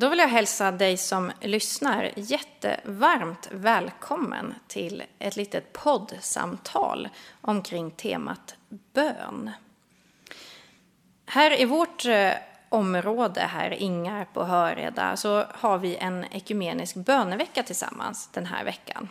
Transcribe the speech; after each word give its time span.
Då 0.00 0.08
vill 0.08 0.18
jag 0.18 0.28
hälsa 0.28 0.72
dig 0.72 0.96
som 0.96 1.32
lyssnar 1.40 2.10
jättevarmt 2.16 3.48
välkommen 3.50 4.54
till 4.66 5.02
ett 5.18 5.36
litet 5.36 5.72
poddsamtal 5.72 7.08
omkring 7.40 7.90
temat 7.90 8.54
bön. 8.68 9.50
Här 11.26 11.60
i 11.60 11.64
vårt 11.64 12.04
eh, 12.06 12.32
område, 12.68 13.40
här 13.40 13.70
Ingarp 13.70 14.36
och 14.36 14.46
Höreda, 14.46 15.16
så 15.16 15.44
har 15.52 15.78
vi 15.78 15.96
en 15.96 16.24
ekumenisk 16.30 16.94
bönevecka 16.94 17.62
tillsammans 17.62 18.28
den 18.32 18.46
här 18.46 18.64
veckan. 18.64 19.08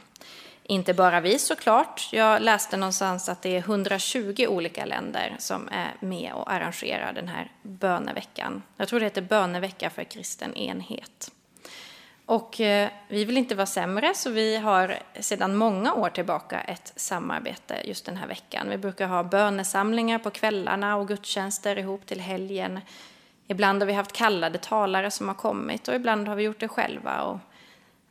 Inte 0.70 0.94
bara 0.94 1.22
vi 1.22 1.40
såklart. 1.40 2.10
Jag 2.12 2.42
läste 2.42 2.78
någonstans 2.78 3.30
att 3.30 3.42
det 3.42 3.56
är 3.56 3.60
120 3.60 4.46
olika 4.50 4.86
länder 4.86 5.36
som 5.40 5.70
är 5.72 5.96
med 6.00 6.34
och 6.34 6.52
arrangerar 6.52 7.14
den 7.14 7.28
här 7.28 7.52
böneveckan. 7.62 8.64
Jag 8.78 8.88
tror 8.88 9.00
det 9.00 9.06
heter 9.06 9.22
bönevecka 9.22 9.90
för 9.90 10.04
kristen 10.04 10.56
enhet. 10.56 11.32
Och 12.26 12.62
eh, 12.62 12.90
vi 13.08 13.26
vill 13.26 13.38
inte 13.38 13.56
vara 13.56 13.66
sämre, 13.66 14.14
så 14.16 14.30
vi 14.30 14.58
har 14.58 15.00
sedan 15.20 15.56
många 15.56 15.94
år 15.94 16.10
tillbaka 16.10 16.62
ett 16.62 16.94
samarbete 16.96 17.82
just 17.86 18.06
den 18.06 18.18
här 18.18 18.28
veckan. 18.28 18.70
Vi 18.70 18.78
brukar 18.78 19.08
ha 19.08 19.24
bönesamlingar 19.24 20.20
på 20.20 20.30
kvällarna 20.30 20.98
och 20.98 21.08
gudstjänster 21.08 21.80
ihop 21.80 22.06
till 22.06 22.22
helgen. 22.22 22.80
Ibland 23.48 23.82
har 23.82 23.88
vi 23.88 23.94
haft 23.94 24.12
kallade 24.12 24.58
talare 24.58 25.12
som 25.12 25.28
har 25.28 25.36
kommit 25.36 25.88
och 25.88 25.96
ibland 25.96 26.28
har 26.28 26.36
vi 26.36 26.44
gjort 26.44 26.60
det 26.60 26.68
själva. 26.68 27.22
Och 27.22 27.40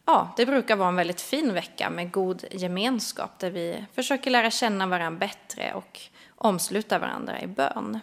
ja, 0.09 0.33
det 0.37 0.47
brukar 0.47 0.77
vara 0.77 0.89
en 0.89 0.97
väldigt 0.97 1.21
fin 1.21 1.55
vecka 1.55 1.91
med 1.91 2.11
god 2.11 2.45
gemenskap 2.51 3.39
där 3.39 3.51
vi 3.51 3.85
försöker 3.95 4.31
lära 4.31 4.51
känna 4.51 4.87
varandra 4.87 5.19
bättre 5.19 5.73
och 5.75 6.01
omsluta 6.35 6.99
varandra 6.99 7.41
i 7.41 7.47
bön. 7.47 8.01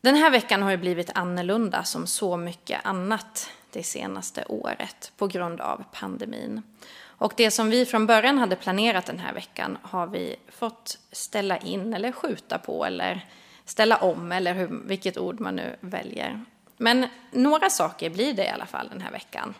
Den 0.00 0.14
här 0.14 0.30
veckan 0.30 0.62
har 0.62 0.70
ju 0.70 0.76
blivit 0.76 1.10
annorlunda 1.14 1.84
som 1.84 2.06
så 2.06 2.36
mycket 2.36 2.80
annat 2.84 3.50
det 3.70 3.82
senaste 3.82 4.44
året 4.48 5.12
på 5.16 5.26
grund 5.26 5.60
av 5.60 5.84
pandemin. 5.92 6.62
Och 7.04 7.32
det 7.36 7.50
som 7.50 7.70
vi 7.70 7.86
från 7.86 8.06
början 8.06 8.38
hade 8.38 8.56
planerat 8.56 9.06
den 9.06 9.18
här 9.18 9.32
veckan 9.32 9.78
har 9.82 10.06
vi 10.06 10.36
fått 10.48 10.98
ställa 11.12 11.58
in 11.58 11.94
eller 11.94 12.12
skjuta 12.12 12.58
på 12.58 12.84
eller 12.84 13.26
ställa 13.64 13.96
om 13.96 14.32
eller 14.32 14.54
hur, 14.54 14.82
vilket 14.84 15.18
ord 15.18 15.40
man 15.40 15.56
nu 15.56 15.76
väljer. 15.80 16.44
Men 16.76 17.08
några 17.30 17.70
saker 17.70 18.10
blir 18.10 18.34
det 18.34 18.44
i 18.44 18.48
alla 18.48 18.66
fall 18.66 18.88
den 18.88 19.00
här 19.00 19.10
veckan. 19.10 19.54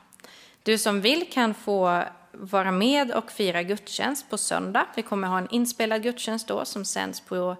Du 0.62 0.78
som 0.78 1.00
vill 1.00 1.30
kan 1.32 1.54
få 1.54 2.04
vara 2.32 2.70
med 2.70 3.10
och 3.10 3.30
fira 3.30 3.62
gudstjänst 3.62 4.30
på 4.30 4.38
söndag. 4.38 4.86
Vi 4.96 5.02
kommer 5.02 5.28
ha 5.28 5.38
en 5.38 5.48
inspelad 5.50 6.02
gudstjänst 6.02 6.48
då 6.48 6.64
som 6.64 6.84
sänds 6.84 7.20
på 7.20 7.56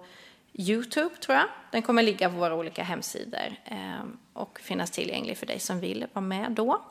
Youtube 0.53 1.15
tror 1.15 1.37
jag. 1.37 1.47
Den 1.71 1.81
kommer 1.81 2.03
ligga 2.03 2.29
på 2.29 2.35
våra 2.35 2.55
olika 2.55 2.83
hemsidor 2.83 3.55
ehm, 3.65 4.17
och 4.33 4.59
finnas 4.59 4.91
tillgänglig 4.91 5.37
för 5.37 5.45
dig 5.45 5.59
som 5.59 5.79
vill 5.79 6.05
vara 6.13 6.25
med 6.25 6.51
då. 6.51 6.81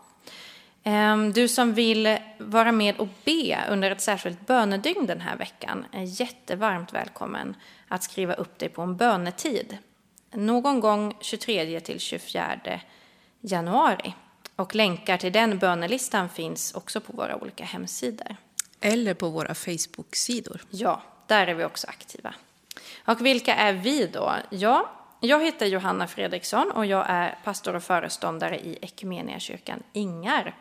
Ehm, 0.83 1.33
du 1.33 1.49
som 1.49 1.75
vill 1.75 2.19
vara 2.39 2.73
med 2.73 2.97
och 2.97 3.09
be 3.25 3.59
under 3.71 3.91
ett 3.91 4.01
särskilt 4.01 4.47
bönedygn 4.47 5.07
den 5.07 5.21
här 5.21 5.37
veckan 5.37 5.85
är 5.93 6.21
jättevarmt 6.21 6.93
välkommen 6.93 7.57
att 7.89 8.03
skriva 8.03 8.35
upp 8.35 8.59
dig 8.59 8.69
på 8.69 8.83
en 8.83 8.97
bönetid. 8.97 9.79
Någon 10.31 10.81
gång 10.81 11.17
23 11.21 11.81
till 11.81 12.01
24 12.01 12.61
januari. 13.41 14.15
Och 14.56 14.75
länkar 14.75 15.17
till 15.17 15.33
den 15.33 15.58
bönelistan 15.58 16.28
finns 16.28 16.75
också 16.75 17.00
på 17.00 17.12
våra 17.12 17.36
olika 17.36 17.64
hemsidor. 17.64 18.36
Eller 18.81 19.14
på 19.14 19.28
våra 19.28 19.55
Facebook-sidor. 19.55 20.61
Ja, 20.70 21.03
där 21.27 21.47
är 21.47 21.55
vi 21.55 21.64
också 21.64 21.86
aktiva. 21.86 22.34
Och 23.05 23.27
vilka 23.27 23.55
är 23.55 23.72
vi 23.72 24.06
då? 24.06 24.34
Ja, 24.50 24.91
jag 25.20 25.44
heter 25.44 25.67
Johanna 25.67 26.06
Fredriksson 26.06 26.70
och 26.70 26.86
jag 26.86 27.06
är 27.09 27.39
pastor 27.44 27.77
och 27.77 27.83
föreståndare 27.83 28.59
i 28.59 28.78
Equmeniakyrkan 28.83 29.83
Ingarp. 29.92 30.55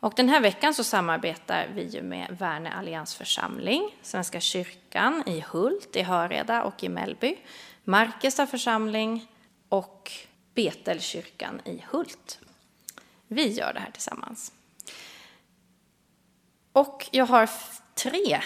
Och 0.00 0.12
den 0.16 0.28
här 0.28 0.40
veckan 0.40 0.74
så 0.74 0.84
samarbetar 0.84 1.68
vi 1.74 2.02
med 2.02 2.36
Värne 2.38 2.72
Alliansförsamling, 2.72 3.90
Svenska 4.02 4.40
kyrkan 4.40 5.22
i 5.26 5.44
Hult, 5.50 5.96
i 5.96 6.02
Höreda 6.02 6.62
och 6.62 6.84
i 6.84 6.88
Mellby, 6.88 7.36
Markesta 7.84 8.46
församling 8.46 9.26
och 9.68 10.12
Betelkyrkan 10.54 11.60
i 11.64 11.84
Hult. 11.90 12.38
Vi 13.28 13.52
gör 13.52 13.72
det 13.72 13.80
här 13.80 13.90
tillsammans. 13.90 14.52
Och 16.72 17.06
jag 17.10 17.26
har 17.26 17.50
tre 17.94 18.40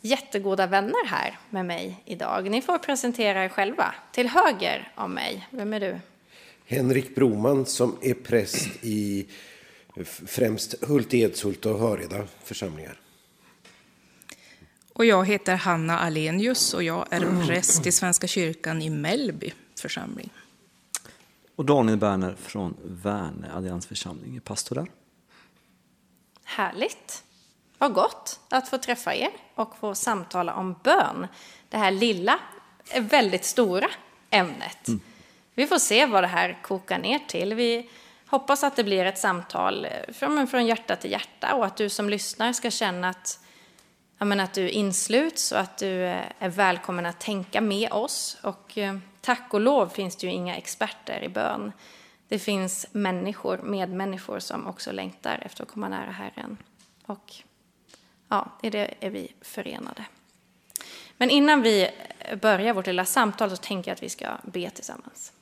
jättegoda 0.00 0.66
vänner 0.66 1.06
här 1.06 1.38
med 1.50 1.66
mig 1.66 2.02
idag. 2.04 2.50
Ni 2.50 2.62
får 2.62 2.78
presentera 2.78 3.44
er 3.44 3.48
själva. 3.48 3.94
Till 4.12 4.28
höger 4.28 4.92
om 4.94 5.12
mig, 5.12 5.48
vem 5.50 5.72
är 5.72 5.80
du? 5.80 5.98
Henrik 6.66 7.14
Broman 7.14 7.66
som 7.66 7.98
är 8.02 8.14
präst 8.14 8.68
i 8.82 9.26
främst 10.04 10.84
Hult, 10.84 11.14
Edshult 11.14 11.66
och 11.66 11.78
Höreda 11.78 12.26
församlingar. 12.44 13.00
Och 14.92 15.04
jag 15.04 15.26
heter 15.26 15.56
Hanna 15.56 15.98
Alenius 15.98 16.74
och 16.74 16.82
jag 16.82 17.06
är 17.10 17.46
präst 17.46 17.86
i 17.86 17.92
Svenska 17.92 18.26
kyrkan 18.26 18.82
i 18.82 18.90
Mellby 18.90 19.52
församling. 19.80 20.30
Och 21.56 21.64
Daniel 21.64 21.98
Berner 21.98 22.34
från 22.34 22.76
Värne 22.84 23.52
Alliansförsamling 23.52 24.36
är 24.36 24.40
pastor 24.40 24.76
där. 24.76 24.86
Härligt. 26.44 27.24
Vad 27.78 27.92
gott 27.92 28.40
att 28.48 28.68
få 28.68 28.78
träffa 28.78 29.14
er 29.14 29.30
och 29.54 29.76
få 29.76 29.94
samtala 29.94 30.54
om 30.54 30.76
bön. 30.82 31.26
Det 31.68 31.78
här 31.78 31.90
lilla, 31.90 32.38
väldigt 33.00 33.44
stora 33.44 33.88
ämnet. 34.30 34.88
Mm. 34.88 35.00
Vi 35.54 35.66
får 35.66 35.78
se 35.78 36.06
vad 36.06 36.22
det 36.22 36.28
här 36.28 36.58
kokar 36.62 36.98
ner 36.98 37.18
till. 37.18 37.54
Vi 37.54 37.90
hoppas 38.26 38.64
att 38.64 38.76
det 38.76 38.84
blir 38.84 39.04
ett 39.04 39.18
samtal 39.18 39.86
från, 40.12 40.46
från 40.46 40.66
hjärta 40.66 40.96
till 40.96 41.10
hjärta 41.10 41.54
och 41.54 41.66
att 41.66 41.76
du 41.76 41.88
som 41.88 42.10
lyssnar 42.10 42.52
ska 42.52 42.70
känna 42.70 43.08
att, 43.08 43.40
menar, 44.18 44.44
att 44.44 44.54
du 44.54 44.70
insluts 44.70 45.52
och 45.52 45.60
att 45.60 45.78
du 45.78 46.06
är 46.38 46.48
välkommen 46.48 47.06
att 47.06 47.20
tänka 47.20 47.60
med 47.60 47.92
oss. 47.92 48.36
Och 48.42 48.78
eh, 48.78 48.98
tack 49.26 49.54
och 49.54 49.60
lov 49.60 49.88
finns 49.88 50.16
det 50.16 50.26
ju 50.26 50.32
inga 50.32 50.56
experter 50.56 51.22
i 51.22 51.28
bön. 51.28 51.72
Det 52.28 52.38
finns 52.38 52.86
människor, 52.92 53.58
medmänniskor 53.58 54.38
som 54.38 54.66
också 54.66 54.92
längtar 54.92 55.38
efter 55.42 55.62
att 55.62 55.68
komma 55.68 55.88
nära 55.88 56.10
Herren. 56.10 56.56
Och 57.06 57.34
ja, 58.28 58.52
i 58.62 58.70
det 58.70 58.94
är 59.00 59.10
vi 59.10 59.32
förenade. 59.40 60.04
Men 61.16 61.30
innan 61.30 61.62
vi 61.62 61.90
börjar 62.40 62.74
vårt 62.74 62.86
lilla 62.86 63.04
samtal 63.04 63.50
så 63.50 63.56
tänker 63.56 63.90
jag 63.90 63.94
att 63.94 64.02
vi 64.02 64.08
ska 64.08 64.28
be 64.42 64.70
tillsammans. 64.70 65.32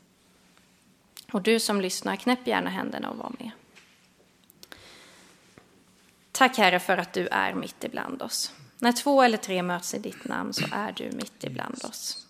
Och 1.33 1.43
du 1.43 1.61
som 1.61 1.81
lyssnar, 1.81 2.17
knäpp 2.17 2.47
gärna 2.47 2.71
händerna 2.71 3.11
och 3.11 3.17
var 3.17 3.33
med. 3.39 3.51
Tack 6.33 6.59
Herre 6.59 6.81
för 6.81 6.99
att 6.99 7.13
du 7.13 7.29
är 7.29 7.55
mitt 7.55 7.85
ibland 7.85 8.23
oss. 8.23 8.53
När 8.79 8.93
två 8.93 9.23
eller 9.23 9.39
tre 9.39 9.63
möts 9.63 9.95
i 9.95 9.99
ditt 9.99 10.25
namn 10.25 10.53
så 10.53 10.65
är 10.73 10.93
du 10.93 11.11
mitt 11.13 11.45
ibland 11.45 11.85
oss. 11.85 12.24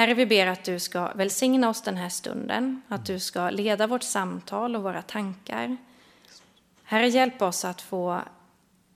Herre, 0.00 0.14
vi 0.14 0.26
ber 0.26 0.46
att 0.46 0.64
du 0.64 0.78
ska 0.78 1.12
välsigna 1.12 1.68
oss 1.68 1.82
den 1.82 1.96
här 1.96 2.08
stunden, 2.08 2.82
att 2.88 3.06
du 3.06 3.18
ska 3.18 3.50
leda 3.50 3.86
vårt 3.86 4.02
samtal 4.02 4.76
och 4.76 4.82
våra 4.82 5.02
tankar. 5.02 5.76
Herre, 6.84 7.08
hjälp 7.08 7.42
oss 7.42 7.64
att 7.64 7.82
få 7.82 8.20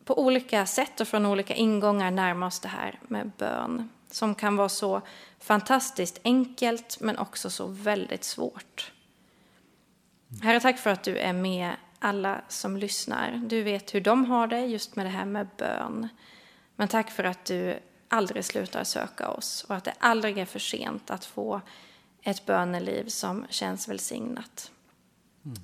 på 0.05 0.19
olika 0.19 0.67
sätt 0.67 1.01
och 1.01 1.09
från 1.09 1.27
olika 1.27 1.55
ingångar 1.55 2.11
närma 2.11 2.47
oss 2.47 2.61
det 2.61 2.69
här 2.69 3.01
med 3.09 3.31
bön 3.39 3.91
som 4.11 4.35
kan 4.35 4.57
vara 4.57 4.69
så 4.69 5.01
fantastiskt 5.39 6.21
enkelt 6.25 7.01
men 7.01 7.19
också 7.19 7.51
så 7.51 7.67
väldigt 7.67 8.25
svårt. 8.25 8.93
Herre, 10.43 10.61
tack 10.61 10.79
för 10.79 10.91
att 10.91 11.03
du 11.03 11.17
är 11.17 11.33
med 11.33 11.71
alla 11.99 12.41
som 12.49 12.77
lyssnar. 12.77 13.43
Du 13.47 13.63
vet 13.63 13.95
hur 13.95 14.01
de 14.01 14.25
har 14.25 14.47
det 14.47 14.61
just 14.61 14.97
med 14.97 15.07
det 15.07 15.11
här 15.11 15.25
med 15.25 15.49
bön. 15.57 16.09
Men 16.77 16.89
tack 16.89 17.11
för 17.11 17.25
att 17.25 17.45
du 17.45 17.79
aldrig 18.15 18.45
slutar 18.45 18.85
söka 18.85 19.29
oss 19.29 19.65
och 19.69 19.77
att 19.77 19.85
det 19.85 19.95
aldrig 19.99 20.39
är 20.39 20.45
för 20.45 20.59
sent 20.59 21.11
att 21.11 21.25
få 21.25 21.61
ett 22.23 22.47
böneliv 22.47 23.09
som 23.09 23.47
känns 23.51 23.89
välsignat. 23.89 24.71
Mm. 25.45 25.59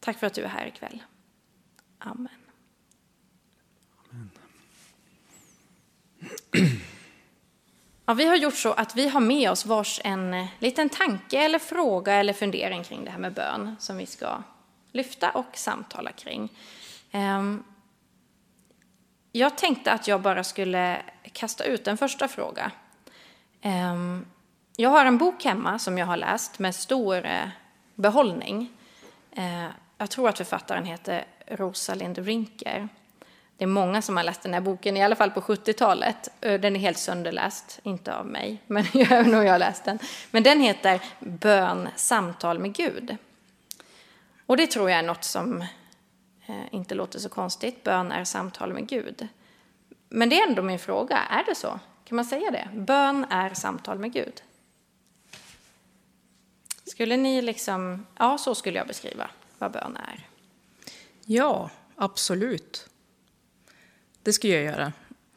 Tack 0.00 0.18
för 0.18 0.26
att 0.26 0.34
du 0.34 0.42
är 0.42 0.48
här 0.48 0.66
ikväll. 0.66 1.02
Amen. 1.98 2.28
Amen. 4.10 4.30
Ja, 8.06 8.14
vi 8.14 8.24
har 8.26 8.36
gjort 8.36 8.56
så 8.56 8.72
att 8.72 8.96
vi 8.96 9.08
har 9.08 9.20
med 9.20 9.50
oss 9.50 9.66
vars 9.66 10.00
en 10.04 10.34
eh, 10.34 10.46
liten 10.58 10.88
tanke 10.88 11.38
eller 11.38 11.58
fråga 11.58 12.14
eller 12.14 12.32
fundering 12.32 12.84
kring 12.84 13.04
det 13.04 13.10
här 13.10 13.18
med 13.18 13.34
bön 13.34 13.76
som 13.78 13.96
vi 13.96 14.06
ska 14.06 14.42
lyfta 14.92 15.30
och 15.30 15.56
samtala 15.56 16.12
kring. 16.12 16.48
Jag 19.32 19.58
tänkte 19.58 19.92
att 19.92 20.08
jag 20.08 20.20
bara 20.20 20.44
skulle 20.44 21.02
kasta 21.32 21.64
ut 21.64 21.88
en 21.88 21.96
första 21.96 22.28
fråga. 22.28 22.70
Ehm, 23.62 24.26
jag 24.76 24.90
har 24.90 25.06
en 25.06 25.18
bok 25.18 25.44
hemma 25.44 25.78
som 25.78 25.98
jag 25.98 26.06
har 26.06 26.16
läst 26.16 26.58
med 26.58 26.74
stor 26.74 27.26
eh, 27.26 27.48
behållning. 27.94 28.70
Eh, 29.32 29.66
jag 29.98 30.10
tror 30.10 30.28
att 30.28 30.38
författaren 30.38 30.84
heter 30.84 31.24
Rosalind 31.46 32.18
Rinker. 32.18 32.88
Det 33.56 33.64
är 33.64 33.68
många 33.68 34.02
som 34.02 34.16
har 34.16 34.24
läst 34.24 34.42
den 34.42 34.54
här 34.54 34.60
boken, 34.60 34.96
i 34.96 35.02
alla 35.02 35.16
fall 35.16 35.30
på 35.30 35.40
70-talet. 35.40 36.28
Eh, 36.40 36.60
den 36.60 36.76
är 36.76 36.80
helt 36.80 36.98
sönderläst, 36.98 37.80
inte 37.82 38.16
av 38.16 38.26
mig, 38.26 38.62
men 38.66 38.84
även 38.94 39.34
om 39.34 39.44
jag 39.44 39.52
har 39.52 39.58
läst 39.58 39.84
den. 39.84 39.98
Men 40.30 40.42
den 40.42 40.60
heter 40.60 41.00
Bön, 41.18 41.88
samtal 41.96 42.58
med 42.58 42.74
Gud. 42.74 43.16
Och 44.46 44.56
det 44.56 44.66
tror 44.66 44.90
jag 44.90 44.98
är 44.98 45.02
något 45.02 45.24
som 45.24 45.64
Eh, 46.46 46.74
inte 46.74 46.94
låter 46.94 47.18
så 47.18 47.28
konstigt. 47.28 47.84
Bön 47.84 48.12
är 48.12 48.24
samtal 48.24 48.72
med 48.72 48.88
Gud. 48.88 49.28
Men 50.08 50.28
det 50.28 50.40
är 50.40 50.48
ändå 50.48 50.62
min 50.62 50.78
fråga, 50.78 51.16
är 51.16 51.44
det 51.44 51.54
så? 51.54 51.80
Kan 52.04 52.16
man 52.16 52.24
säga 52.24 52.50
det? 52.50 52.68
Bön 52.74 53.26
är 53.30 53.54
samtal 53.54 53.98
med 53.98 54.12
Gud. 54.12 54.42
Skulle 56.84 57.16
ni 57.16 57.42
liksom, 57.42 58.06
ja 58.18 58.38
så 58.38 58.54
skulle 58.54 58.78
jag 58.78 58.86
beskriva 58.86 59.30
vad 59.58 59.72
bön 59.72 59.96
är. 59.96 60.28
Ja, 61.24 61.70
absolut. 61.96 62.88
Det 64.22 64.32
skulle 64.32 64.52
jag 64.52 64.64
göra. 64.64 64.92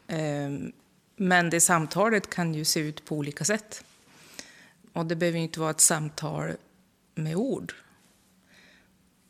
Ehm, 0.07 0.71
men 1.15 1.49
det 1.49 1.61
samtalet 1.61 2.29
kan 2.29 2.53
ju 2.53 2.65
se 2.65 2.79
ut 2.79 3.05
på 3.05 3.15
olika 3.15 3.45
sätt. 3.45 3.83
Och 4.93 5.05
det 5.05 5.15
behöver 5.15 5.37
ju 5.37 5.43
inte 5.43 5.59
vara 5.59 5.71
ett 5.71 5.81
samtal 5.81 6.51
med 7.15 7.35
ord. 7.35 7.73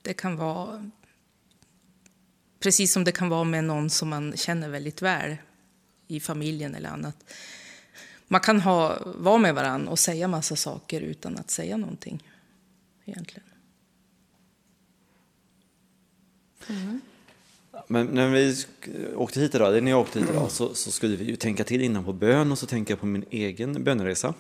Det 0.02 0.14
kan 0.14 0.38
vara 0.38 0.92
precis 2.66 2.94
som 2.94 3.04
det 3.04 3.12
kan 3.12 3.30
vara 3.30 3.44
med 3.44 3.64
någon 3.64 3.90
som 3.90 4.10
man 4.10 4.38
känner 4.38 4.70
väldigt 4.70 5.02
väl 5.02 5.38
i 6.08 6.20
familjen 6.20 6.76
eller 6.76 6.90
annat. 6.90 7.26
Man 8.28 8.42
kan 8.42 8.62
ha, 8.62 8.98
vara 9.06 9.38
med 9.38 9.56
varann 9.56 9.88
och 9.88 10.00
säga 10.00 10.28
massa 10.28 10.56
saker 10.56 11.02
utan 11.02 11.38
att 11.38 11.52
säga 11.52 11.78
någonting 11.78 12.24
egentligen. 13.06 13.48
Mm. 16.70 17.02
Men 17.88 18.06
när 18.06 18.30
vi 18.30 18.56
åkte 19.16 19.40
hit 19.40 19.56
idag, 19.56 19.84
när 19.84 19.92
jag 19.92 20.00
åkte 20.00 20.20
hit 20.20 20.30
idag, 20.30 20.52
så, 20.52 20.74
så 20.74 20.92
skulle 20.92 21.16
vi 21.16 21.26
ju 21.26 21.36
tänka 21.36 21.64
till 21.64 21.82
innan 21.82 22.04
på 22.04 22.14
bön 22.14 22.52
och 22.52 22.60
så 22.60 22.66
tänker 22.66 22.92
jag 22.92 23.00
på 23.00 23.06
min 23.06 23.26
egen 23.30 23.84
böneresa. 23.84 24.34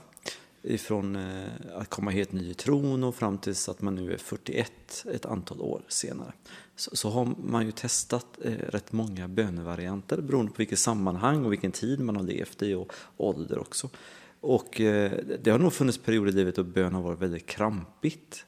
Ifrån 0.67 1.15
eh, 1.15 1.45
att 1.75 1.89
komma 1.89 2.12
helt 2.12 2.31
ny 2.31 2.50
i 2.50 2.53
tron 2.53 3.03
och 3.03 3.15
fram 3.15 3.38
tills 3.38 3.69
att 3.69 3.81
man 3.81 3.95
nu 3.95 4.13
är 4.13 4.17
41, 4.17 5.06
ett 5.13 5.25
antal 5.25 5.62
år 5.62 5.81
senare. 5.88 6.33
Så, 6.75 6.95
så 6.95 7.09
har 7.09 7.35
man 7.44 7.65
ju 7.65 7.71
testat 7.71 8.25
eh, 8.41 8.51
rätt 8.51 8.91
många 8.91 9.27
bönevarianter 9.27 10.21
beroende 10.21 10.51
på 10.51 10.57
vilket 10.57 10.79
sammanhang 10.79 11.45
och 11.45 11.51
vilken 11.51 11.71
tid 11.71 12.00
man 12.00 12.15
har 12.15 12.23
levt 12.23 12.62
i 12.62 12.73
och 12.73 12.94
ålder 13.17 13.59
också. 13.59 13.89
Och 14.39 14.81
eh, 14.81 15.12
det 15.44 15.51
har 15.51 15.59
nog 15.59 15.73
funnits 15.73 15.97
perioder 15.97 16.31
i 16.31 16.35
livet 16.35 16.56
då 16.56 16.63
bön 16.63 16.94
har 16.94 17.01
varit 17.01 17.21
väldigt 17.21 17.45
krampigt. 17.45 18.45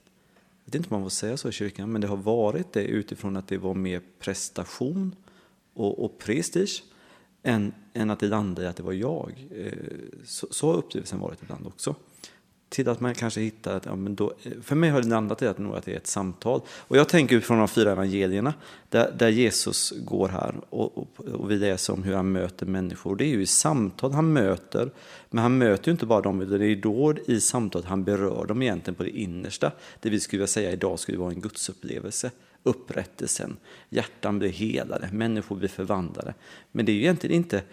Jag 0.66 0.72
vet 0.72 0.76
inte 0.76 0.90
om 0.90 1.02
man 1.02 1.06
får 1.06 1.16
säga 1.16 1.38
så 1.38 1.50
i 1.50 1.52
kyrkan, 1.52 1.92
men 1.92 2.02
det 2.02 2.08
har 2.08 2.18
varit 2.18 2.74
det 2.74 2.84
utifrån 2.84 3.38
att 3.38 3.48
det 3.48 3.58
var 3.58 3.74
mer 3.74 4.02
prestation 4.20 5.16
och, 5.74 6.06
och 6.06 6.18
prestige 6.18 6.84
än, 7.48 7.74
än 7.94 8.10
att 8.10 8.20
det 8.20 8.28
landade 8.28 8.68
i 8.68 8.70
att 8.70 8.76
det 8.76 8.84
var 8.84 8.94
jag. 8.94 9.48
Eh, 9.56 9.72
så, 10.26 10.48
så 10.52 10.68
har 10.68 10.78
upplevelsen 10.78 11.20
varit 11.20 11.42
ibland 11.42 11.68
också. 11.68 11.96
Till 12.70 12.90
att 12.90 13.00
man 13.00 13.16
kanske 13.16 13.42
hittar 13.42 13.76
att, 13.76 13.86
ja, 13.86 13.96
men 13.96 14.16
då, 14.16 14.34
eh, 14.44 14.52
för 14.62 14.76
mig 14.76 14.90
har 14.90 15.02
det 15.02 15.08
landat 15.08 15.42
i 15.42 15.48
att, 15.48 15.58
nog 15.58 15.76
att 15.76 15.86
det 15.86 15.94
är 15.94 15.98
ett 15.98 16.08
samtal. 16.08 16.62
Och 16.70 16.98
jag 16.98 17.10
tänker 17.10 17.36
utifrån 17.36 17.58
de 17.58 17.68
fyra 17.68 17.92
evangelierna, 17.92 18.54
där, 18.90 19.12
där 19.20 19.30
Jesus 19.30 19.94
går 20.06 20.28
här 20.28 20.56
och, 20.70 20.98
och, 20.98 21.08
och 21.34 21.52
vi 21.52 21.58
läser 21.58 21.94
om 21.94 22.04
hur 22.04 22.14
han 22.14 22.32
möter 22.32 22.66
människor. 22.66 23.16
Det 23.16 23.26
är 23.26 23.30
ju 23.30 23.42
i 23.42 23.46
samtal 23.46 24.12
han 24.12 24.34
möter, 24.34 24.92
men 25.30 25.44
han 25.44 25.58
möter 25.58 25.88
ju 25.88 25.92
inte 25.92 26.06
bara 26.06 26.22
dem, 26.22 26.42
utan 26.42 26.60
det 26.60 26.68
är 26.68 26.76
då 26.76 27.14
i 27.28 27.40
samtalet 27.40 27.88
han 27.88 28.04
berör 28.04 28.46
dem 28.46 28.62
egentligen 28.62 28.96
på 28.96 29.04
det 29.04 29.18
innersta. 29.20 29.72
Det 30.00 30.10
vi 30.10 30.20
skulle 30.20 30.38
vilja 30.38 30.48
säga 30.48 30.72
idag 30.72 31.00
skulle 31.00 31.18
vara 31.18 31.32
en 31.32 31.42
gudsupplevelse 31.42 32.32
upprättelsen, 32.68 33.58
hjärtan 33.90 34.40
blir 34.40 34.50
helade, 34.50 35.10
människor 35.12 35.56
blir 35.56 35.70
förvandlade. 35.70 36.34
Men 36.72 36.86
det 36.86 36.92
är 36.92 36.94
ju 36.94 37.02
egentligen 37.02 37.36
inte 37.36 37.64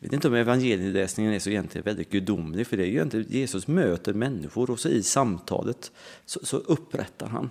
jag 0.00 0.08
vet 0.08 0.12
inte 0.12 0.28
om 0.28 0.34
evangelieläsningen 0.34 1.32
är 1.32 1.38
så 1.38 1.50
egentligen 1.50 1.84
väldigt 1.84 2.10
gudomlig, 2.10 2.66
för 2.66 2.76
det 2.76 2.82
är 2.82 2.90
ju 2.90 3.02
inte 3.02 3.18
Jesus 3.18 3.66
möter 3.66 4.14
människor 4.14 4.70
och 4.70 4.80
så 4.80 4.88
i 4.88 5.02
samtalet 5.02 5.92
så, 6.24 6.46
så 6.46 6.56
upprättar 6.56 7.26
han. 7.26 7.50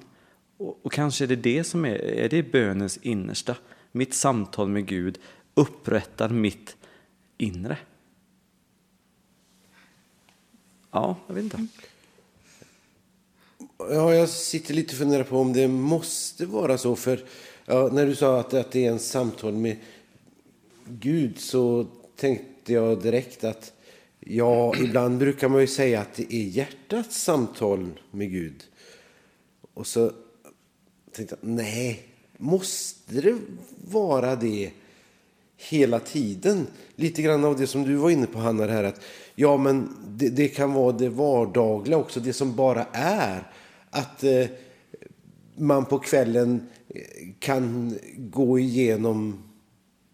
Och, 0.58 0.80
och 0.86 0.92
kanske 0.92 1.26
är 1.26 1.28
det 1.28 1.36
det 1.36 1.64
som 1.64 1.86
är, 1.86 1.96
är 1.96 2.30
det 2.30 2.52
bönens 2.52 2.98
innersta, 2.98 3.56
mitt 3.92 4.14
samtal 4.14 4.70
med 4.70 4.86
Gud 4.86 5.20
upprättar 5.54 6.30
mitt 6.30 6.78
inre. 7.38 7.78
Ja, 10.92 11.16
jag 11.28 11.36
vet 11.36 11.44
inte. 11.44 11.68
Ja, 13.80 14.16
jag 14.16 14.30
sitter 14.30 14.74
lite 14.74 14.92
och 14.92 14.98
funderar 14.98 15.24
på 15.24 15.38
om 15.38 15.54
det 15.54 15.68
måste 15.68 16.46
vara 16.46 16.78
så. 16.78 16.96
För 16.96 17.24
ja, 17.66 17.90
när 17.94 18.06
du 18.06 18.16
sa 18.16 18.40
att, 18.40 18.54
att 18.54 18.72
det 18.72 18.86
är 18.86 18.92
en 18.92 19.00
samtal 19.00 19.54
med 19.54 19.78
Gud 20.86 21.40
så 21.40 21.88
tänkte 22.16 22.74
jag 22.74 23.02
direkt 23.02 23.44
att 23.44 23.74
ja, 24.20 24.76
ibland 24.76 25.18
brukar 25.18 25.50
man 25.50 25.62
ju 25.62 25.68
säga 25.68 26.02
att 26.02 26.14
det 26.14 26.34
är 26.34 26.44
hjärtats 26.44 27.24
samtal 27.24 28.00
med 28.12 28.32
Gud. 28.32 28.64
Och 29.74 29.88
så 29.88 30.12
tänkte 31.12 31.38
jag, 31.42 31.50
nej, 31.50 32.04
måste 32.38 33.22
det 33.22 33.38
vara 33.92 34.36
det 34.36 34.72
hela 35.58 36.00
tiden? 36.00 36.68
Lite 36.96 37.22
grann 37.22 37.46
av 37.46 37.58
det 37.58 37.68
som 37.68 37.84
du 37.84 37.96
var 37.96 38.10
inne 38.10 38.28
på, 38.28 38.40
Hanna, 38.40 38.66
det 38.66 38.74
här 38.74 38.84
att 38.84 39.02
ja, 39.36 39.58
men 39.58 39.96
det, 40.08 40.30
det 40.30 40.48
kan 40.48 40.74
vara 40.74 40.92
det 40.92 41.10
vardagliga 41.10 41.98
också, 41.98 42.20
det 42.20 42.34
som 42.34 42.56
bara 42.56 42.86
är. 42.92 43.52
Att 43.98 44.24
eh, 44.24 44.46
man 45.56 45.86
på 45.86 46.00
kvällen 46.00 46.68
eh, 46.88 47.02
kan 47.40 47.96
gå 48.18 48.60
igenom 48.60 49.44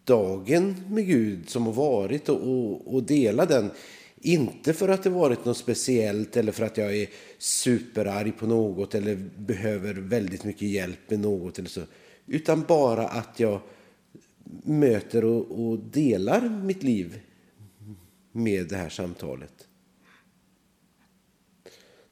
dagen 0.03 0.75
med 0.89 1.07
Gud 1.07 1.49
som 1.49 1.65
har 1.65 1.73
varit 1.73 2.29
och, 2.29 2.41
och, 2.41 2.93
och 2.93 3.03
dela 3.03 3.45
den. 3.45 3.71
Inte 4.15 4.73
för 4.73 4.89
att 4.89 5.03
det 5.03 5.09
varit 5.09 5.45
något 5.45 5.57
speciellt 5.57 6.37
eller 6.37 6.51
för 6.51 6.65
att 6.65 6.77
jag 6.77 6.97
är 6.97 7.07
superarg 7.37 8.31
på 8.31 8.47
något 8.47 8.95
eller 8.95 9.15
behöver 9.37 9.93
väldigt 9.93 10.43
mycket 10.43 10.67
hjälp 10.67 10.99
med 11.09 11.19
något 11.19 11.59
eller 11.59 11.69
så. 11.69 11.81
Utan 12.25 12.63
bara 12.67 13.07
att 13.07 13.39
jag 13.39 13.59
möter 14.63 15.25
och, 15.25 15.65
och 15.65 15.79
delar 15.79 16.61
mitt 16.63 16.83
liv 16.83 17.19
med 18.31 18.67
det 18.67 18.75
här 18.75 18.89
samtalet. 18.89 19.67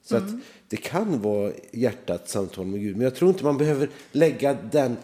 Så 0.03 0.17
att 0.17 0.29
det 0.67 0.77
kan 0.77 1.21
vara 1.21 1.51
hjärtats 1.71 2.31
samtal 2.31 2.65
med 2.65 2.79
Gud. 2.79 2.95
Men 2.95 3.03
jag 3.03 3.15
tror 3.15 3.29
inte 3.29 3.43
man 3.43 3.57
behöver 3.57 3.89
lägga 4.11 4.53
den 4.53 4.97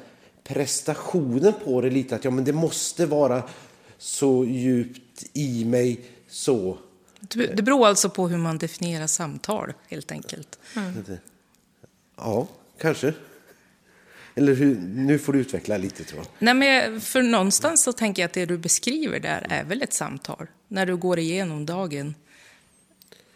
prestationen 0.44 1.54
på 1.64 1.82
det 1.82 1.90
lite. 1.90 2.16
Att 2.16 2.24
ja, 2.24 2.32
men 2.32 2.44
det 2.44 2.54
måste 2.54 3.06
vara 3.06 3.44
så 3.98 4.46
djupt 4.46 5.26
i 5.34 5.66
mig 5.66 6.02
så. 6.28 6.78
Det 7.30 7.64
beror 7.64 7.88
alltså 7.88 8.10
på 8.10 8.28
hur 8.28 8.38
man 8.38 8.58
definierar 8.58 9.08
samtal, 9.08 9.74
helt 9.88 10.12
enkelt. 10.12 10.60
Ja, 12.16 12.48
kanske. 12.78 13.14
Eller 14.36 14.54
hur, 14.54 14.76
nu 14.80 15.20
får 15.20 15.34
du 15.34 15.40
utveckla 15.40 15.78
lite 15.78 16.04
tror 16.04 16.20
jag. 16.20 16.28
Nej, 16.40 16.54
men 16.54 17.02
för 17.02 17.22
någonstans 17.22 17.84
så 17.84 17.94
tänker 17.94 18.22
jag 18.22 18.28
att 18.28 18.34
det 18.34 18.46
du 18.46 18.58
beskriver 18.58 19.20
där 19.20 19.48
är 19.50 19.64
väl 19.64 19.82
ett 19.82 19.94
samtal. 19.94 20.48
När 20.68 20.86
du 20.86 20.98
går 20.98 21.20
igenom 21.20 21.66
dagen 21.66 22.16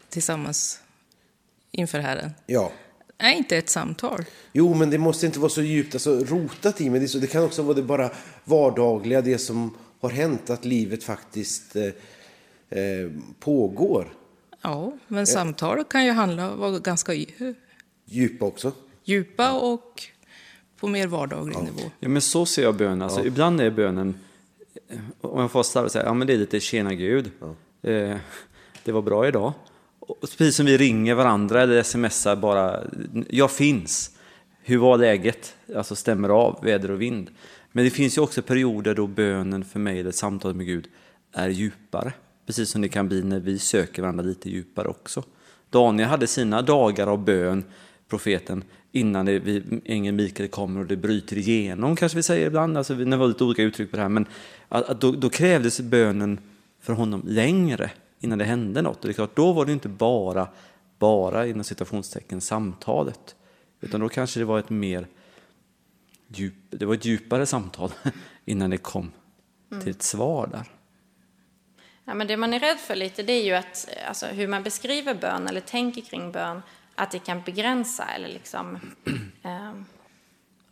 tillsammans 0.10 0.80
inför 1.72 2.00
Herren. 2.00 2.32
Ja. 2.46 2.72
Är 3.18 3.32
inte 3.34 3.58
ett 3.58 3.70
samtal? 3.70 4.26
Jo, 4.54 4.74
men 4.74 4.90
det 4.90 4.98
måste 4.98 5.26
inte 5.26 5.40
vara 5.40 5.50
så 5.50 5.62
djupt 5.62 5.96
alltså, 5.96 6.20
rotat 6.20 6.82
i 6.82 6.90
mig. 6.90 7.00
Det, 7.00 7.08
så, 7.08 7.18
det 7.18 7.28
kan 7.28 7.44
också 7.44 7.62
vara 7.62 7.74
det 7.76 7.84
bara 7.84 8.10
vardagliga, 8.44 9.22
det 9.22 9.38
som 9.38 9.78
har 10.00 10.10
hänt, 10.10 10.50
att 10.50 10.66
livet 10.66 11.04
faktiskt 11.04 11.76
eh, 11.76 11.84
eh, 12.80 13.12
pågår. 13.40 14.14
Ja, 14.62 14.94
men 15.08 15.28
samtal 15.28 15.84
kan 15.84 16.06
ju 16.06 16.12
handla 16.12 16.56
vara 16.56 16.80
ganska 16.80 17.14
dju- 17.14 17.56
Djupa 18.06 18.46
också. 18.46 18.72
djupa 19.04 19.52
och 19.60 20.04
på 20.80 20.88
mer 20.88 21.08
vardaglig 21.08 21.58
nivå. 21.58 21.92
Ja, 22.00 22.10
men 22.10 22.22
så 22.22 22.46
ser 22.46 22.64
jag 22.64 22.76
bönen. 22.76 23.02
Alltså, 23.02 23.26
Ibland 23.26 23.62
är 23.62 23.70
bönen, 23.72 24.20
eh, 24.90 24.98
om 25.22 25.42
jag 25.42 25.52
får 25.52 25.64
slarvigt 25.64 25.94
säga, 25.94 26.06
ja 26.06 26.14
men 26.14 26.28
det 26.28 26.34
är 26.34 26.38
lite 26.38 26.60
tjena 26.60 26.94
Gud. 26.94 27.32
Eh, 27.82 28.18
det 28.84 28.92
var 28.92 29.02
bra 29.02 29.28
idag. 29.28 29.54
Och 30.02 30.22
precis 30.22 30.56
som 30.56 30.66
vi 30.66 30.78
ringer 30.78 31.16
varandra 31.16 31.62
eller 31.62 31.84
smsar 31.84 32.36
bara, 32.36 32.84
jag 33.30 33.52
finns. 33.52 34.12
Hur 34.64 34.78
var 34.78 34.98
läget? 34.98 35.56
Alltså 35.76 35.96
stämmer 35.96 36.30
av 36.30 36.60
väder 36.64 36.92
och 36.92 37.02
vind. 37.02 37.30
Men 37.72 37.86
det 37.86 37.92
finns 37.92 38.18
ju 38.18 38.22
också 38.22 38.42
perioder 38.42 38.96
då 38.96 39.08
bönen 39.08 39.66
för 39.66 39.80
mig, 39.80 40.00
eller 40.00 40.12
samtalet 40.12 40.58
med 40.58 40.66
Gud, 40.66 40.88
är 41.34 41.50
djupare. 41.50 42.14
Precis 42.46 42.70
som 42.70 42.82
det 42.82 42.90
kan 42.90 43.08
bli 43.08 43.24
när 43.24 43.40
vi 43.40 43.60
söker 43.60 44.02
varandra 44.02 44.24
lite 44.24 44.50
djupare 44.50 44.88
också. 44.88 45.24
Daniel 45.70 46.10
hade 46.10 46.28
sina 46.28 46.62
dagar 46.62 47.08
av 47.08 47.26
bön, 47.26 47.64
profeten, 48.10 48.64
innan 48.92 49.28
ängeln 49.86 50.16
Mikael 50.16 50.50
kommer 50.50 50.80
och 50.80 50.88
det 50.88 50.96
bryter 50.98 51.38
igenom, 51.38 51.96
kanske 51.96 52.16
vi 52.16 52.24
säger 52.24 52.48
ibland. 52.48 52.78
Alltså, 52.78 52.96
det 52.96 53.18
var 53.18 53.28
lite 53.28 53.44
olika 53.44 53.64
uttryck 53.64 53.92
på 53.92 53.98
det 53.98 54.04
här, 54.04 54.10
men 54.10 54.26
att, 54.70 54.90
att 54.90 55.02
då, 55.02 55.12
då 55.12 55.30
krävdes 55.30 55.82
bönen 55.82 56.40
för 56.82 56.94
honom 56.94 57.24
längre 57.28 57.92
innan 58.22 58.38
det 58.38 58.46
hände 58.46 58.82
något. 58.82 58.98
Och 58.98 59.06
det 59.08 59.12
är 59.12 59.14
klart, 59.14 59.36
då 59.36 59.54
var 59.54 59.66
det 59.66 59.72
inte 59.72 59.90
bara, 59.90 60.48
bara 61.00 61.48
inom 61.48 61.64
citationstecken, 61.64 62.42
samtalet. 62.42 63.36
Utan 63.80 64.02
då 64.02 64.10
kanske 64.10 64.40
det 64.40 64.46
var 64.46 64.60
ett 64.60 64.70
mer 64.70 65.08
djup, 66.28 66.54
det 66.70 66.86
var 66.86 66.94
ett 66.94 67.06
djupare 67.06 67.46
samtal 67.46 67.92
innan 68.46 68.70
det 68.70 68.78
kom 68.78 69.12
till 69.82 69.92
ett 69.92 70.04
svar 70.04 70.48
där. 70.48 70.66
Ja, 72.06 72.14
men 72.14 72.28
det 72.28 72.38
man 72.38 72.54
är 72.54 72.60
rädd 72.60 72.78
för 72.78 72.96
lite 72.96 73.24
det 73.24 73.34
är 73.34 73.44
ju 73.44 73.54
att 73.54 73.90
alltså, 74.08 74.26
hur 74.26 74.48
man 74.48 74.64
beskriver 74.64 75.14
bön 75.14 75.48
eller 75.48 75.62
tänker 75.62 76.02
kring 76.02 76.32
bön 76.32 76.62
att 76.96 77.12
det 77.12 77.20
kan 77.20 77.42
begränsa 77.42 78.06
eller 78.16 78.28
liksom 78.28 78.80
eh, 79.44 79.74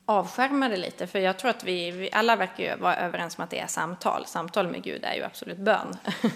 avskärma 0.05 0.69
det 0.69 0.77
lite. 0.77 1.07
För 1.07 1.19
jag 1.19 1.39
tror 1.39 1.51
att 1.51 1.63
vi, 1.63 1.91
vi 1.91 2.09
alla 2.11 2.35
verkar 2.35 2.63
ju 2.63 2.81
vara 2.81 2.95
överens 2.97 3.37
om 3.37 3.43
att 3.43 3.49
det 3.49 3.59
är 3.59 3.67
samtal. 3.67 4.25
Samtal 4.25 4.67
med 4.67 4.83
Gud 4.83 5.03
är 5.03 5.15
ju 5.15 5.23
absolut 5.23 5.57
bön. 5.57 5.97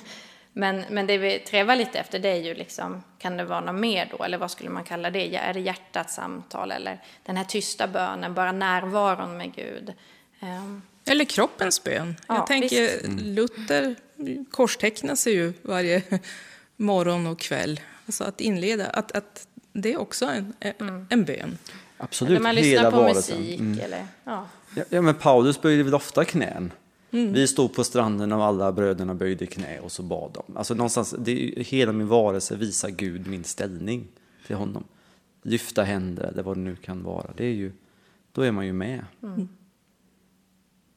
men, 0.53 0.83
men 0.89 1.07
det 1.07 1.17
vi 1.17 1.39
trevar 1.39 1.75
lite 1.75 1.99
efter 1.99 2.19
det 2.19 2.29
är 2.29 2.41
ju 2.41 2.53
liksom, 2.53 3.03
kan 3.19 3.37
det 3.37 3.43
vara 3.43 3.61
något 3.61 3.81
mer 3.81 4.09
då? 4.17 4.23
Eller 4.23 4.37
vad 4.37 4.51
skulle 4.51 4.69
man 4.69 4.83
kalla 4.83 5.09
det? 5.09 5.35
Är 5.35 5.53
det 5.53 5.59
hjärtats 5.59 6.15
samtal 6.15 6.71
eller 6.71 7.01
den 7.23 7.37
här 7.37 7.43
tysta 7.43 7.87
bönen, 7.87 8.33
bara 8.33 8.51
närvaron 8.51 9.37
med 9.37 9.55
Gud? 9.55 9.93
Um, 10.39 10.81
eller 11.05 11.25
kroppens 11.25 11.83
bön. 11.83 12.15
Ja, 12.27 12.35
jag 12.35 12.47
tänker, 12.47 12.81
visst. 12.81 13.21
Luther 13.21 13.95
korstecknar 14.51 15.15
sig 15.15 15.33
ju 15.33 15.53
varje 15.61 16.03
morgon 16.75 17.27
och 17.27 17.39
kväll. 17.39 17.79
Alltså 18.05 18.23
att 18.23 18.41
inleda, 18.41 18.85
att, 18.85 19.11
att 19.11 19.47
det 19.73 19.93
är 19.93 19.99
också 19.99 20.25
en, 20.25 20.53
en, 20.59 21.07
en 21.09 21.25
bön. 21.25 21.57
Absolut, 21.97 22.29
eller 22.29 22.39
man 22.39 22.55
lyssnar 22.55 22.71
hela 22.71 22.91
på 22.91 22.97
varelsen. 22.97 23.39
musik 23.39 23.59
Mm. 23.59 23.79
eller, 23.79 24.07
ja. 24.23 24.47
Ja, 24.75 24.83
ja, 24.89 25.01
men 25.01 25.15
Paulus 25.15 25.61
böjde 25.61 25.83
väl 25.83 25.95
ofta 25.95 26.25
knän. 26.25 26.71
Vi 27.13 27.47
stod 27.47 27.73
på 27.73 27.83
stranden 27.83 28.31
och 28.31 28.43
alla 28.43 28.71
bröderna 28.71 29.13
böjde 29.13 29.45
knä 29.45 29.79
och 29.79 29.91
så 29.91 30.03
bad 30.03 30.31
de. 30.33 30.57
Alltså 30.57 30.73
någonstans, 30.73 31.15
det 31.19 31.33
hela 31.57 31.91
min 31.91 32.07
varelse 32.07 32.55
visar 32.55 32.89
Gud 32.89 33.27
min 33.27 33.43
ställning 33.43 34.07
till 34.47 34.55
honom. 34.55 34.83
Lyfta 35.41 35.83
händer 35.83 36.23
eller 36.23 36.43
vad 36.43 36.57
det 36.57 36.61
nu 36.61 36.75
kan 36.75 37.03
vara. 37.03 37.31
Det 37.37 37.45
är 37.45 37.53
ju, 37.53 37.71
då 38.31 38.41
är 38.41 38.51
man 38.51 38.65
ju 38.65 38.73
med. 38.73 39.05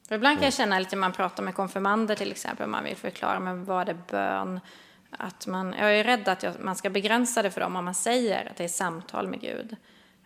För 0.07 0.15
ibland 0.15 0.37
kan 0.37 0.43
jag 0.43 0.53
känna 0.53 0.79
lite 0.79 0.95
när 0.95 0.99
man 0.99 1.11
pratar 1.11 1.43
med 1.43 1.55
konfirmander 1.55 2.15
till 2.15 2.31
exempel, 2.31 2.69
man 2.69 2.83
vill 2.83 2.95
förklara 2.95 3.39
men 3.39 3.65
vad 3.65 3.89
är 3.89 3.97
bön? 4.11 4.59
Att 5.09 5.47
man, 5.47 5.73
jag 5.79 5.99
är 5.99 6.03
rädd 6.03 6.27
att 6.27 6.43
jag, 6.43 6.53
man 6.59 6.75
ska 6.75 6.89
begränsa 6.89 7.41
det 7.41 7.51
för 7.51 7.61
dem 7.61 7.75
om 7.75 7.85
man 7.85 7.95
säger 7.95 8.49
att 8.51 8.57
det 8.57 8.63
är 8.63 8.67
samtal 8.67 9.27
med 9.27 9.41
Gud. 9.41 9.75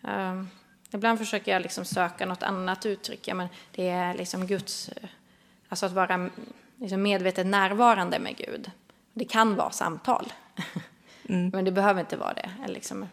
Ehm, 0.03 0.47
ibland 0.91 1.19
försöker 1.19 1.51
jag 1.51 1.61
liksom 1.61 1.85
söka 1.85 2.25
något 2.25 2.43
annat 2.43 2.85
uttryck, 2.85 3.27
ja, 3.27 3.35
men 3.35 3.47
det 3.71 3.89
är 3.89 4.13
liksom 4.13 4.47
Guds, 4.47 4.89
alltså 5.71 5.85
att 5.85 5.91
vara 5.91 6.29
liksom 6.79 7.01
medvetet 7.01 7.47
närvarande 7.47 8.19
med 8.19 8.37
Gud. 8.37 8.71
Det 9.13 9.25
kan 9.25 9.55
vara 9.55 9.71
samtal, 9.71 10.33
men 11.23 11.65
det 11.65 11.71
behöver 11.71 11.99
inte 11.99 12.17
vara 12.17 12.33
det. 12.33 12.49
Liksom, 12.67 13.07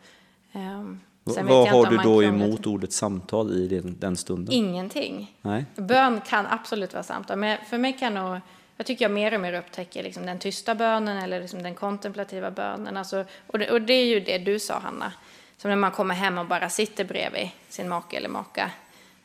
sen 0.53 1.01
vet 1.25 1.47
vad 1.47 1.67
jag 1.69 1.73
har 1.73 1.87
du 1.87 1.97
då 1.97 2.23
emot 2.23 2.57
till- 2.63 2.67
ordet 2.73 2.93
samtal 2.93 3.53
i 3.53 3.69
den, 3.69 3.97
den 3.99 4.17
stunden? 4.17 4.55
Ingenting. 4.55 5.37
Nej. 5.43 5.65
Bön 5.77 6.21
kan 6.21 6.47
absolut 6.47 6.93
vara 6.93 7.03
samtal, 7.03 7.39
men 7.39 7.59
för 7.71 7.79
mig 7.79 7.93
kan 7.93 8.15
nog, 8.15 8.41
jag 8.77 8.87
tycker 8.87 9.05
jag 9.05 9.13
mer 9.13 9.35
och 9.35 9.41
mer 9.41 9.53
upptäcker 9.53 10.03
liksom 10.03 10.27
den 10.27 10.39
tysta 10.39 10.75
bönen 10.75 11.19
eller 11.19 11.41
liksom 11.41 11.63
den 11.63 11.75
kontemplativa 11.75 12.51
bönen. 12.51 12.97
Alltså, 12.97 13.25
och, 13.47 13.59
det, 13.59 13.71
och 13.71 13.83
det 13.83 13.93
är 13.93 14.07
ju 14.07 14.21
det 14.21 14.39
du 14.39 14.59
sa, 14.59 14.79
Hanna. 14.79 15.13
Som 15.57 15.69
när 15.71 15.77
man 15.77 15.91
kommer 15.91 16.15
hem 16.15 16.39
och 16.39 16.47
bara 16.47 16.69
sitter 16.71 17.05
bredvid 17.05 17.49
sin 17.69 17.89
make 17.89 18.17
eller 18.17 18.29
maka. 18.29 18.71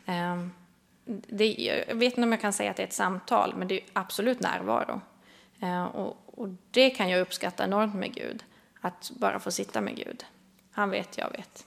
Ehm, 0.06 0.52
det, 1.06 1.56
jag 1.88 1.96
vet 1.96 2.14
inte 2.14 2.22
om 2.22 2.32
jag 2.32 2.42
kan 2.42 2.54
säga 2.54 2.72
att 2.72 2.78
det 2.78 2.84
är 2.84 2.88
ett 2.88 2.94
samtal, 2.94 3.54
men 3.56 3.68
det 3.68 3.76
är 3.76 3.84
absolut 3.94 4.40
närvaro. 4.40 5.02
Eh, 5.60 5.84
och, 5.84 6.18
och 6.26 6.50
det 6.72 6.90
kan 6.90 7.10
jag 7.10 7.22
uppskatta 7.22 7.64
enormt 7.64 7.96
med 7.96 8.14
Gud. 8.16 8.44
Att 8.82 9.12
bara 9.16 9.40
få 9.40 9.52
sitta 9.52 9.82
med 9.82 9.96
Gud. 9.96 10.26
Han 10.72 10.90
vet, 10.90 11.18
jag 11.18 11.32
vet. 11.32 11.66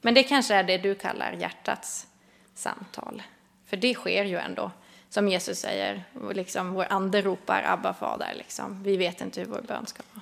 Men 0.00 0.14
det 0.14 0.22
kanske 0.22 0.54
är 0.54 0.62
det 0.62 0.78
du 0.78 0.94
kallar 0.94 1.32
hjärtats 1.32 2.06
samtal. 2.54 3.22
För 3.66 3.76
det 3.76 3.94
sker 3.94 4.24
ju 4.24 4.38
ändå. 4.38 4.70
Som 5.08 5.28
Jesus 5.28 5.58
säger, 5.58 6.04
liksom, 6.32 6.72
vår 6.72 6.86
ande 6.90 7.22
ropar 7.22 7.62
Abba 7.66 7.94
fader. 7.94 8.34
Liksom. 8.34 8.82
Vi 8.82 8.96
vet 8.96 9.20
inte 9.20 9.40
hur 9.40 9.46
vår 9.46 9.62
bön 9.62 9.86
ska 9.86 10.02
vara. 10.12 10.21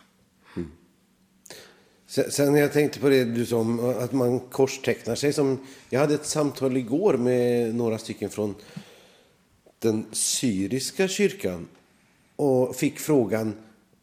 Sen, 2.11 2.55
jag 2.55 2.73
tänkte 2.73 3.00
på 3.00 3.09
det 3.09 3.25
du 3.25 3.47
sa 3.47 3.57
om 3.57 3.79
eh, 3.79 4.02
att 4.02 4.12
man 4.12 4.40
korstecknar 4.40 5.14
sig. 5.14 5.33
Som, 5.33 5.59
jag 5.90 6.00
hade 6.00 6.14
ett 6.14 6.26
samtal 6.26 6.76
igår 6.76 7.14
med 7.17 7.75
några 7.75 7.99
stycken 7.99 8.31
från 8.31 8.55
den 9.79 10.07
syriska 10.12 11.09
kyrkan 11.09 11.69
och 12.37 12.76
fick 12.76 12.99
frågan 12.99 13.55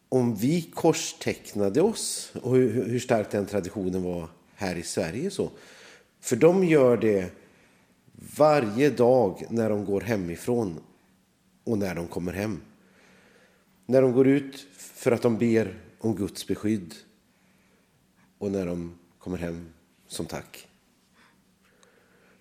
om 0.10 0.36
vi 0.36 0.62
korstecknade 0.62 1.82
oss 1.82 2.32
och 2.42 2.56
hur, 2.56 2.84
hur 2.84 3.00
stark 3.00 3.32
den 3.32 3.46
traditionen 3.46 4.04
var 4.04 4.30
här 4.56 4.76
i 4.76 4.84
Sverige. 4.84 5.32
Så. 5.32 5.50
För 6.22 6.36
de 6.36 6.64
gör 6.64 6.98
det 6.98 7.32
varje 8.38 8.90
dag 8.90 9.44
när 9.50 9.70
de 9.70 9.86
går 9.86 10.02
hemifrån 10.02 10.80
och 11.64 11.78
när 11.78 11.96
de 11.96 12.08
kommer 12.08 12.34
hem. 12.34 12.62
När 13.86 14.02
de 14.02 14.12
går 14.12 14.28
ut 14.28 14.68
för 14.74 15.12
att 15.12 15.22
de 15.22 15.38
ber 15.38 15.80
om 16.00 16.16
Guds 16.16 16.48
beskydd 16.48 16.96
och 18.38 18.52
när 18.52 18.66
de 18.66 19.00
kommer 19.20 19.38
hem 19.38 19.70
som 20.08 20.26
tack. 20.26 20.68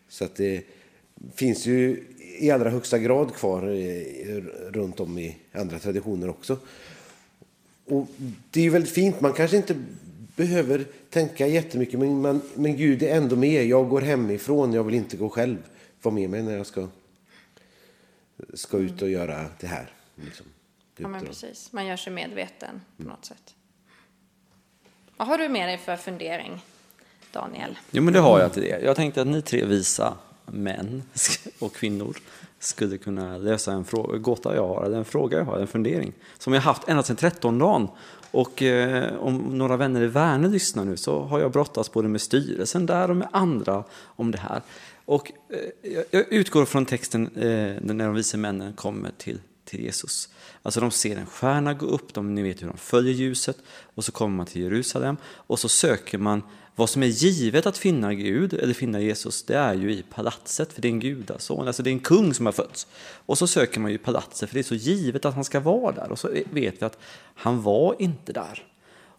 Så 0.08 0.24
att 0.24 0.36
det 0.36 0.64
finns 1.34 1.66
ju 1.66 2.04
i 2.38 2.50
allra 2.50 2.70
högsta 2.70 2.98
grad 2.98 3.34
kvar 3.34 3.62
eh, 3.62 4.42
runt 4.70 5.00
om 5.00 5.18
i 5.18 5.36
andra 5.52 5.78
traditioner 5.78 6.28
också. 6.28 6.58
Och 7.84 8.06
det 8.50 8.60
är 8.60 8.64
ju 8.64 8.70
väldigt 8.70 8.92
fint. 8.92 9.20
Man 9.20 9.32
kanske 9.32 9.56
inte 9.56 9.76
behöver 10.36 10.84
tänka 11.10 11.46
jättemycket 11.46 12.00
men, 12.00 12.20
man, 12.20 12.40
men 12.54 12.76
Gud 12.76 13.02
är 13.02 13.16
ändå 13.16 13.36
med. 13.36 13.66
Jag 13.66 13.88
går 13.88 14.00
hemifrån, 14.00 14.72
jag 14.72 14.84
vill 14.84 14.94
inte 14.94 15.16
gå 15.16 15.28
själv. 15.28 15.58
Var 16.02 16.12
med 16.12 16.30
mig 16.30 16.42
när 16.42 16.56
jag 16.56 16.66
ska, 16.66 16.88
ska 18.54 18.78
ut 18.78 19.02
och 19.02 19.08
göra 19.08 19.46
det 19.60 19.66
här. 19.66 19.92
Liksom, 20.14 20.46
det 20.96 21.02
Ja, 21.02 21.08
men 21.08 21.26
precis. 21.26 21.72
Man 21.72 21.86
gör 21.86 21.96
sig 21.96 22.12
medveten 22.12 22.80
på 22.96 23.02
något 23.02 23.24
sätt. 23.24 23.55
Vad 25.16 25.28
har 25.28 25.38
du 25.38 25.48
med 25.48 25.68
dig 25.68 25.78
för 25.78 25.96
fundering, 25.96 26.64
Daniel? 27.32 27.78
Jo, 27.90 28.02
men 28.02 28.14
det 28.14 28.20
har 28.20 28.40
jag 28.40 28.52
till 28.52 28.62
det. 28.62 28.80
Jag 28.84 28.96
tänkte 28.96 29.20
att 29.20 29.26
ni 29.26 29.42
tre 29.42 29.64
visa 29.64 30.14
män 30.46 31.02
och 31.58 31.74
kvinnor 31.74 32.16
skulle 32.58 32.98
kunna 32.98 33.38
lösa 33.38 33.72
en 33.72 33.84
fråga, 33.84 34.18
gåta 34.18 34.54
jag 34.54 34.68
har, 34.68 34.84
eller 34.84 34.98
en 34.98 35.04
fråga 35.04 35.38
jag 35.38 35.44
har, 35.44 35.58
en 35.58 35.66
fundering, 35.66 36.12
som 36.38 36.52
jag 36.52 36.60
haft 36.60 36.88
ända 36.88 37.02
sedan 37.02 37.16
13 37.16 37.58
dagen. 37.58 37.88
Och 38.30 38.62
eh, 38.62 39.14
om 39.16 39.36
några 39.58 39.76
vänner 39.76 40.02
i 40.02 40.06
Värne 40.06 40.48
lyssnar 40.48 40.84
nu 40.84 40.96
så 40.96 41.20
har 41.22 41.40
jag 41.40 41.52
brottats 41.52 41.92
både 41.92 42.08
med 42.08 42.20
styrelsen 42.20 42.86
där 42.86 43.10
och 43.10 43.16
med 43.16 43.28
andra 43.32 43.84
om 44.04 44.30
det 44.30 44.38
här. 44.38 44.62
Och 45.04 45.32
eh, 45.50 45.90
jag- 45.92 46.04
jag 46.10 46.32
utgår 46.32 46.64
från 46.64 46.86
texten 46.86 47.26
eh, 47.36 47.42
när 47.94 48.04
de 48.04 48.14
vise 48.14 48.36
männen 48.36 48.72
kommer 48.72 49.10
till, 49.18 49.38
till 49.66 49.80
Jesus. 49.80 50.28
Alltså 50.62 50.80
de 50.80 50.90
ser 50.90 51.16
en 51.16 51.26
stjärna 51.26 51.74
gå 51.74 51.86
upp, 51.86 52.14
de, 52.14 52.34
ni 52.34 52.42
vet 52.42 52.62
hur 52.62 52.66
de 52.68 52.76
följer 52.76 53.14
ljuset 53.14 53.58
och 53.94 54.04
så 54.04 54.12
kommer 54.12 54.36
man 54.36 54.46
till 54.46 54.62
Jerusalem 54.62 55.16
och 55.24 55.58
så 55.58 55.68
söker 55.68 56.18
man 56.18 56.42
vad 56.76 56.90
som 56.90 57.02
är 57.02 57.06
givet 57.06 57.66
att 57.66 57.78
finna 57.78 58.14
Gud 58.14 58.54
eller 58.54 58.74
finna 58.74 59.00
Jesus, 59.00 59.42
det 59.42 59.56
är 59.56 59.74
ju 59.74 59.92
i 59.92 60.02
palatset, 60.02 60.72
för 60.72 60.82
det 60.82 60.88
är 60.88 60.92
en 60.92 61.00
gudason, 61.00 61.66
alltså 61.66 61.82
det 61.82 61.90
är 61.90 61.92
en 61.92 62.00
kung 62.00 62.34
som 62.34 62.46
har 62.46 62.52
fötts. 62.52 62.86
Och 63.26 63.38
så 63.38 63.46
söker 63.46 63.80
man 63.80 63.90
ju 63.90 63.94
i 63.94 63.98
palatset, 63.98 64.48
för 64.48 64.54
det 64.54 64.60
är 64.60 64.64
så 64.64 64.74
givet 64.74 65.24
att 65.24 65.34
han 65.34 65.44
ska 65.44 65.60
vara 65.60 65.92
där. 65.92 66.12
Och 66.12 66.18
så 66.18 66.28
vet 66.50 66.82
vi 66.82 66.86
att 66.86 66.98
han 67.34 67.62
var 67.62 67.96
inte 67.98 68.32
där. 68.32 68.66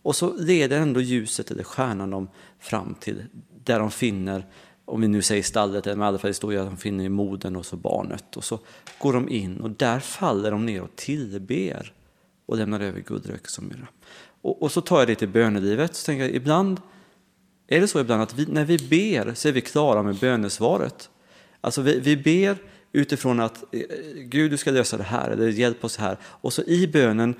Och 0.01 0.15
så 0.15 0.33
leder 0.37 0.79
ändå 0.79 1.01
ljuset 1.01 1.51
eller 1.51 1.63
stjärnan 1.63 2.09
dem 2.09 2.29
fram 2.59 2.95
till 2.99 3.23
där 3.63 3.79
de 3.79 3.91
finner, 3.91 4.45
om 4.87 5.01
vi 5.01 5.07
nu 5.07 5.21
säger 5.21 5.43
stallet, 5.43 5.87
eller 5.87 6.03
i 6.03 6.05
alla 6.05 6.17
fall 6.17 6.29
det 6.29 6.33
står 6.33 6.53
ju 6.53 6.59
att 6.59 6.67
de 6.67 6.77
finner 6.77 7.09
modern 7.09 7.55
och 7.55 7.65
så 7.65 7.75
barnet. 7.75 8.37
Och 8.37 8.43
så 8.43 8.59
går 8.99 9.13
de 9.13 9.29
in 9.29 9.57
och 9.57 9.69
där 9.69 9.99
faller 9.99 10.51
de 10.51 10.65
ner 10.65 10.81
och 10.81 10.95
tillber 10.95 11.93
och 12.45 12.57
lämnar 12.57 12.79
över 12.79 12.99
guldröken 12.99 13.47
som 13.47 13.67
myra. 13.67 13.87
Och, 14.41 14.61
och 14.61 14.71
så 14.71 14.81
tar 14.81 14.99
jag 14.99 15.07
det 15.07 15.15
till 15.15 15.27
bönelivet, 15.27 15.95
så 15.95 16.05
tänker 16.05 16.23
jag 16.23 16.35
ibland 16.35 16.81
är 17.67 17.81
det 17.81 17.87
så 17.87 17.99
ibland 17.99 18.21
att 18.21 18.33
vi, 18.33 18.45
när 18.45 18.65
vi 18.65 18.77
ber 18.77 19.33
så 19.33 19.47
är 19.47 19.51
vi 19.51 19.61
klara 19.61 20.03
med 20.03 20.15
bönesvaret. 20.15 21.09
Alltså 21.61 21.81
vi, 21.81 21.99
vi 21.99 22.17
ber 22.17 22.57
utifrån 22.91 23.39
att 23.39 23.63
eh, 23.73 23.81
Gud 24.15 24.51
du 24.51 24.57
ska 24.57 24.71
lösa 24.71 24.97
det 24.97 25.03
här 25.03 25.29
eller 25.29 25.47
hjälp 25.47 25.83
oss 25.83 25.97
här. 25.97 26.17
Och 26.23 26.53
så 26.53 26.63
i 26.63 26.87
bönen 26.87 27.35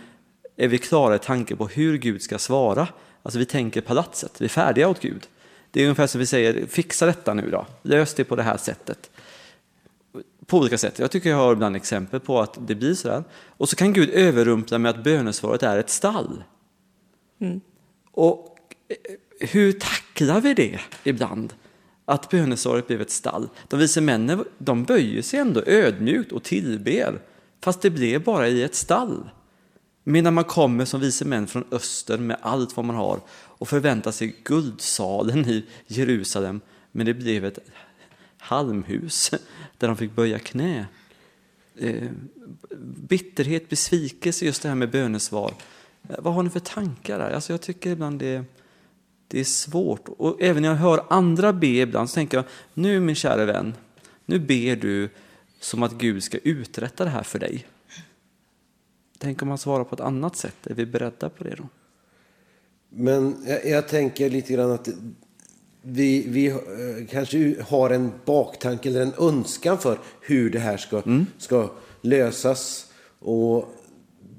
är 0.55 0.67
vi 0.67 0.77
klara 0.77 1.15
i 1.15 1.19
tanke 1.19 1.55
på 1.55 1.67
hur 1.67 1.97
Gud 1.97 2.21
ska 2.21 2.37
svara. 2.37 2.87
Alltså 3.23 3.39
vi 3.39 3.45
tänker 3.45 3.81
palatset, 3.81 4.41
vi 4.41 4.45
är 4.45 4.49
färdiga 4.49 4.87
åt 4.87 5.01
Gud. 5.01 5.27
Det 5.71 5.81
är 5.81 5.83
ungefär 5.83 6.07
som 6.07 6.19
vi 6.19 6.25
säger, 6.25 6.65
fixa 6.65 7.05
detta 7.05 7.33
nu 7.33 7.49
då, 7.49 7.65
lös 7.81 8.13
det 8.13 8.23
på 8.23 8.35
det 8.35 8.43
här 8.43 8.57
sättet. 8.57 9.09
På 10.45 10.57
olika 10.57 10.77
sätt. 10.77 10.99
Jag 10.99 11.11
tycker 11.11 11.29
jag 11.29 11.37
har 11.37 11.53
ibland 11.53 11.75
exempel 11.75 12.19
på 12.19 12.41
att 12.41 12.57
det 12.67 12.75
blir 12.75 12.93
sådär. 12.93 13.23
Och 13.47 13.69
så 13.69 13.75
kan 13.75 13.93
Gud 13.93 14.09
överrumpla 14.09 14.77
med 14.77 14.89
att 14.89 15.03
bönesvaret 15.03 15.63
är 15.63 15.77
ett 15.77 15.89
stall. 15.89 16.43
Och 18.11 18.57
eh, 18.87 19.47
hur 19.49 19.71
tacklar 19.71 20.41
vi 20.41 20.53
det 20.53 20.79
ibland? 21.03 21.53
Att 22.05 22.29
bönesvaret 22.29 22.87
blev 22.87 23.01
ett 23.01 23.11
stall. 23.11 23.49
De 23.67 23.79
vise 23.79 24.01
männen 24.01 24.45
de 24.57 24.83
böjer 24.83 25.21
sig 25.21 25.39
ändå 25.39 25.63
ödmjukt 25.65 26.31
och 26.31 26.43
tillber, 26.43 27.21
fast 27.63 27.81
det 27.81 27.89
blev 27.89 28.23
bara 28.23 28.47
i 28.47 28.63
ett 28.63 28.75
stall. 28.75 29.29
Medan 30.09 30.33
man 30.33 30.43
kommer 30.43 30.85
som 30.85 31.01
vise 31.01 31.25
män 31.25 31.47
från 31.47 31.63
öster 31.71 32.17
med 32.17 32.37
allt 32.41 32.77
vad 32.77 32.85
man 32.85 32.95
har 32.95 33.19
och 33.29 33.69
förväntar 33.69 34.11
sig 34.11 34.35
guldsalen 34.43 35.45
i 35.49 35.65
Jerusalem, 35.87 36.61
men 36.91 37.05
det 37.05 37.13
blev 37.13 37.45
ett 37.45 37.59
halmhus 38.37 39.31
där 39.77 39.87
de 39.87 39.97
fick 39.97 40.15
böja 40.15 40.39
knä. 40.39 40.85
Eh, 41.75 42.09
bitterhet, 43.09 43.69
besvikelse, 43.69 44.45
just 44.45 44.61
det 44.61 44.69
här 44.69 44.75
med 44.75 44.91
bönesvar. 44.91 45.53
Eh, 46.09 46.15
Vad 46.19 46.33
har 46.33 46.43
ni 46.43 46.49
för 46.49 46.59
tankar 46.59 47.19
där? 47.19 47.29
Alltså 47.29 47.53
jag 47.53 47.61
tycker 47.61 47.91
ibland 47.91 48.19
det, 48.19 48.43
Det 49.27 49.39
är 49.39 49.43
svårt. 49.43 50.07
Och 50.07 50.41
även 50.41 50.61
när 50.61 50.69
jag 50.69 50.75
hör 50.75 51.05
andra 51.09 51.53
be 51.53 51.67
ibland 51.67 52.09
så 52.09 52.13
tänker 52.13 52.37
jag, 52.37 52.45
nu 52.73 52.99
min 52.99 53.15
kära 53.15 53.45
vän, 53.45 53.73
nu 54.25 54.39
ber 54.39 54.75
du 54.75 55.09
som 55.59 55.83
att 55.83 55.93
Gud 55.93 56.23
ska 56.23 56.37
uträtta 56.37 57.03
det 57.03 57.09
här 57.09 57.23
för 57.23 57.39
dig. 57.39 57.65
Tänk 59.19 59.41
om 59.41 59.49
han 59.49 59.57
svarar 59.57 59.83
på 59.83 59.95
ett 59.95 60.01
annat 60.01 60.35
sätt, 60.35 60.67
är 60.67 60.73
vi 60.73 60.85
beredda 60.85 61.29
på 61.29 61.43
det 61.43 61.55
då? 61.55 61.67
Men 62.89 63.35
jag, 63.47 63.65
jag 63.65 63.87
tänker 63.87 64.29
lite 64.29 64.53
grann 64.53 64.71
att 64.71 64.89
vi, 65.81 66.27
vi 66.27 66.47
eh, 66.47 66.57
kanske 67.09 67.55
har 67.67 67.89
en 67.89 68.11
baktanke 68.25 68.89
eller 68.89 69.01
en 69.01 69.13
önskan 69.19 69.77
för 69.77 69.99
hur 70.21 70.49
det 70.49 70.59
här 70.59 70.77
ska, 70.77 71.01
ska 71.37 71.69
lösas. 72.01 72.91
Och 73.19 73.65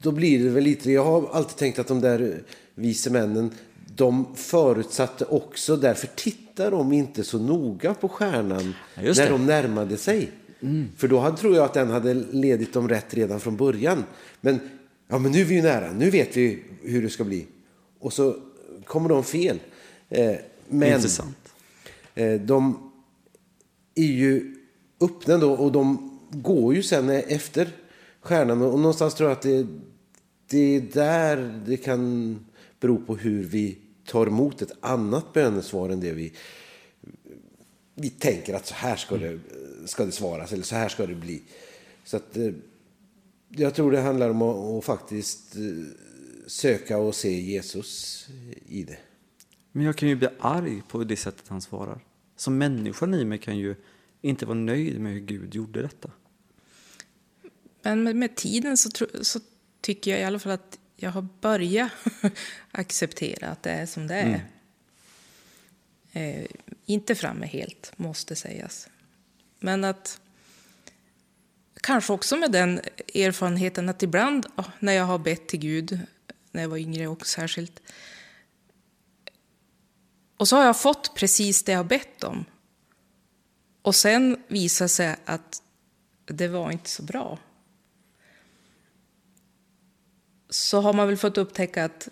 då 0.01 0.13
blir 0.13 0.45
det 0.45 0.51
väl 0.51 0.65
lite, 0.65 0.93
jag 0.93 1.05
har 1.05 1.29
alltid 1.33 1.57
tänkt 1.57 1.79
att 1.79 1.87
de 1.87 2.01
där 2.01 2.43
vise 2.75 3.11
männen, 3.11 3.51
de 3.97 4.35
förutsatte 4.37 5.25
också, 5.25 5.77
därför 5.77 6.07
tittar 6.07 6.71
de 6.71 6.93
inte 6.93 7.25
så 7.25 7.39
noga 7.39 7.95
på 7.95 8.09
stjärnan 8.09 8.75
när 8.95 9.31
de 9.31 9.47
närmade 9.47 9.97
sig. 9.97 10.31
För 10.97 11.09
då 11.09 11.19
hade, 11.19 11.37
tror 11.37 11.57
jag 11.57 11.65
att 11.65 11.75
den 11.75 11.91
hade 11.91 12.15
ledit 12.15 12.73
dem 12.73 12.89
rätt 12.89 13.15
redan 13.15 13.41
från 13.41 13.57
början. 13.57 14.05
Men, 14.41 14.61
ja, 15.09 15.19
men 15.19 15.33
nu 15.33 15.41
är 15.41 15.45
vi 15.45 15.55
ju 15.55 15.63
nära, 15.63 15.93
nu 15.93 16.11
vet 16.11 16.37
vi 16.37 16.63
hur 16.83 17.03
det 17.03 17.11
ska 17.11 17.25
bli. 17.25 17.47
Och 17.99 18.13
så 18.13 18.37
kommer 18.85 19.09
de 19.09 19.25
fel. 19.25 19.59
Eh, 20.09 20.35
men 20.69 20.95
Intressant. 20.95 21.55
eh, 22.15 22.41
de 22.41 22.91
är 23.95 24.03
ju 24.03 24.55
öppna 25.01 25.39
då 25.39 25.53
och 25.53 25.73
de 25.73 26.19
går 26.31 26.75
ju 26.75 26.83
sen 26.83 27.11
efter 27.11 27.69
stjärnan. 28.21 28.63
Och 28.63 28.79
någonstans 28.79 29.15
tror 29.15 29.29
jag 29.31 29.37
att 29.37 29.43
det, 29.43 29.67
det 30.51 30.77
är 30.77 30.81
där 30.81 31.63
det 31.67 31.77
kan 31.77 32.39
bero 32.81 33.05
på 33.07 33.17
hur 33.17 33.45
vi 33.45 33.79
tar 34.07 34.27
emot 34.27 34.63
ett 34.63 34.73
annat 34.81 35.33
bönesvar 35.33 35.89
än 35.89 36.01
det 36.01 36.13
vi, 36.13 36.33
vi 38.01 38.11
tänker 38.11 38.55
att 38.55 38.67
så 38.67 38.75
här 38.75 38.97
ska 38.97 39.17
det, 39.17 39.39
ska 39.87 40.05
det 40.05 40.13
svaras 40.13 40.53
eller 40.53 40.63
så 40.63 40.75
här 40.77 40.89
ska 40.89 41.07
det 41.07 41.15
bli. 41.15 41.43
Så 42.05 42.17
att, 42.17 42.37
eh, 42.37 42.53
jag 43.49 43.75
tror 43.75 43.93
det 43.93 44.01
handlar 44.01 44.31
om 44.31 44.43
att, 44.43 44.57
att 44.57 44.85
faktiskt 44.85 45.57
eh, 45.57 45.63
söka 46.47 46.99
och 46.99 47.15
se 47.15 47.41
Jesus 47.41 48.27
i 48.69 48.83
det. 48.83 48.99
Men 49.73 49.85
jag 49.85 49.97
kan 49.97 50.09
ju 50.09 50.17
bli 50.17 50.29
arg 50.39 50.83
på 50.89 51.05
det 51.05 51.17
sättet 51.17 51.49
han 51.49 51.61
svarar. 51.61 52.01
Som 52.37 52.59
människan 52.59 53.15
i 53.15 53.25
mig 53.25 53.39
kan 53.39 53.59
ju 53.59 53.75
inte 54.21 54.47
vara 54.47 54.59
nöjd 54.59 55.01
med 55.01 55.13
hur 55.13 55.21
Gud 55.21 55.55
gjorde 55.55 55.83
detta. 55.83 56.11
Men 57.83 58.03
med, 58.03 58.17
med 58.17 58.37
tiden 58.37 58.77
så, 58.77 58.91
tro- 58.91 59.25
så 59.25 59.41
tycker 59.81 60.11
jag 60.11 60.21
i 60.21 60.25
alla 60.25 60.39
fall 60.39 60.53
att 60.53 60.79
jag 60.97 61.11
har 61.11 61.27
börjat 61.41 61.93
acceptera 62.71 63.49
att 63.49 63.63
det 63.63 63.71
är 63.71 63.87
som 63.87 64.07
det 64.07 64.15
är. 64.15 64.45
Eh, 66.19 66.47
inte 66.87 67.15
framme 67.15 67.47
helt, 67.47 67.93
måste 67.97 68.37
sägas. 68.37 68.89
Men 69.59 69.85
att 69.85 70.21
kanske 71.81 72.13
också 72.13 72.37
med 72.37 72.53
den 72.53 72.81
erfarenheten 73.15 73.89
att 73.89 74.03
ibland 74.03 74.47
ah, 74.55 74.65
när 74.79 74.93
jag 74.93 75.05
har 75.05 75.19
bett 75.19 75.49
till 75.49 75.59
Gud, 75.59 76.01
när 76.51 76.63
jag 76.63 76.69
var 76.69 76.77
yngre 76.77 77.09
och 77.09 77.27
särskilt, 77.27 77.81
och 80.37 80.49
så 80.49 80.57
har 80.57 80.65
jag 80.65 80.81
fått 80.81 81.15
precis 81.15 81.63
det 81.63 81.73
jag 81.73 81.79
har 81.79 81.85
bett 81.85 82.25
om. 82.25 82.45
Och 83.83 83.95
sen 83.95 84.43
visar 84.49 84.89
sig 84.89 85.17
att 85.25 85.63
det 86.25 86.49
var 86.49 86.71
inte 86.71 86.91
så 86.91 87.03
bra. 87.03 87.39
Så 90.51 90.81
har 90.81 90.93
man 90.93 91.07
väl 91.07 91.17
fått 91.17 91.39
upptäcka 91.39 91.85
att 91.85 92.09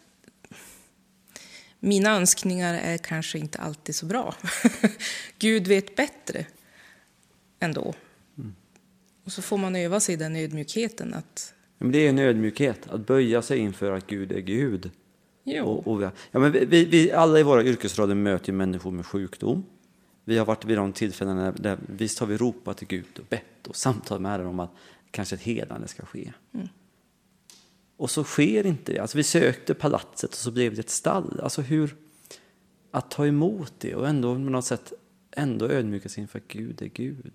mina 1.86 2.16
önskningar 2.16 2.74
är 2.74 2.98
kanske 2.98 3.38
inte 3.38 3.58
alltid 3.58 3.94
så 3.94 4.06
bra. 4.06 4.34
Gud 5.38 5.66
vet 5.66 5.96
bättre 5.96 6.46
ändå. 7.60 7.94
Och 9.24 9.32
så 9.32 9.42
får 9.42 9.58
man 9.58 9.76
öva 9.76 10.00
sig 10.00 10.14
i 10.14 10.16
den 10.16 10.36
ödmjukheten 10.36 11.14
att 11.14 11.54
Men 11.78 11.92
det 11.92 11.98
är 11.98 12.08
en 12.08 12.18
ödmjukhet, 12.18 12.88
att 12.90 13.06
böja 13.06 13.42
sig 13.42 13.58
inför 13.58 13.92
att 13.92 14.06
Gud 14.06 14.32
är 14.32 14.40
Gud. 14.40 14.90
jo, 15.44 15.64
Och, 15.64 15.86
och 15.86 16.02
vi, 16.02 16.04
ja, 16.30 16.38
men 16.38 16.52
vi, 16.52 16.84
vi, 16.84 17.12
alla 17.12 17.40
i 17.40 17.42
våra 17.42 17.64
yrkesroller 17.64 18.14
möter 18.14 18.52
människor 18.52 18.90
med 18.90 19.06
sjukdom. 19.06 19.64
Vi 20.24 20.38
har 20.38 20.46
varit 20.46 20.64
vid 20.64 20.76
de 20.76 20.92
tillfällen 20.92 21.36
där, 21.36 21.52
där 21.52 21.78
visst 21.86 22.18
har 22.18 22.26
vi 22.26 22.36
ropat 22.36 22.76
till 22.76 22.88
Gud 22.88 23.18
och 23.18 23.24
bett 23.28 23.66
och 23.68 23.76
samtalat 23.76 24.22
med 24.22 24.30
Herren 24.30 24.46
om 24.46 24.60
att 24.60 24.70
kanske 25.10 25.34
ett 25.34 25.42
helande 25.42 25.88
ska 25.88 26.06
ske. 26.06 26.32
Och 27.96 28.10
så 28.10 28.24
sker 28.24 28.66
inte 28.66 28.92
det. 28.92 28.98
Alltså 28.98 29.16
vi 29.16 29.22
sökte 29.22 29.74
palatset 29.74 30.30
och 30.30 30.36
så 30.36 30.50
blev 30.50 30.74
det 30.74 30.80
ett 30.80 30.90
stall. 30.90 31.40
Alltså 31.42 31.62
hur, 31.62 31.96
att 32.90 33.10
ta 33.10 33.26
emot 33.26 33.72
det 33.78 33.94
och 33.94 34.08
ändå 34.08 34.34
på 34.34 34.40
något 34.40 34.64
sätt 34.64 34.92
ändå 35.30 35.68
ödmjuka 35.68 36.08
sig 36.08 36.20
inför 36.20 36.38
att 36.38 36.48
Gud 36.48 36.82
är 36.82 36.86
Gud. 36.86 37.32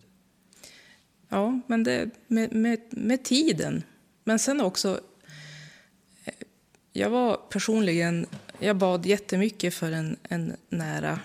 Ja, 1.30 1.62
men 1.68 1.84
det, 1.84 2.10
med, 2.28 2.54
med, 2.54 2.80
med 2.90 3.24
tiden. 3.24 3.84
Men 4.24 4.40
sen 4.40 4.62
också... 4.62 5.00
Eh, 6.26 6.34
jag 6.94 7.10
var 7.10 7.38
personligen... 7.50 8.26
Jag 8.60 8.78
bad 8.78 9.06
jättemycket 9.06 9.74
för 9.74 9.92
en, 9.92 10.18
en 10.24 10.56
nära 10.70 11.20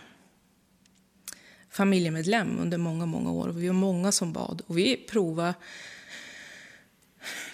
familjemedlem 1.71 2.59
under 2.61 2.79
många, 2.79 3.07
många 3.07 3.33
år. 3.33 3.49
Vi 3.49 3.67
var 3.67 3.75
många 3.75 4.13
som 4.13 4.33
bad. 4.33 4.63
Och 4.67 4.79
vi 4.79 4.97
provade, 4.97 5.55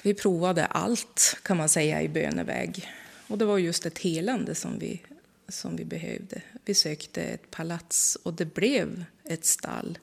vi 0.02 0.14
provade 0.14 0.66
allt, 0.66 1.36
kan 1.42 1.56
man 1.56 1.68
säga, 1.68 2.02
i 2.02 2.08
böneväg. 2.08 2.88
Och 3.28 3.38
det 3.38 3.44
var 3.44 3.58
just 3.58 3.86
ett 3.86 3.98
helande 3.98 4.54
som 4.54 4.78
vi, 4.78 5.02
som 5.48 5.76
vi 5.76 5.84
behövde. 5.84 6.42
Vi 6.64 6.74
sökte 6.74 7.22
ett 7.22 7.50
palats 7.50 8.16
och 8.22 8.34
det 8.34 8.54
blev 8.54 9.04
ett 9.24 9.46
stall. 9.46 9.98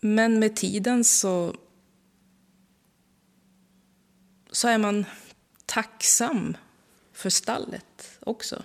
Men 0.00 0.38
med 0.38 0.56
tiden 0.56 1.04
så, 1.04 1.56
så 4.50 4.68
är 4.68 4.78
man 4.78 5.04
tacksam 5.66 6.56
för 7.12 7.30
stallet 7.30 8.18
också. 8.20 8.62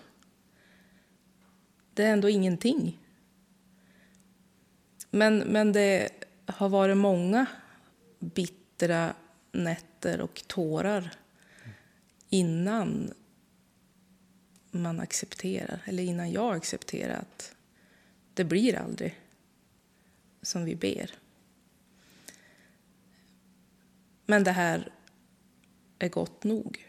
Det 1.93 2.03
är 2.03 2.13
ändå 2.13 2.29
ingenting. 2.29 2.99
Men, 5.09 5.37
men 5.37 5.71
det 5.71 6.09
har 6.45 6.69
varit 6.69 6.97
många 6.97 7.45
bitar 8.19 8.60
bittra 8.81 9.13
nätter 9.51 10.21
och 10.21 10.43
tårar 10.47 11.11
innan 12.29 13.13
man 14.71 14.99
accepterar, 14.99 15.81
eller 15.85 16.03
innan 16.03 16.31
jag 16.31 16.55
accepterar 16.55 17.19
att 17.19 17.55
det 18.33 18.43
blir 18.43 18.75
aldrig 18.75 19.19
som 20.41 20.65
vi 20.65 20.75
ber. 20.75 21.11
Men 24.25 24.43
det 24.43 24.51
här 24.51 24.91
är 25.99 26.09
gott 26.09 26.43
nog. 26.43 26.87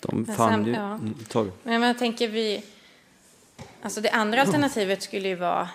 De 0.00 0.16
Men 0.16 0.36
fann 0.36 0.64
sen- 0.64 0.66
ju... 0.66 0.72
ja. 0.72 0.94
Mm. 0.94 1.52
Men 1.62 1.82
jag 1.82 1.98
tänker 1.98 2.28
vi... 2.28 2.64
Alltså 3.82 4.00
det 4.00 4.10
andra 4.10 4.40
alternativet 4.40 5.02
skulle 5.02 5.28
ju 5.28 5.34
vara 5.34 5.68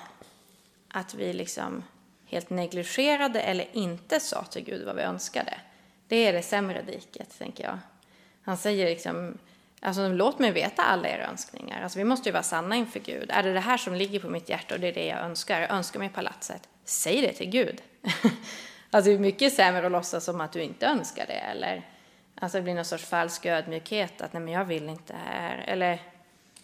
att 0.88 1.14
vi 1.14 1.34
liksom 1.34 1.84
helt 2.30 2.50
negligerade 2.50 3.42
eller 3.42 3.68
inte 3.74 4.20
sa 4.20 4.44
till 4.44 4.64
Gud 4.64 4.86
vad 4.86 4.96
vi 4.96 5.02
önskade. 5.02 5.54
Det 6.08 6.16
är 6.16 6.34
det 6.34 6.42
sämre 6.42 6.82
diket, 6.82 7.38
tänker 7.40 7.64
jag. 7.64 7.80
Han 8.42 8.58
säger 8.58 8.86
liksom, 8.86 9.38
alltså 9.80 10.08
låt 10.08 10.40
mig 10.40 10.52
veta 10.52 10.84
alla 10.84 11.10
era 11.10 11.28
önskningar. 11.28 11.82
Alltså 11.84 12.00
vi 12.00 12.06
måste 12.06 12.30
ju 12.30 12.34
vara 12.34 12.44
sanna 12.44 12.76
inför 12.76 13.00
Gud. 13.00 13.32
Är 13.34 13.44
det 13.44 13.54
det 13.54 13.60
här 13.60 13.78
som 13.78 13.96
ligger 13.96 14.20
på 14.20 14.30
mitt 14.30 14.50
hjärta 14.50 14.76
och 14.76 14.82
det 14.82 14.88
är 14.88 14.94
det 14.94 15.06
jag 15.06 15.20
önskar? 15.20 15.62
Jag 15.62 15.72
önskar 15.72 16.00
mig 16.00 16.10
palatset. 16.10 16.70
Säg 16.84 17.22
det 17.22 17.34
till 17.34 17.50
Gud. 17.50 17.82
alltså 18.90 19.10
det 19.10 19.16
är 19.16 19.20
mycket 19.20 19.54
sämre 19.54 19.86
att 19.86 19.92
låtsas 19.92 20.26
som 20.26 20.42
att 20.42 20.52
du 20.52 20.64
inte 20.64 20.86
önskar 20.86 21.26
det. 21.28 21.34
Eller 21.34 21.88
alltså 22.36 22.58
det 22.58 22.62
blir 22.62 22.74
någon 22.74 22.86
sorts 22.86 23.06
falsk 23.06 23.46
ödmjukhet 23.46 24.22
att 24.22 24.34
nej 24.34 24.42
men 24.42 24.54
jag 24.54 24.66
vill 24.66 24.90
inte 24.90 25.16
här. 25.26 25.64
Eller 25.68 26.00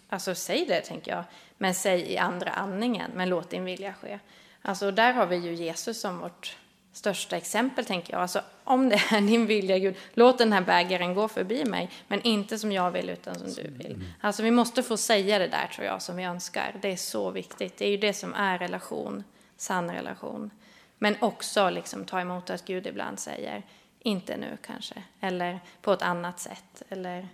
Alltså 0.08 0.34
säg 0.34 0.66
det, 0.66 0.80
tänker 0.80 1.12
jag. 1.12 1.24
Men 1.58 1.74
säg 1.74 2.12
i 2.12 2.18
andra 2.18 2.50
andningen, 2.50 3.10
men 3.14 3.28
låt 3.28 3.50
din 3.50 3.64
vilja 3.64 3.94
ske. 3.94 4.18
Alltså 4.66 4.90
där 4.90 5.12
har 5.12 5.26
vi 5.26 5.36
ju 5.36 5.54
Jesus 5.54 6.00
som 6.00 6.18
vårt 6.18 6.56
största 6.92 7.36
exempel, 7.36 7.84
tänker 7.84 8.12
jag. 8.12 8.22
Alltså 8.22 8.40
om 8.64 8.88
det 8.88 8.94
är 9.10 9.20
din 9.20 9.46
vilja, 9.46 9.78
Gud, 9.78 9.96
låt 10.14 10.38
den 10.38 10.52
här 10.52 10.60
bägaren 10.60 11.14
gå 11.14 11.28
förbi 11.28 11.64
mig, 11.64 11.90
men 12.08 12.22
inte 12.22 12.58
som 12.58 12.72
jag 12.72 12.90
vill, 12.90 13.10
utan 13.10 13.34
som 13.34 13.52
du 13.52 13.70
vill. 13.70 14.04
Alltså 14.20 14.42
vi 14.42 14.50
måste 14.50 14.82
få 14.82 14.96
säga 14.96 15.38
det 15.38 15.48
där, 15.48 15.66
tror 15.74 15.86
jag, 15.86 16.02
som 16.02 16.16
vi 16.16 16.24
önskar. 16.24 16.74
Det 16.82 16.92
är 16.92 16.96
så 16.96 17.30
viktigt. 17.30 17.76
Det 17.76 17.86
är 17.86 17.90
ju 17.90 17.96
det 17.96 18.12
som 18.12 18.34
är 18.34 18.58
relation, 18.58 19.24
sann 19.56 19.90
relation. 19.90 20.50
Men 20.98 21.16
också 21.20 21.70
liksom 21.70 22.04
ta 22.04 22.20
emot 22.20 22.50
att 22.50 22.64
Gud 22.64 22.86
ibland 22.86 23.18
säger, 23.18 23.62
inte 23.98 24.36
nu 24.36 24.58
kanske, 24.66 25.02
eller 25.20 25.60
på 25.82 25.92
ett 25.92 26.02
annat 26.02 26.40
sätt, 26.40 26.82
eller 26.88 27.28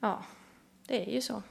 ja, 0.00 0.22
det 0.86 1.08
är 1.08 1.14
ju 1.14 1.20
så. 1.20 1.42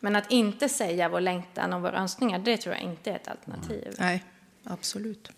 Men 0.00 0.16
att 0.16 0.30
inte 0.30 0.68
säga 0.68 1.08
vår 1.08 1.20
längtan 1.20 1.72
och 1.72 1.82
våra 1.82 1.98
önskningar, 1.98 2.38
det 2.38 2.56
tror 2.56 2.74
jag 2.74 2.84
inte 2.84 3.10
är 3.10 3.16
ett 3.16 3.28
alternativ. 3.28 3.94
Nej, 3.98 4.24
absolut. 4.64 5.30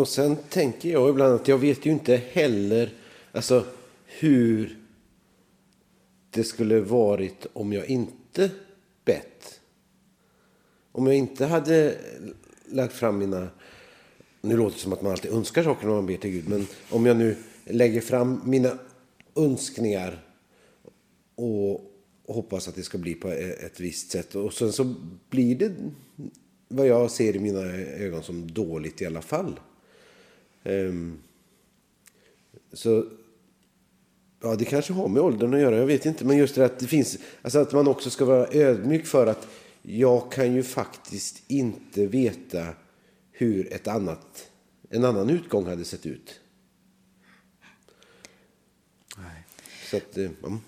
och 0.00 0.08
sen 0.08 0.36
tänker 0.36 0.90
jag 0.90 1.10
ibland 1.10 1.34
att 1.34 1.48
jag 1.48 1.58
vet 1.58 1.86
ju 1.86 1.90
inte 1.90 2.16
heller 2.16 2.92
alltså, 3.32 3.64
hur 4.06 4.78
det 6.30 6.44
skulle 6.44 6.80
varit 6.80 7.46
om 7.52 7.72
jag 7.72 7.86
inte 7.86 8.50
bett. 9.04 9.60
Om 10.92 11.06
jag 11.06 11.16
inte 11.16 11.46
hade 11.46 11.96
lagt 12.66 12.94
fram 12.94 13.18
mina... 13.18 13.48
Nu 14.40 14.56
låter 14.56 14.76
det 14.76 14.82
som 14.82 14.92
att 14.92 15.02
man 15.02 15.12
alltid 15.12 15.32
önskar 15.32 15.62
saker 15.62 15.86
när 15.86 15.94
man 15.94 16.06
ber 16.06 16.16
till 16.16 16.30
Gud, 16.30 16.48
men 16.48 16.66
om 16.90 17.06
jag 17.06 17.16
nu 17.16 17.36
lägger 17.72 18.00
fram 18.00 18.40
mina 18.44 18.78
önskningar 19.36 20.24
och 21.34 21.80
hoppas 22.28 22.68
att 22.68 22.74
det 22.74 22.82
ska 22.82 22.98
bli 22.98 23.14
på 23.14 23.28
e-, 23.28 23.56
ett 23.66 23.80
visst 23.80 24.10
sätt. 24.10 24.34
Och 24.34 24.52
sen 24.52 24.72
så 24.72 24.94
blir 25.30 25.54
det 25.54 25.72
vad 26.68 26.86
jag 26.86 27.10
ser 27.10 27.36
i 27.36 27.38
mina 27.38 27.60
ögon 27.76 28.22
som 28.22 28.52
dåligt 28.52 29.02
i 29.02 29.06
alla 29.06 29.22
fall. 29.22 29.60
Um, 30.64 31.18
så 32.72 33.06
ja, 34.42 34.56
det 34.56 34.64
kanske 34.64 34.92
har 34.92 35.08
med 35.08 35.22
åldern 35.22 35.54
att 35.54 35.60
göra, 35.60 35.76
jag 35.76 35.86
vet 35.86 36.06
inte. 36.06 36.24
Men 36.24 36.36
just 36.36 36.54
det 36.54 36.64
att 36.64 36.78
det 36.78 36.86
finns, 36.86 37.18
alltså 37.42 37.58
att 37.58 37.72
man 37.72 37.88
också 37.88 38.10
ska 38.10 38.24
vara 38.24 38.48
ödmjuk 38.52 39.06
för 39.06 39.26
att 39.26 39.48
jag 39.82 40.32
kan 40.32 40.54
ju 40.54 40.62
faktiskt 40.62 41.42
inte 41.48 42.06
veta 42.06 42.66
hur 43.32 43.72
ett 43.72 43.88
annat, 43.88 44.50
en 44.90 45.04
annan 45.04 45.30
utgång 45.30 45.66
hade 45.66 45.84
sett 45.84 46.06
ut. 46.06 46.40
Nej. 49.16 49.44
Så 49.90 49.96
att, 49.96 50.16
eh, 50.16 50.30
ja. 50.42 50.58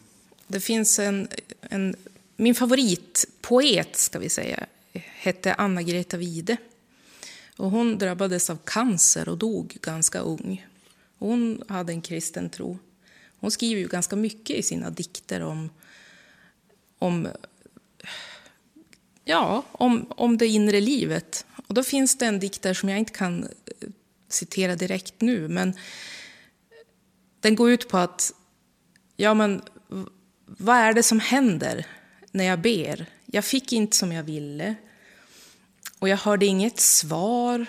Det 0.47 0.61
finns 0.61 0.99
en, 0.99 1.29
en... 1.61 1.97
Min 2.37 2.55
favoritpoet, 2.55 3.97
ska 3.97 4.19
vi 4.19 4.29
säga, 4.29 4.67
hette 4.93 5.55
Anna-Greta 5.55 6.17
Wide. 6.17 6.57
Och 7.57 7.71
hon 7.71 7.99
drabbades 7.99 8.51
av 8.51 8.59
cancer 8.65 9.29
och 9.29 9.39
dog 9.39 9.77
ganska 9.83 10.21
ung. 10.21 10.67
Hon 11.19 11.63
hade 11.69 11.93
en 11.93 12.03
kristen 12.03 12.51
tro. 12.51 12.79
Hon 13.41 13.51
skriver 13.51 13.81
ju 13.81 13.89
ganska 13.89 14.17
mycket 14.17 14.57
i 14.57 14.63
sina 14.63 14.91
dikter 14.91 15.41
om, 15.41 15.71
om, 16.99 17.29
ja, 19.25 19.65
om, 19.73 20.13
om 20.17 20.39
det 20.39 20.47
inre 20.47 20.81
livet. 20.81 21.47
Och 21.67 21.75
då 21.75 21.83
finns 21.83 22.19
det 22.19 22.27
en 22.27 22.41
dikt 22.41 22.63
där 22.63 22.75
som 22.75 22.89
jag 22.89 22.99
inte 22.99 23.13
kan 23.13 23.43
eh, 23.45 23.89
citera 24.29 24.77
direkt 24.77 25.21
nu, 25.21 25.49
men 25.49 25.75
den 27.41 27.55
går 27.55 27.71
ut 27.71 27.89
på 27.89 27.99
att 27.99 28.35
ja, 29.17 29.35
men, 29.35 29.63
vad 30.47 30.77
är 30.77 30.93
det 30.93 31.03
som 31.03 31.21
händer 31.21 31.87
när 32.31 32.45
jag 32.45 32.61
ber? 32.61 33.07
Jag 33.27 33.45
fick 33.45 33.73
inte 33.73 33.97
som 33.97 34.13
jag 34.13 34.23
ville 34.23 34.75
och 35.99 36.09
jag 36.09 36.17
hörde 36.17 36.47
inget 36.47 36.81
svar. 36.81 37.67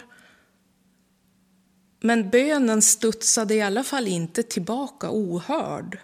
Men 1.99 2.29
bönen 2.29 2.81
studsade 2.81 3.55
i 3.55 3.61
alla 3.61 3.83
fall 3.83 4.07
inte 4.07 4.43
tillbaka 4.43 5.07
ohörd. 5.11 5.99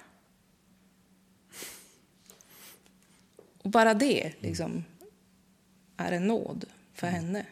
Och 3.63 3.69
bara 3.69 3.93
det 3.93 4.33
liksom, 4.39 4.83
är 5.97 6.11
en 6.11 6.27
nåd 6.27 6.65
för 6.93 7.07
henne 7.07 7.45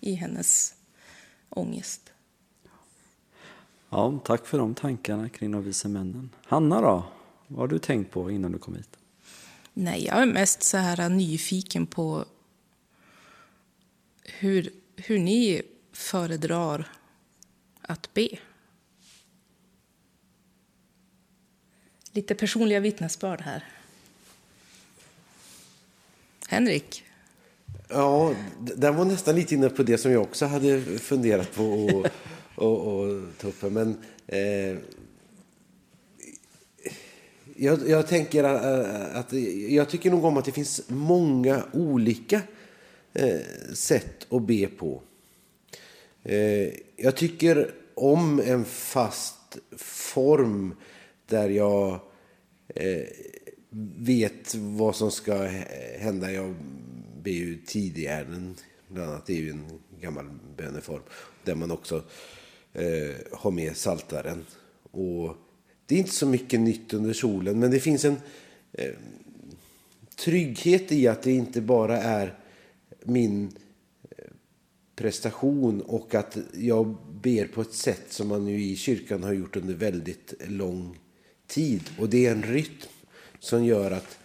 i 0.00 0.12
hennes 0.14 0.74
ångest. 1.48 2.07
Ja, 3.90 4.18
tack 4.24 4.46
för 4.46 4.58
de 4.58 4.74
tankarna 4.74 5.28
kring 5.28 5.50
de 5.50 5.62
vise 5.62 5.88
männen. 5.88 6.30
Hanna 6.44 6.80
då? 6.80 7.04
Vad 7.46 7.58
har 7.58 7.68
du 7.68 7.78
tänkt 7.78 8.10
på 8.10 8.30
innan 8.30 8.52
du 8.52 8.58
kom 8.58 8.74
hit? 8.74 8.98
Nej, 9.74 10.04
jag 10.04 10.22
är 10.22 10.26
mest 10.26 10.62
så 10.62 10.76
här 10.76 11.08
nyfiken 11.08 11.86
på 11.86 12.24
hur, 14.24 14.70
hur 14.96 15.18
ni 15.18 15.62
föredrar 15.92 16.88
att 17.80 18.14
be. 18.14 18.28
Lite 22.12 22.34
personliga 22.34 22.80
vittnesbörd 22.80 23.40
här. 23.40 23.64
Henrik? 26.48 27.04
Ja, 27.88 28.34
den 28.58 28.96
var 28.96 29.04
nästan 29.04 29.34
lite 29.34 29.54
inne 29.54 29.68
på 29.68 29.82
det 29.82 29.98
som 29.98 30.12
jag 30.12 30.22
också 30.22 30.46
hade 30.46 30.80
funderat 30.98 31.54
på 31.54 31.64
och, 31.64 32.06
och, 32.58 33.00
och 33.00 33.22
ta. 33.38 33.68
Men 33.68 33.96
eh, 34.26 34.78
jag, 37.56 37.88
jag, 37.88 38.06
tänker 38.06 38.44
eh, 38.44 39.16
att 39.16 39.32
jag 39.68 39.88
tycker 39.88 40.10
nog 40.10 40.24
om 40.24 40.36
att 40.36 40.44
det 40.44 40.52
finns 40.52 40.82
många 40.88 41.62
olika 41.72 42.42
eh, 43.12 43.40
sätt 43.74 44.26
att 44.32 44.42
be 44.42 44.66
på. 44.66 45.02
Eh, 46.22 46.72
jag 46.96 47.16
tycker 47.16 47.74
om 47.94 48.40
en 48.40 48.64
fast 48.64 49.58
form 49.76 50.74
där 51.26 51.48
jag 51.48 52.00
eh, 52.68 53.06
vet 53.96 54.54
vad 54.54 54.96
som 54.96 55.10
ska 55.10 55.48
hända. 55.98 56.32
Jag 56.32 56.54
ber 57.22 57.30
ju 57.30 57.58
tidigärden, 57.66 58.56
bland 58.88 59.10
annat. 59.10 59.26
Det 59.26 59.32
är 59.32 59.40
ju 59.40 59.50
en 59.50 59.80
gammal 60.00 60.30
böneform 60.56 61.02
där 61.44 61.54
man 61.54 61.70
också 61.70 62.02
eh, 62.78 63.16
ha 63.32 63.50
med 63.50 63.76
saltaren. 63.76 64.46
Och 64.90 65.36
det 65.86 65.94
är 65.94 65.98
inte 65.98 66.10
så 66.10 66.26
mycket 66.26 66.60
nytt 66.60 66.94
under 66.94 67.12
solen, 67.12 67.58
men 67.58 67.70
det 67.70 67.80
finns 67.80 68.04
en 68.04 68.16
eh, 68.72 68.94
trygghet 70.16 70.92
i 70.92 71.08
att 71.08 71.22
det 71.22 71.32
inte 71.32 71.60
bara 71.60 71.98
är 71.98 72.38
min 73.04 73.52
eh, 74.10 74.24
prestation 74.96 75.80
och 75.80 76.14
att 76.14 76.38
jag 76.54 76.96
ber 77.22 77.46
på 77.46 77.60
ett 77.60 77.74
sätt 77.74 78.04
som 78.08 78.28
man 78.28 78.44
nu 78.44 78.60
i 78.60 78.76
kyrkan 78.76 79.22
har 79.22 79.32
gjort 79.32 79.56
under 79.56 79.74
väldigt 79.74 80.34
lång 80.46 80.98
tid. 81.46 81.82
Och 81.98 82.08
det 82.08 82.26
är 82.26 82.32
en 82.32 82.42
rytm 82.42 82.88
som 83.38 83.64
gör 83.64 83.90
att 83.90 84.18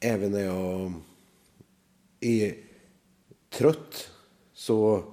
även 0.00 0.32
när 0.32 0.44
jag 0.44 0.92
är 2.20 2.54
trött 3.50 4.10
så, 4.52 5.04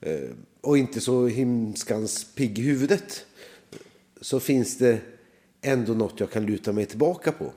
eh, 0.00 0.30
och 0.64 0.78
inte 0.78 1.00
så 1.00 1.26
himskans 1.26 2.24
pigg 2.34 2.58
i 2.58 2.62
huvudet 2.62 3.26
så 4.20 4.40
finns 4.40 4.78
det 4.78 5.00
ändå 5.62 5.94
något 5.94 6.20
jag 6.20 6.30
kan 6.30 6.46
luta 6.46 6.72
mig 6.72 6.86
tillbaka 6.86 7.32
på. 7.32 7.52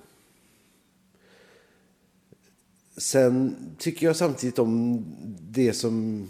Sen 2.98 3.56
tycker 3.78 4.06
jag 4.06 4.16
samtidigt 4.16 4.60
om 4.60 5.06
det 5.50 5.74
som, 5.74 6.28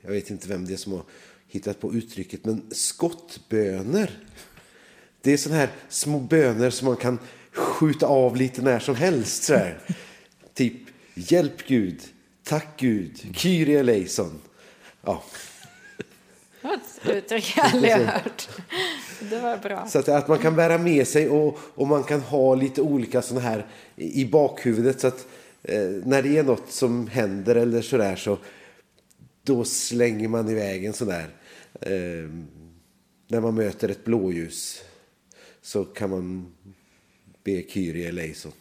jag 0.00 0.10
vet 0.10 0.30
inte 0.30 0.48
vem 0.48 0.66
det 0.66 0.72
är 0.72 0.76
som 0.76 0.92
har 0.92 1.02
hittat 1.48 1.80
på 1.80 1.94
uttrycket, 1.94 2.44
men 2.44 2.62
skottböner. 2.70 4.18
Det 5.20 5.32
är 5.32 5.36
sådana 5.36 5.60
här 5.60 5.70
små 5.88 6.18
böner 6.18 6.70
som 6.70 6.88
man 6.88 6.96
kan 6.96 7.18
skjuta 7.52 8.06
av 8.06 8.36
lite 8.36 8.62
när 8.62 8.78
som 8.78 8.94
helst. 8.94 9.42
Så 9.42 9.54
här. 9.54 9.80
Typ, 10.54 10.76
hjälp 11.14 11.66
Gud, 11.66 12.02
tack 12.42 12.80
Gud, 12.80 13.36
Kyrie 13.36 13.80
eleison. 13.80 14.38
Ja. 15.02 15.22
Det 16.66 17.08
var 17.08 17.14
ett 17.14 17.24
uttryck 17.24 17.54
jag 17.56 17.66
aldrig 17.66 17.92
har 17.92 18.04
hört. 18.04 18.48
Det 19.20 19.38
var 19.38 19.56
bra. 19.56 19.86
Så 19.88 19.98
att, 19.98 20.08
att 20.08 20.28
man 20.28 20.38
kan 20.38 20.56
bära 20.56 20.78
med 20.78 21.08
sig 21.08 21.28
och, 21.28 21.58
och 21.74 21.86
man 21.86 22.04
kan 22.04 22.20
ha 22.20 22.54
lite 22.54 22.82
olika 22.82 23.22
sådana 23.22 23.48
här 23.48 23.66
i 23.96 24.24
bakhuvudet. 24.24 25.00
Så 25.00 25.06
att 25.06 25.26
eh, 25.62 25.80
när 25.80 26.22
det 26.22 26.38
är 26.38 26.42
något 26.42 26.70
som 26.70 27.08
händer 27.08 27.54
eller 27.54 27.82
sådär 27.82 28.16
så 28.16 28.38
då 29.42 29.64
slänger 29.64 30.28
man 30.28 30.48
iväg 30.48 30.84
en 30.84 30.92
sån 30.92 31.08
där. 31.08 31.28
Eh, 31.80 32.30
när 33.28 33.40
man 33.40 33.54
möter 33.54 33.88
ett 33.88 34.04
blåljus 34.04 34.82
så 35.62 35.84
kan 35.84 36.10
man 36.10 36.52
be 37.44 37.62
Kyrie 37.68 38.08
eleison. 38.08 38.52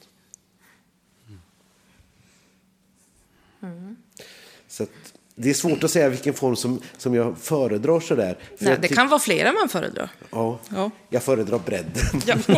Mm. 3.61 3.95
Så 4.67 4.83
att, 4.83 5.04
det 5.35 5.49
är 5.49 5.53
svårt 5.53 5.83
att 5.83 5.91
säga 5.91 6.09
vilken 6.09 6.33
form 6.33 6.55
som, 6.55 6.81
som 6.97 7.15
jag 7.15 7.37
föredrar. 7.37 7.99
Sådär. 7.99 8.37
Nej, 8.59 8.77
det 8.81 8.87
kan 8.87 9.07
vara 9.07 9.19
flera 9.19 9.51
man 9.51 9.69
föredrar. 9.69 10.09
Ja, 10.31 10.59
ja. 10.69 10.91
jag 11.09 11.23
föredrar 11.23 11.59
bredden. 11.59 11.93
Ja. 12.25 12.35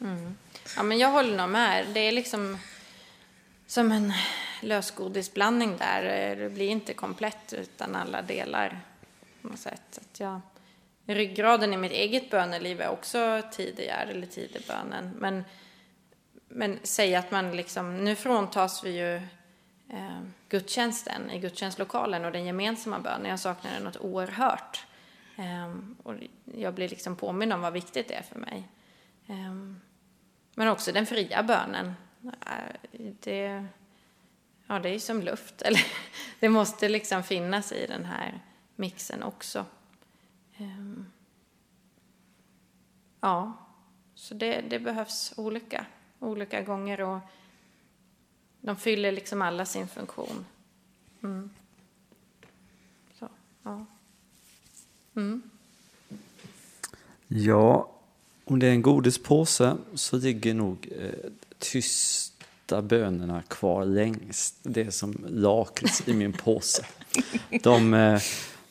mm. 0.00 0.36
ja, 0.76 0.82
men 0.82 0.98
jag 0.98 1.08
håller 1.08 1.36
nog 1.36 1.48
med. 1.48 1.86
Det 1.94 2.00
är 2.00 2.12
liksom 2.12 2.58
som 3.66 3.92
en 3.92 4.12
lösgodisblandning 4.60 5.76
där. 5.78 6.36
Det 6.36 6.50
blir 6.50 6.68
inte 6.68 6.94
komplett 6.94 7.52
utan 7.52 7.96
alla 7.96 8.22
delar. 8.22 8.80
På 9.42 9.48
något 9.48 9.58
sätt. 9.58 9.98
Att 10.00 10.20
jag, 10.20 10.40
ryggraden 11.06 11.74
i 11.74 11.76
mitt 11.76 11.92
eget 11.92 12.30
böneliv 12.30 12.80
är 12.80 12.88
också 12.88 13.42
tidigare, 13.52 14.10
eller 14.10 14.26
tidebönen. 14.26 15.10
Men, 15.18 15.44
men 16.48 16.78
säga 16.82 17.18
att 17.18 17.30
man 17.30 17.56
liksom, 17.56 18.04
nu 18.04 18.14
fråntas 18.14 18.84
vi 18.84 18.90
ju 18.90 19.20
eh, 19.92 20.20
gudstjänsten 20.48 21.30
i 21.30 21.38
gudstjänstlokalen 21.38 22.24
och 22.24 22.32
den 22.32 22.44
gemensamma 22.44 22.98
bönen. 22.98 23.30
Jag 23.30 23.40
saknade 23.40 23.76
det 23.76 23.84
något 23.84 23.96
oerhört. 23.96 24.86
Eh, 25.36 25.74
och 26.02 26.14
jag 26.44 26.74
blir 26.74 26.88
liksom 26.88 27.16
påminn 27.16 27.52
om 27.52 27.60
vad 27.60 27.72
viktigt 27.72 28.08
det 28.08 28.14
är 28.14 28.22
för 28.22 28.38
mig. 28.38 28.68
Eh, 29.26 29.54
men 30.54 30.68
också 30.68 30.92
den 30.92 31.06
fria 31.06 31.42
bönen. 31.42 31.94
Eh, 32.24 33.00
det, 33.20 33.66
ja, 34.66 34.78
det 34.78 34.88
är 34.88 34.98
som 34.98 35.22
luft. 35.22 35.62
Eller, 35.66 35.86
det 36.40 36.48
måste 36.48 36.88
liksom 36.88 37.22
finnas 37.22 37.72
i 37.72 37.86
den 37.86 38.04
här 38.04 38.40
mixen 38.76 39.22
också. 39.22 39.66
Ehm, 40.56 41.06
ja, 43.20 43.52
så 44.14 44.34
det, 44.34 44.60
det 44.60 44.78
behövs 44.78 45.34
olika, 45.36 45.86
olika 46.18 46.62
gånger 46.62 47.00
och 47.00 47.18
de 48.62 48.76
fyller 48.76 49.12
liksom 49.12 49.42
alla 49.42 49.64
sin 49.66 49.88
funktion. 49.88 50.44
Mm. 51.22 51.50
Så, 53.18 53.28
ja. 53.62 53.86
Mm. 55.16 55.42
Ja, 57.28 57.90
om 58.44 58.58
det 58.58 58.66
är 58.66 58.70
en 58.70 58.82
godispåse 58.82 59.76
så 59.94 60.16
ligger 60.16 60.54
nog 60.54 60.88
eh, 61.00 61.30
tysta 61.58 62.82
bönorna 62.82 63.42
kvar 63.42 63.84
längst. 63.84 64.56
Det 64.62 64.80
är 64.80 64.90
som 64.90 65.24
lakrits 65.28 66.08
i 66.08 66.14
min 66.14 66.32
påse. 66.32 66.84
De, 67.62 67.94
eh, 67.94 68.20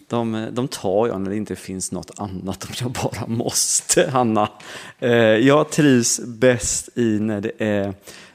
de, 0.07 0.35
eh, 0.35 0.47
de 0.47 0.67
tar 0.67 1.07
jag 1.07 1.21
när 1.21 1.29
det 1.29 1.37
inte 1.37 1.55
finns 1.55 1.91
något 1.91 2.19
annat 2.19 2.63
om 2.63 2.71
jag 2.79 2.91
bara 2.91 3.27
måste, 3.27 4.09
Hanna. 4.09 4.49
Eh, 4.99 5.11
jag 5.19 5.71
trivs 5.71 6.19
bäst 6.25 6.89
i 6.97 7.19
när 7.19 7.41
det 7.41 7.51
är 7.57 7.93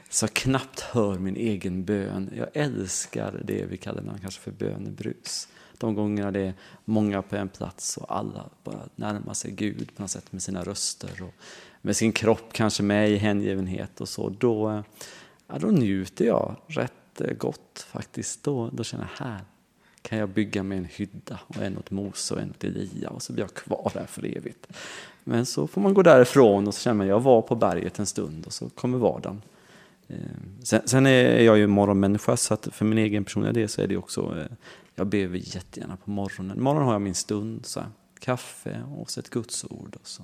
så 0.09 0.23
jag 0.23 0.33
knappt 0.33 0.79
hör 0.79 1.19
min 1.19 1.35
egen 1.35 1.85
bön. 1.85 2.29
Jag 2.35 2.47
älskar 2.53 3.41
det 3.43 3.65
vi 3.65 3.77
kallar 3.77 4.17
kanske 4.21 4.41
för 4.41 4.51
bönebrus. 4.51 5.47
De 5.77 5.95
gångerna 5.95 6.31
det 6.31 6.39
är 6.39 6.53
många 6.85 7.21
på 7.21 7.35
en 7.35 7.49
plats 7.49 7.97
och 7.97 8.15
alla 8.17 8.49
bara 8.63 8.81
närmar 8.95 9.33
sig 9.33 9.51
Gud 9.51 9.95
på 9.95 10.01
något 10.01 10.11
sätt 10.11 10.31
med 10.31 10.43
sina 10.43 10.63
röster 10.63 11.23
och 11.23 11.33
med 11.81 11.95
sin 11.95 12.11
kropp 12.11 12.53
kanske 12.53 12.83
med 12.83 13.09
i 13.09 13.17
hängivenhet 13.17 14.01
och 14.01 14.09
så. 14.09 14.29
Då, 14.29 14.83
ja, 15.47 15.59
då 15.59 15.67
njuter 15.67 16.25
jag 16.25 16.55
rätt 16.67 17.21
eh, 17.21 17.33
gott 17.33 17.87
faktiskt. 17.89 18.43
Då, 18.43 18.69
då 18.73 18.83
känner 18.83 19.09
jag 19.17 19.25
här 19.25 19.41
kan 20.01 20.17
jag 20.17 20.29
bygga 20.29 20.63
mig 20.63 20.77
en 20.77 20.85
hydda 20.85 21.39
och 21.47 21.57
en 21.57 21.77
åt 21.77 21.91
Mose 21.91 22.33
och 22.33 22.41
en 22.41 22.49
åt 22.49 22.63
Elia 22.63 23.09
och 23.09 23.21
så 23.21 23.33
blir 23.33 23.43
jag 23.43 23.53
kvar 23.53 23.91
där 23.93 24.05
för 24.05 24.37
evigt. 24.37 24.67
Men 25.23 25.45
så 25.45 25.67
får 25.67 25.81
man 25.81 25.93
gå 25.93 26.03
därifrån 26.03 26.67
och 26.67 26.73
så 26.73 26.81
känner 26.81 26.95
man 26.95 27.07
jag 27.07 27.19
var 27.19 27.41
på 27.41 27.55
berget 27.55 27.99
en 27.99 28.05
stund 28.05 28.45
och 28.45 28.53
så 28.53 28.69
kommer 28.69 28.97
vardagen. 28.97 29.41
Eh, 30.07 30.17
sen, 30.63 30.81
sen 30.85 31.05
är 31.05 31.41
jag 31.41 31.57
ju 31.57 31.67
morgonmänniska 31.67 32.37
så 32.37 32.53
att 32.53 32.67
för 32.71 32.85
min 32.85 32.97
egen 32.97 33.23
personliga 33.23 33.53
del 33.53 33.69
så 33.69 33.81
är 33.81 33.87
det 33.87 33.97
också, 33.97 34.37
eh, 34.37 34.57
jag 34.95 35.07
ber 35.07 35.35
jättegärna 35.35 35.97
på 35.97 36.09
morgonen. 36.09 36.63
Morgonen 36.63 36.85
har 36.85 36.93
jag 36.93 37.01
min 37.01 37.15
stund, 37.15 37.65
så 37.65 37.79
här, 37.79 37.89
kaffe 38.19 38.83
och 38.97 39.11
så 39.11 39.19
ett 39.19 39.29
gudsord. 39.29 39.95
Och 40.01 40.07
så, 40.07 40.23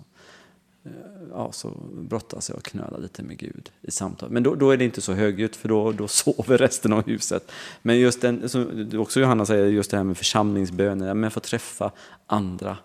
eh, 0.85 0.91
ja, 1.31 1.51
så 1.51 1.69
brottas 1.93 2.49
jag 2.49 2.57
och 2.57 2.63
knölar 2.63 2.99
lite 2.99 3.23
med 3.23 3.37
Gud 3.37 3.71
i 3.81 3.91
samtal. 3.91 4.29
Men 4.29 4.43
då, 4.43 4.55
då 4.55 4.71
är 4.71 4.77
det 4.77 4.85
inte 4.85 5.01
så 5.01 5.13
högljutt 5.13 5.55
för 5.55 5.69
då, 5.69 5.91
då 5.91 6.07
sover 6.07 6.57
resten 6.57 6.93
av 6.93 7.05
huset. 7.05 7.51
Men 7.81 7.99
just 7.99 8.21
den, 8.21 8.49
som 8.49 8.89
också 8.93 9.19
Johanna 9.19 9.45
säger, 9.45 9.65
just 9.65 9.91
det 9.91 9.97
här 9.97 10.03
med 10.03 10.17
församlingsböner, 10.17 11.13
men 11.13 11.31
få 11.31 11.39
träffa 11.39 11.91
andra 12.27 12.77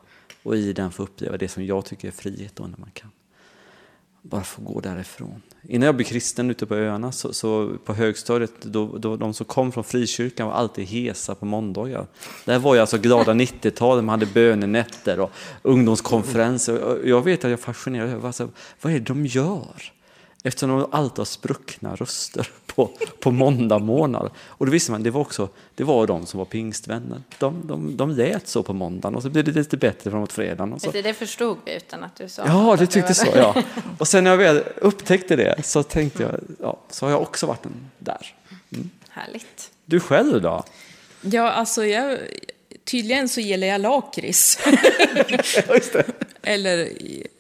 och 0.43 0.57
i 0.57 0.73
den 0.73 0.91
få 0.91 1.03
uppleva 1.03 1.37
det 1.37 1.49
som 1.49 1.65
jag 1.65 1.85
tycker 1.85 2.09
är 2.09 2.13
frihet 2.13 2.57
då 2.57 2.67
när 2.67 2.79
man 2.79 2.91
kan 2.91 3.11
bara 4.23 4.45
få 4.45 4.63
gå 4.63 4.81
därifrån. 4.81 5.43
Innan 5.63 5.87
jag 5.87 5.97
blev 5.97 6.07
kristen 6.07 6.51
ute 6.51 6.67
på 6.67 6.75
öarna, 6.75 7.13
så, 7.13 7.33
så 7.33 7.73
på 7.85 7.95
högstadiet, 7.95 8.53
då, 8.63 8.99
då, 8.99 9.17
de 9.17 9.35
som 9.35 9.47
kom 9.47 9.73
från 9.73 9.85
frikyrkan 9.85 10.47
var 10.47 10.55
alltid 10.55 10.87
hesa 10.87 11.35
på 11.35 11.47
måndagar. 11.47 12.07
Det 12.45 12.59
var 12.59 12.75
jag 12.75 12.81
alltså 12.81 12.99
glada 12.99 13.33
90-talet, 13.33 14.05
man 14.05 14.21
hade 14.21 14.33
bönenätter 14.33 15.21
och 15.21 15.31
ungdomskonferenser. 15.63 17.01
Jag 17.05 17.25
vet 17.25 17.45
att 17.45 17.51
jag 17.51 17.61
fascinerade 17.61 18.13
över 18.13 18.27
alltså, 18.27 18.49
vad 18.81 18.93
är 18.93 18.99
det 18.99 19.05
de 19.05 19.27
gör? 19.27 19.93
Eftersom 20.43 20.69
de 20.71 20.89
alltid 20.91 21.19
har 21.19 21.25
spruckna 21.25 21.95
röster 21.95 22.49
på, 22.67 22.91
på 23.21 23.31
måndag 23.31 23.79
månad. 23.79 24.31
Och 24.39 24.67
då 24.67 24.73
visste 24.73 24.93
man, 24.93 25.03
det 25.03 25.11
var 25.11 25.21
också, 25.21 25.49
det 25.75 25.85
var 25.85 26.07
de 26.07 26.27
som 26.27 26.39
var 26.39 26.45
pingstvänner. 26.45 27.23
De, 27.39 27.67
de, 27.67 27.97
de 27.97 28.11
lät 28.11 28.49
så 28.49 28.63
på 28.63 28.73
måndagen 28.73 29.15
och 29.15 29.23
så 29.23 29.31
blev 29.31 29.45
det 29.45 29.53
lite 29.53 29.77
bättre 29.77 30.11
framåt 30.11 30.33
fredagen. 30.33 30.73
Och 30.73 30.81
så. 30.81 30.91
Det, 30.91 31.03
det 31.03 31.15
förstod 31.15 31.59
vi 31.65 31.77
utan 31.77 32.05
att 32.05 32.17
du 32.17 32.29
sa 32.29 32.47
Ja, 32.47 32.77
du 32.79 32.87
tyckte 32.87 33.15
så, 33.15 33.27
ja. 33.35 33.63
Och 33.99 34.09
sen 34.09 34.25
när 34.25 34.31
jag 34.31 34.39
väl 34.39 34.63
upptäckte 34.77 35.37
det 35.37 35.65
så 35.65 35.83
tänkte 35.83 36.23
jag, 36.23 36.41
ja, 36.61 36.81
så 36.91 37.07
har 37.07 37.11
jag 37.11 37.23
också 37.23 37.47
varit 37.47 37.67
en 37.67 37.91
där. 37.99 38.35
Mm. 38.73 38.91
Härligt. 39.09 39.71
Du 39.85 40.01
själv 40.01 40.43
då? 40.43 40.65
Ja, 41.21 41.51
alltså 41.51 41.85
jag, 41.85 42.19
tydligen 42.85 43.29
så 43.29 43.41
gillar 43.41 43.67
jag 43.67 43.81
lakrits. 43.81 44.59
Eller 46.43 46.89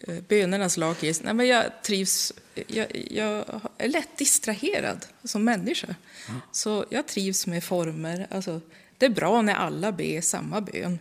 eh, 0.08 0.14
bönornas 0.28 0.76
lakrits. 0.76 1.22
Nej, 1.22 1.34
men 1.34 1.46
jag 1.46 1.64
trivs 1.82 2.32
jag, 2.66 3.06
jag, 3.10 3.60
är 3.78 3.88
lätt 3.88 4.16
distraherad 4.16 5.06
som 5.24 5.44
människa. 5.44 5.94
Mm. 6.28 6.40
Så 6.52 6.84
jag 6.90 7.06
trivs 7.06 7.46
med 7.46 7.64
former. 7.64 8.26
Alltså, 8.30 8.60
det 8.98 9.06
är 9.06 9.10
bra 9.10 9.42
när 9.42 9.54
alla 9.54 9.92
ber 9.92 10.20
samma 10.20 10.60
bön. 10.60 10.98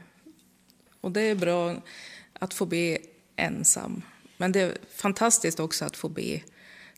Och 1.02 1.12
det 1.12 1.22
är 1.22 1.36
bra 1.36 1.76
att 2.34 2.54
få 2.54 2.65
be 2.65 2.98
ensam. 3.36 4.02
Men 4.38 4.52
det 4.52 4.62
är 4.62 4.78
fantastiskt 4.96 5.60
också 5.60 5.86
att 5.86 5.98
få 5.98 6.10
be 6.10 6.41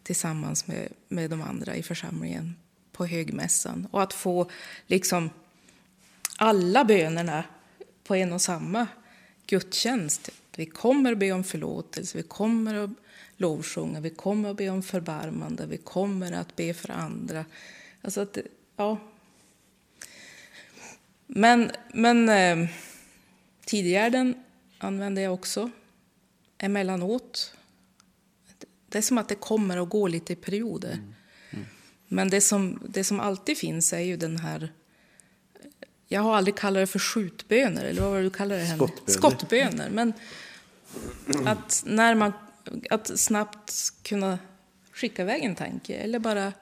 tillsammans 0.04 0.68
med, 0.68 0.88
med 1.08 1.30
de 1.30 1.42
andra 1.42 1.76
i 1.76 1.84
församlingen 1.84 2.56
på 2.92 3.06
högmässan. 3.06 3.88
Och 3.92 4.04
att 4.04 4.14
få 4.14 4.50
liksom 4.88 5.30
alla 6.38 6.86
bönerna 6.86 7.44
på 8.04 8.16
en 8.16 8.34
och 8.34 8.42
samma 8.42 8.88
gudstjänst. 9.46 10.30
Vi 10.60 10.66
kommer 10.66 11.12
att 11.12 11.18
be 11.18 11.32
om 11.32 11.44
förlåtelse, 11.44 12.18
vi 12.18 12.24
kommer 12.24 12.76
att 12.76 12.90
lovsjunga, 13.38 14.00
vi 14.00 14.10
kommer 14.10 14.50
att 14.50 14.58
be 14.58 14.70
om 14.70 14.84
förbarmande, 14.84 15.66
vi 15.66 15.78
kommer 15.78 16.32
att 16.32 16.56
be 16.56 16.74
för 16.74 16.92
andra. 16.92 17.46
Alltså 18.02 18.22
att, 18.22 18.38
ja. 18.76 18.98
Men, 21.28 21.72
men 21.94 22.30
eh, 22.30 22.70
tidigärden 23.66 24.44
använder 24.78 25.22
jag 25.22 25.34
också 25.34 25.72
emellanåt. 26.58 27.54
Det 28.90 28.98
är 28.98 29.02
som 29.02 29.18
att 29.18 29.30
det 29.30 29.36
kommer 29.36 29.78
och 29.78 29.90
går 29.90 30.10
lite 30.10 30.34
i 30.34 30.36
perioder. 30.36 30.94
Mm. 30.94 31.14
Mm. 31.50 31.66
Men 32.08 32.30
det 32.30 32.42
som, 32.42 32.80
det 32.90 33.04
som 33.04 33.20
alltid 33.20 33.58
finns 33.58 33.94
är 33.94 34.00
ju 34.00 34.18
den 34.18 34.38
här 34.38 34.72
jag 36.12 36.22
har 36.22 36.36
aldrig 36.36 36.56
kallat 36.56 36.82
det 36.82 36.88
för 36.88 37.00
skjutböner, 37.00 37.86
eller 37.86 38.02
vad 38.02 38.10
var 38.10 38.18
det 38.18 38.24
du 38.24 38.30
kallar 38.30 38.58
det? 38.58 38.68
Skottböner. 38.68 39.12
Skottböner. 39.18 39.90
Men 39.90 40.14
att 41.46 41.84
när 41.86 42.16
man 42.16 42.34
att 42.90 43.20
snabbt 43.20 43.74
kunna 44.04 44.40
skicka 44.92 45.22
iväg 45.22 45.44
en 45.44 45.56
tanke 45.56 45.96
eller 45.96 46.20
bara, 46.20 46.54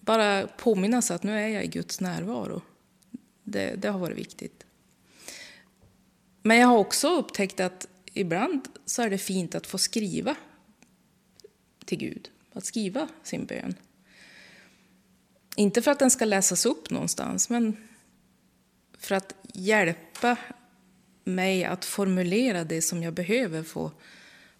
bara 0.00 0.46
påminna 0.46 1.02
sig 1.02 1.16
att 1.16 1.22
nu 1.22 1.38
är 1.38 1.48
jag 1.48 1.64
i 1.64 1.68
Guds 1.68 2.00
närvaro. 2.00 2.62
Det, 3.44 3.74
det 3.74 3.88
har 3.88 3.98
varit 3.98 4.18
viktigt. 4.18 4.66
Men 6.42 6.56
jag 6.56 6.68
har 6.68 6.78
också 6.78 7.08
upptäckt 7.08 7.60
att 7.60 7.88
ibland 8.04 8.68
så 8.84 9.02
är 9.02 9.10
det 9.10 9.18
fint 9.18 9.54
att 9.54 9.66
få 9.66 9.78
skriva 9.78 10.36
till 11.84 11.98
Gud, 11.98 12.30
att 12.52 12.64
skriva 12.64 13.08
sin 13.22 13.46
bön. 13.46 13.74
Inte 15.56 15.82
för 15.82 15.90
att 15.90 15.98
den 15.98 16.10
ska 16.10 16.24
läsas 16.24 16.66
upp 16.66 16.90
någonstans, 16.90 17.50
men 17.50 17.76
för 18.98 19.14
att 19.14 19.34
hjälpa 19.54 20.36
mig 21.28 21.64
att 21.64 21.84
formulera 21.84 22.64
det 22.64 22.82
som 22.82 23.02
jag 23.02 23.12
behöver 23.12 23.62
få 23.62 23.90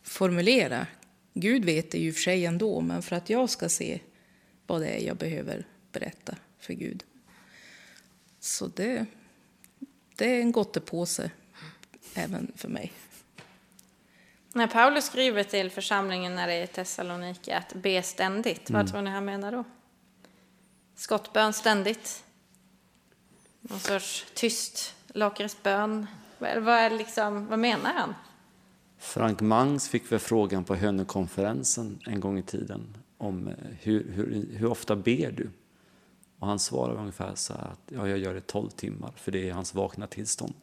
formulera. 0.02 0.86
Gud 1.34 1.64
vet 1.64 1.90
det 1.90 1.98
ju 1.98 2.12
för 2.12 2.20
sig 2.20 2.46
ändå, 2.46 2.80
men 2.80 3.02
för 3.02 3.16
att 3.16 3.30
jag 3.30 3.50
ska 3.50 3.68
se 3.68 4.00
vad 4.66 4.80
det 4.80 4.88
är 4.88 5.06
jag 5.06 5.16
behöver 5.16 5.66
berätta 5.92 6.36
för 6.58 6.74
Gud. 6.74 7.04
Så 8.40 8.66
det, 8.66 9.06
det 10.16 10.36
är 10.36 10.40
en 10.40 10.52
gottepåse 10.52 11.30
även 12.14 12.52
för 12.56 12.68
mig. 12.68 12.92
När 14.52 14.66
Paulus 14.66 15.04
skriver 15.04 15.44
till 15.44 15.70
församlingen 15.70 16.34
när 16.34 16.46
det 16.46 16.52
är 16.54 16.64
i 16.64 16.66
Thessaloniki 16.66 17.52
att 17.52 17.74
be 17.74 18.02
ständigt, 18.02 18.70
mm. 18.70 18.80
vad 18.80 18.90
tror 18.90 19.02
ni 19.02 19.10
han 19.10 19.24
menar 19.24 19.52
då? 19.52 19.64
Skottbön 20.94 21.52
ständigt? 21.52 22.24
Någon 23.60 23.80
sorts 23.80 24.26
tyst 24.34 24.94
lakritsbön? 25.06 26.06
Vad, 26.38 26.92
liksom, 26.92 27.46
vad 27.46 27.58
menar 27.58 27.92
han? 27.92 28.14
Frank 28.98 29.40
Mangs 29.40 29.88
fick 29.88 30.12
väl 30.12 30.18
frågan 30.18 30.64
på 30.64 30.74
Hönökonferensen 30.74 31.98
en 32.06 32.20
gång 32.20 32.38
i 32.38 32.42
tiden 32.42 32.96
om 33.18 33.48
eh, 33.48 33.54
hur, 33.80 34.12
hur, 34.12 34.46
hur 34.52 34.70
ofta 34.70 34.96
ber 34.96 35.32
du? 35.32 35.50
Och 36.38 36.46
han 36.46 36.58
svarade 36.58 37.00
ungefär 37.00 37.34
så 37.34 37.52
här 37.52 37.62
att 37.62 37.80
ja, 37.86 38.08
jag 38.08 38.18
gör 38.18 38.34
det 38.34 38.46
tolv 38.46 38.68
timmar, 38.68 39.12
för 39.16 39.32
det 39.32 39.48
är 39.48 39.52
hans 39.52 39.74
vakna 39.74 40.06
tillstånd. 40.06 40.54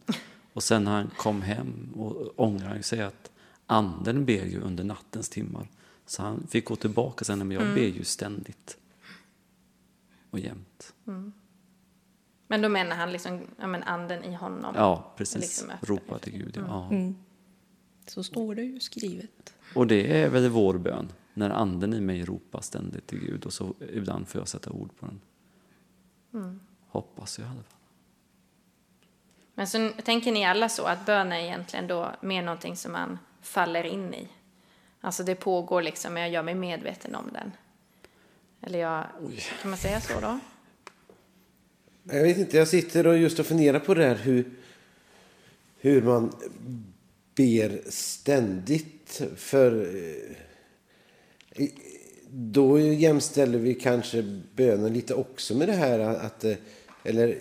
Och 0.54 0.64
sen 0.64 0.84
när 0.84 0.92
han 0.92 1.12
kom 1.18 1.42
hem 1.42 1.94
och 1.96 2.40
ångrar 2.40 2.68
han 2.68 2.84
sig 2.84 3.02
att 3.02 3.32
anden 3.66 4.26
ber 4.26 4.46
ju 4.46 4.62
under 4.62 4.84
nattens 4.84 5.30
timmar. 5.30 5.68
Så 6.06 6.22
han 6.22 6.48
fick 6.48 6.66
gå 6.66 6.76
tillbaka 6.76 7.26
sen, 7.26 7.40
men 7.40 7.52
jag 7.52 7.64
mm. 7.64 7.76
ber 7.76 7.88
ju 7.88 8.04
ständigt 8.04 8.78
och 10.30 10.40
jämt. 10.40 10.94
Mm. 11.08 11.34
Men 12.48 12.62
då 12.62 12.70
menar 12.70 12.96
han 12.96 13.12
liksom 13.12 13.42
ja, 13.60 13.68
men 13.68 13.84
anden 13.84 14.24
i 14.24 14.34
honom? 14.34 14.76
Ja, 14.76 15.14
precis. 15.18 15.42
Liksom 15.42 15.72
Ropa 15.82 16.20
till 16.20 16.34
Gud. 16.34 16.58
Ja. 16.68 16.86
Mm. 16.86 17.02
mm. 17.02 17.16
Så 18.08 18.24
står 18.24 18.56
det 18.56 18.64
ju 18.64 18.80
skrivet. 18.80 19.54
Och 19.76 19.88
det 19.88 20.22
är 20.22 20.30
väl 20.30 20.50
vår 20.50 20.78
bön, 20.78 21.12
när 21.34 21.50
anden 21.50 21.94
i 21.94 22.02
mig 22.02 22.26
ropar 22.26 22.62
ständigt 22.62 23.08
till 23.08 23.20
Gud 23.20 23.46
och 23.46 23.54
så 23.54 23.74
ibland 23.94 24.28
får 24.28 24.42
jag 24.42 24.48
sätta 24.48 24.72
ord 24.72 24.90
på 25.00 25.06
den. 25.06 25.22
Mm. 26.34 26.60
Hoppas 26.88 27.40
jag 27.40 27.48
i 27.48 27.50
alla 27.50 27.64
fall. 27.64 27.80
Men 29.54 29.68
så 29.68 29.90
tänker 30.04 30.32
ni 30.32 30.46
alla 30.46 30.70
så 30.70 30.84
att 30.84 31.06
bön 31.06 31.32
är 31.32 31.40
egentligen 31.40 31.88
då 31.88 32.12
mer 32.22 32.44
någonting 32.44 32.76
som 32.76 32.92
man 32.92 33.20
faller 33.42 33.84
in 33.84 34.14
i? 34.14 34.28
Alltså 35.02 35.24
det 35.24 35.36
pågår 35.36 35.82
liksom, 35.82 36.14
men 36.14 36.24
jag 36.24 36.32
gör 36.32 36.44
mig 36.44 36.56
medveten 36.56 37.16
om 37.16 37.30
den. 37.34 37.52
Eller 38.62 38.80
jag, 38.80 39.06
kan 39.62 39.70
man 39.70 39.80
säga 39.80 40.02
så 40.02 40.20
då? 40.20 40.40
Jag 42.12 42.24
vet 42.24 42.38
inte, 42.38 42.58
jag 42.58 42.68
sitter 42.68 43.08
och 43.08 43.18
just 43.18 43.40
och 43.40 43.46
funderar 43.46 43.80
på 43.80 43.94
det 43.94 44.04
här 44.04 44.16
hur, 44.16 44.46
hur 45.78 46.02
man 46.02 46.32
ber 47.36 47.82
ständigt. 47.90 49.22
För 49.36 49.96
eh, 51.58 51.68
då 52.30 52.80
jämställer 52.80 53.60
vi 53.60 53.74
kanske 53.74 54.42
bönen 54.56 54.94
lite 54.94 55.14
också 55.14 55.58
med 55.58 55.68
det 55.68 55.74
här 55.74 56.00
att, 56.00 56.44
eh, 56.44 56.56
eller 57.04 57.38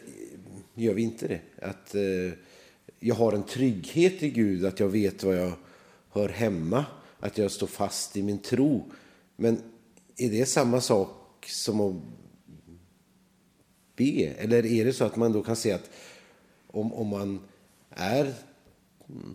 gör 0.74 0.94
vi 0.94 1.02
inte 1.02 1.28
det? 1.28 1.40
Att 1.62 1.94
eh, 1.94 2.38
jag 3.00 3.14
har 3.14 3.32
en 3.32 3.42
trygghet 3.42 4.22
i 4.22 4.30
Gud, 4.30 4.64
att 4.64 4.80
jag 4.80 4.88
vet 4.88 5.22
var 5.22 5.34
jag 5.34 5.52
hör 6.10 6.28
hemma, 6.28 6.84
att 7.20 7.38
jag 7.38 7.50
står 7.50 7.66
fast 7.66 8.16
i 8.16 8.22
min 8.22 8.38
tro. 8.38 8.84
Men 9.36 9.62
är 10.16 10.30
det 10.30 10.46
samma 10.46 10.80
sak 10.80 11.46
som 11.48 11.80
att 11.80 12.23
be? 13.96 14.34
Eller 14.38 14.66
är 14.66 14.84
det 14.84 14.92
så 14.92 15.04
att 15.04 15.16
man 15.16 15.32
då 15.32 15.42
kan 15.42 15.56
se 15.56 15.72
att 15.72 15.90
om, 16.66 16.92
om 16.92 17.08
man 17.08 17.40
är 17.90 18.34
mm, 19.08 19.34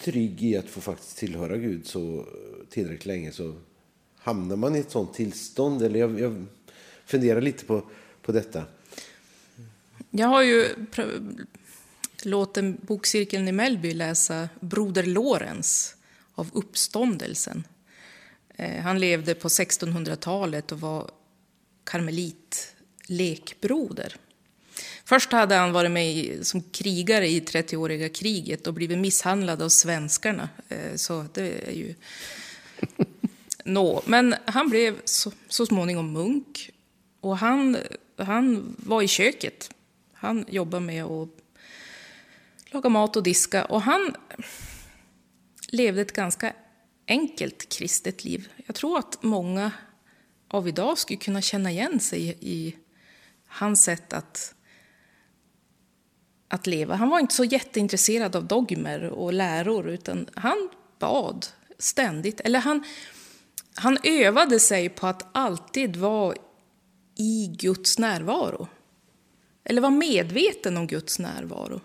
trygg 0.00 0.42
i 0.42 0.56
att 0.56 0.68
få 0.68 0.80
faktiskt 0.80 1.16
tillhöra 1.16 1.56
Gud 1.56 1.86
så 1.86 2.18
eh, 2.18 2.66
tillräckligt 2.70 3.06
länge 3.06 3.32
så 3.32 3.54
hamnar 4.16 4.56
man 4.56 4.76
i 4.76 4.78
ett 4.78 4.90
sånt 4.90 5.14
tillstånd? 5.14 5.82
Eller 5.82 6.00
jag, 6.00 6.20
jag 6.20 6.46
funderar 7.06 7.40
lite 7.40 7.64
på, 7.64 7.82
på 8.22 8.32
detta. 8.32 8.64
Jag 10.10 10.28
har 10.28 10.42
ju 10.42 10.68
låtit 12.22 12.82
bokcirkeln 12.82 13.48
i 13.48 13.52
Mellby 13.52 13.94
läsa 13.94 14.48
Broder 14.60 15.02
Lorenz 15.02 15.96
av 16.34 16.50
Uppståndelsen. 16.52 17.64
Eh, 18.54 18.82
han 18.82 19.00
levde 19.00 19.34
på 19.34 19.48
1600-talet 19.48 20.72
och 20.72 20.80
var 20.80 21.10
karmelit 21.84 22.71
lekbroder. 23.06 24.16
Först 25.04 25.32
hade 25.32 25.54
han 25.54 25.72
varit 25.72 25.90
med 25.90 26.38
som 26.46 26.62
krigare 26.62 27.28
i 27.28 27.40
30-åriga 27.40 28.08
kriget 28.08 28.66
och 28.66 28.74
blivit 28.74 28.98
misshandlad 28.98 29.62
av 29.62 29.68
svenskarna. 29.68 30.48
Eh, 30.68 30.94
så 30.96 31.24
det 31.34 31.68
är 31.68 31.72
ju... 31.72 31.94
Nå, 33.64 34.02
men 34.06 34.34
han 34.44 34.68
blev 34.68 35.00
så, 35.04 35.32
så 35.48 35.66
småningom 35.66 36.12
munk 36.12 36.70
och 37.20 37.38
han, 37.38 37.76
han 38.16 38.76
var 38.78 39.02
i 39.02 39.08
köket. 39.08 39.70
Han 40.12 40.44
jobbade 40.48 40.80
med 40.80 41.04
att 41.04 41.28
laga 42.70 42.88
mat 42.88 43.16
och 43.16 43.22
diska 43.22 43.64
och 43.64 43.82
han 43.82 44.14
levde 45.68 46.02
ett 46.02 46.12
ganska 46.12 46.52
enkelt 47.06 47.68
kristet 47.68 48.24
liv. 48.24 48.48
Jag 48.66 48.74
tror 48.74 48.98
att 48.98 49.22
många 49.22 49.72
av 50.48 50.68
idag 50.68 50.98
skulle 50.98 51.16
kunna 51.16 51.42
känna 51.42 51.70
igen 51.70 52.00
sig 52.00 52.36
i 52.40 52.76
hans 53.52 53.84
sätt 53.84 54.12
att, 54.12 54.54
att 56.48 56.66
leva. 56.66 56.94
Han 56.94 57.08
var 57.08 57.20
inte 57.20 57.34
så 57.34 57.44
jätteintresserad 57.44 58.36
av 58.36 58.44
dogmer 58.44 59.04
och 59.04 59.32
läror, 59.32 59.88
utan 59.88 60.28
han 60.34 60.68
bad 60.98 61.46
ständigt. 61.78 62.40
Eller 62.40 62.58
han, 62.58 62.84
han 63.74 63.98
övade 64.02 64.60
sig 64.60 64.88
på 64.88 65.06
att 65.06 65.26
alltid 65.32 65.96
vara 65.96 66.36
i 67.16 67.56
Guds 67.58 67.98
närvaro. 67.98 68.68
Eller 69.64 69.80
vara 69.80 69.92
medveten 69.92 70.76
om 70.76 70.86
Guds 70.86 71.18
närvaro. 71.18 71.80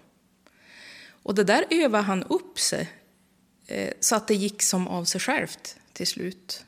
Och 1.23 1.35
det 1.35 1.43
där 1.43 1.65
övade 1.69 2.03
han 2.03 2.23
upp 2.23 2.59
sig 2.59 2.89
eh, 3.67 3.93
så 3.99 4.15
att 4.15 4.27
det 4.27 4.35
gick 4.35 4.61
som 4.61 4.87
av 4.87 5.05
sig 5.05 5.21
självt 5.21 5.75
till 5.93 6.07
slut. 6.07 6.63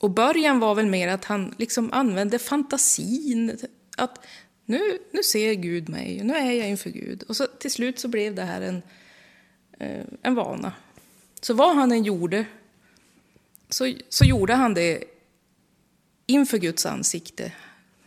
Och 0.00 0.10
början 0.10 0.58
var 0.58 0.74
väl 0.74 0.86
mer 0.86 1.08
att 1.08 1.24
han 1.24 1.54
liksom 1.58 1.92
använde 1.92 2.38
fantasin. 2.38 3.58
Att 3.96 4.26
nu, 4.64 4.98
nu 5.12 5.22
ser 5.22 5.54
Gud 5.54 5.88
mig, 5.88 6.20
nu 6.24 6.34
är 6.34 6.52
jag 6.52 6.68
inför 6.68 6.90
Gud. 6.90 7.22
Och 7.22 7.36
så 7.36 7.46
till 7.46 7.70
slut 7.70 7.98
så 7.98 8.08
blev 8.08 8.34
det 8.34 8.42
här 8.42 8.60
en, 8.60 8.82
eh, 9.78 10.04
en 10.22 10.34
vana. 10.34 10.72
Så 11.40 11.54
vad 11.54 11.76
han 11.76 11.92
än 11.92 12.04
gjorde 12.04 12.44
så, 13.68 13.92
så 14.08 14.24
gjorde 14.24 14.54
han 14.54 14.74
det 14.74 15.04
inför 16.26 16.58
Guds 16.58 16.86
ansikte. 16.86 17.52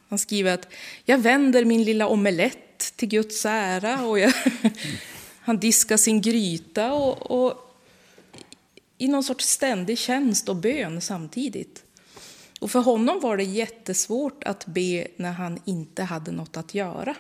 Han 0.10 0.19
skriver 0.19 0.54
att 0.54 0.67
jag 1.06 1.17
vänder 1.17 1.65
min 1.65 1.84
lilla 1.84 2.08
omelett 2.08 2.93
till 2.95 3.10
Guds 3.10 3.45
ära 3.45 4.06
och 4.06 4.19
jag, 4.19 4.34
han 5.39 5.60
diskar 5.60 5.97
sin 5.97 6.21
gryta 6.21 6.93
och, 6.93 7.32
och 7.32 7.76
i 8.97 9.08
någon 9.08 9.23
sorts 9.23 9.45
ständig 9.45 9.97
tjänst 9.97 10.50
och 10.50 10.56
bön 10.56 11.02
samtidigt. 11.02 11.84
Och 12.60 12.72
för 12.72 12.80
honom 12.80 13.20
var 13.20 13.38
det 13.38 13.43
jättesvårt 13.43 14.43
att 14.43 14.65
be 14.65 15.08
när 15.15 15.32
han 15.32 15.60
inte 15.65 16.04
hade 16.04 16.32
något 16.32 16.58
att 16.58 16.74
göra. 16.74 17.15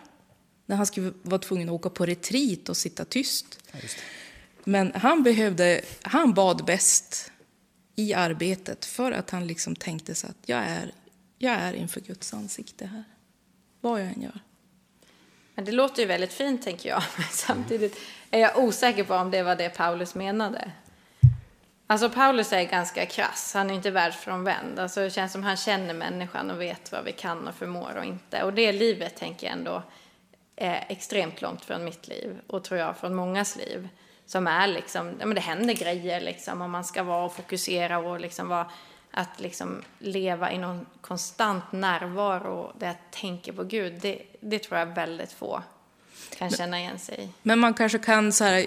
När 0.65 0.75
han 0.75 0.85
skulle 0.85 1.13
vara 1.21 1.39
tvungen 1.39 1.69
att 1.69 1.73
åka 1.73 1.89
på 1.89 2.05
retreat 2.05 2.69
och 2.69 2.77
sitta 2.77 3.05
tyst. 3.05 3.59
Ja, 3.71 3.79
Men 4.63 4.91
han, 4.95 5.23
behövde, 5.23 5.81
han 6.01 6.33
bad 6.33 6.65
bäst 6.65 7.31
i 7.95 8.13
arbetet 8.13 8.85
för 8.85 9.11
att 9.11 9.29
han 9.29 9.47
liksom 9.47 9.75
tänkte 9.75 10.15
sig 10.15 10.29
att 10.29 10.49
jag 10.49 10.59
är, 10.59 10.91
jag 11.37 11.53
är 11.53 11.73
inför 11.73 12.01
Guds 12.01 12.33
ansikte 12.33 12.85
här, 12.85 13.03
vad 13.81 14.01
jag 14.01 14.07
än 14.07 14.21
gör. 14.21 14.39
Men 15.55 15.65
det 15.65 15.71
låter 15.71 16.01
ju 16.01 16.07
väldigt 16.07 16.33
fint, 16.33 16.63
tänker 16.63 16.89
jag. 16.89 17.03
Men 17.17 17.25
samtidigt 17.31 17.97
är 18.31 18.39
jag 18.39 18.57
osäker 18.57 19.03
på 19.03 19.15
om 19.15 19.31
det 19.31 19.43
var 19.43 19.55
det 19.55 19.69
Paulus 19.69 20.15
menade. 20.15 20.71
Alltså 21.89 22.09
Paulus 22.09 22.53
är 22.53 22.63
ganska 22.63 23.05
krass, 23.05 23.53
han 23.53 23.69
är 23.69 23.73
inte 23.73 23.91
världsfrånvänd. 23.91 24.79
Alltså 24.79 24.99
det 24.99 25.09
känns 25.09 25.31
som 25.31 25.43
han 25.43 25.57
känner 25.57 25.93
människan 25.93 26.51
och 26.51 26.61
vet 26.61 26.91
vad 26.91 27.03
vi 27.03 27.11
kan 27.11 27.47
och 27.47 27.55
förmår 27.55 27.95
och 27.97 28.05
inte. 28.05 28.43
Och 28.43 28.53
det 28.53 28.71
livet 28.71 29.15
tänker 29.15 29.47
jag 29.47 29.57
ändå 29.57 29.83
är 30.55 30.85
extremt 30.89 31.41
långt 31.41 31.65
från 31.65 31.85
mitt 31.85 32.07
liv 32.07 32.39
och 32.47 32.63
tror 32.63 32.79
jag 32.79 32.97
från 32.97 33.15
mångas 33.15 33.55
liv. 33.55 33.89
Som 34.25 34.47
är 34.47 34.67
liksom, 34.67 35.15
ja 35.19 35.25
men 35.25 35.35
det 35.35 35.41
händer 35.41 35.73
grejer 35.73 36.21
liksom 36.21 36.61
och 36.61 36.69
man 36.69 36.83
ska 36.83 37.03
vara 37.03 37.25
och 37.25 37.35
fokusera 37.35 37.97
och 37.97 38.19
liksom 38.19 38.47
vara, 38.47 38.71
att 39.11 39.39
liksom 39.39 39.81
leva 39.99 40.51
i 40.51 40.57
någon 40.57 40.85
konstant 41.01 41.71
närvaro 41.71 42.73
där 42.79 42.87
jag 42.87 42.95
tänker 43.11 43.53
på 43.53 43.63
Gud, 43.63 43.93
det, 44.01 44.21
det 44.39 44.59
tror 44.59 44.79
jag 44.79 44.85
väldigt 44.85 45.31
få 45.31 45.63
kan 46.37 46.49
känna 46.49 46.79
igen 46.79 46.99
sig 46.99 47.23
i. 47.23 47.29
Men 47.41 47.59
man 47.59 47.73
kanske 47.73 47.99
kan 47.99 48.33
så 48.33 48.43
här, 48.43 48.65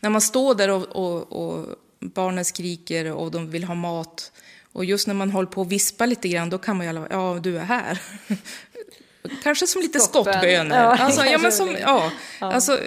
när 0.00 0.10
man 0.10 0.20
står 0.20 0.54
där 0.54 0.70
och, 0.70 0.86
och, 0.86 1.32
och 1.32 1.76
barnen 2.14 2.44
skriker 2.44 3.12
och 3.12 3.30
de 3.30 3.50
vill 3.50 3.64
ha 3.64 3.74
mat. 3.74 4.32
Och 4.72 4.84
just 4.84 5.06
när 5.06 5.14
man 5.14 5.30
håller 5.30 5.48
på 5.48 5.62
att 5.62 5.68
vispa 5.68 6.06
lite 6.06 6.28
grann, 6.28 6.50
då 6.50 6.58
kan 6.58 6.76
man 6.76 6.86
ju 6.86 6.90
alla 6.90 7.06
ja 7.10 7.38
du 7.42 7.58
är 7.58 7.64
här. 7.64 8.02
kanske 9.42 9.66
som 9.66 9.82
lite 9.82 10.00
skottbönor. 10.00 10.76
Ja, 10.76 10.96
alltså, 10.96 11.24
ja, 11.24 11.38
men 11.38 11.52
som, 11.52 11.76
ja, 11.80 12.12
ja. 12.40 12.52
Alltså, 12.52 12.80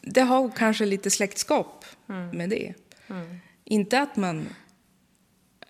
det 0.00 0.20
har 0.20 0.50
kanske 0.50 0.86
lite 0.86 1.10
släktskap 1.10 1.84
mm. 2.08 2.28
med 2.30 2.50
det. 2.50 2.74
Mm. 3.08 3.40
Inte 3.64 4.00
att 4.00 4.16
man, 4.16 4.48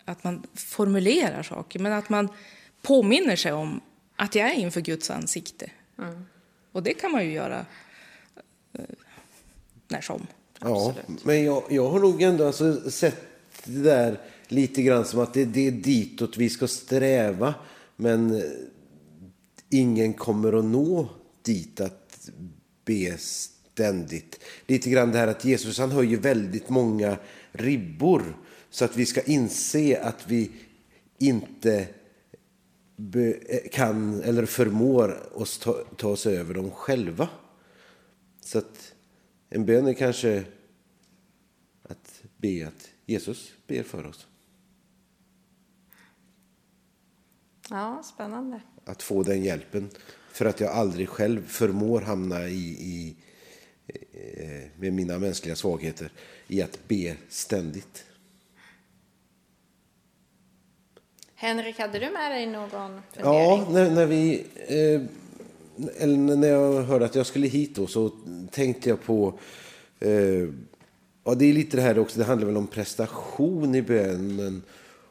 att 0.05 0.25
man 0.25 0.47
formulerar 0.55 1.43
saker, 1.43 1.79
men 1.79 1.93
att 1.93 2.09
man 2.09 2.29
påminner 2.83 3.37
sig 3.37 3.53
om 3.53 3.81
att 4.17 4.35
jag 4.35 4.49
är 4.51 4.55
inför 4.55 4.81
Guds 4.81 5.11
ansikte. 5.11 5.71
Mm. 5.99 6.27
Och 6.73 6.83
det 6.83 6.95
kan 6.95 7.13
man 7.13 7.25
ju 7.25 7.33
göra 7.33 7.67
eh, 8.73 8.85
när 9.89 10.01
som. 10.01 10.27
Ja, 10.61 10.95
men 11.23 11.45
jag, 11.45 11.63
jag 11.69 11.91
har 11.91 12.01
nog 12.01 12.23
ändå 12.23 12.47
alltså 12.47 12.91
sett 12.91 13.17
det 13.65 13.83
där 13.83 14.21
lite 14.49 14.83
grann 14.83 15.05
som 15.05 15.21
att 15.21 15.35
det, 15.35 15.45
det 15.45 15.67
är 15.67 15.73
ditåt 15.73 16.37
vi 16.37 16.51
ska 16.51 16.69
sträva. 16.69 17.55
Men 17.97 18.35
eh, 18.35 18.43
ingen 19.71 20.15
kommer 20.15 20.59
att 20.59 20.65
nå 20.65 21.09
dit 21.43 21.81
att 21.81 22.31
be 22.85 23.19
ständigt. 23.19 24.41
Lite 24.67 24.91
grann 24.91 25.13
det 25.13 25.19
här 25.19 25.27
att 25.29 25.45
Jesus 25.45 25.79
han 25.79 25.91
höjer 25.91 26.19
väldigt 26.19 26.69
många 26.69 27.17
ribbor 27.53 28.37
så 28.71 28.85
att 28.85 28.97
vi 28.97 29.07
ska 29.07 29.23
inse 29.23 30.01
att 30.03 30.25
vi 30.27 30.51
inte 31.19 31.89
eh, 33.15 33.71
kan 33.73 34.23
eller 34.23 34.47
förmår 34.47 35.39
oss 35.39 35.59
ta, 35.59 35.73
ta 35.97 36.09
oss 36.09 36.27
över 36.27 36.55
dem 36.55 36.71
själva. 36.71 37.29
Så 38.45 38.59
att 38.59 38.93
en 39.49 39.67
bön 39.67 39.87
är 39.87 39.95
kanske 39.95 40.45
att 41.83 42.23
be 42.37 42.69
att 42.69 42.91
Jesus 43.07 43.53
ber 43.67 43.83
för 43.83 44.07
oss. 44.07 44.27
Ja, 47.71 48.03
spännande. 48.15 48.61
Att 48.85 49.03
få 49.03 49.23
den 49.23 49.45
hjälpen. 49.45 49.91
För 50.33 50.45
att 50.45 50.61
jag 50.61 50.73
aldrig 50.73 51.09
själv 51.09 51.47
förmår 51.47 52.01
hamna 52.01 52.49
i, 52.49 52.69
i 52.69 53.17
eh, 53.87 54.71
med 54.77 54.93
mina 54.93 55.19
mänskliga 55.19 55.57
svagheter, 55.57 56.13
i 56.47 56.63
att 56.63 56.89
be 56.89 57.17
ständigt. 57.29 58.05
Henrik, 61.35 61.79
hade 61.79 61.99
du 61.99 62.11
med 62.11 62.33
dig 62.33 62.47
någon 62.47 63.03
fundering? 63.13 63.41
Ja, 63.41 63.67
när, 63.71 63.91
när 63.91 64.07
vi 64.07 64.47
eh, 64.55 65.03
eller 65.99 66.37
när 66.37 66.49
jag 66.49 66.83
hörde 66.83 67.05
att 67.05 67.15
jag 67.15 67.27
skulle 67.27 67.47
hit 67.47 67.75
då, 67.75 67.87
så 67.87 68.11
tänkte 68.51 68.89
jag 68.89 69.03
på... 69.03 69.39
Eh, 70.01 70.49
ja, 71.25 71.35
det 71.37 71.45
är 71.45 71.53
lite 71.53 71.77
det 71.77 71.83
här 71.83 71.99
också, 71.99 72.19
det 72.19 72.25
handlar 72.25 72.47
väl 72.47 72.57
om 72.57 72.67
prestation 72.67 73.75
i 73.75 73.83
bönen 73.83 74.63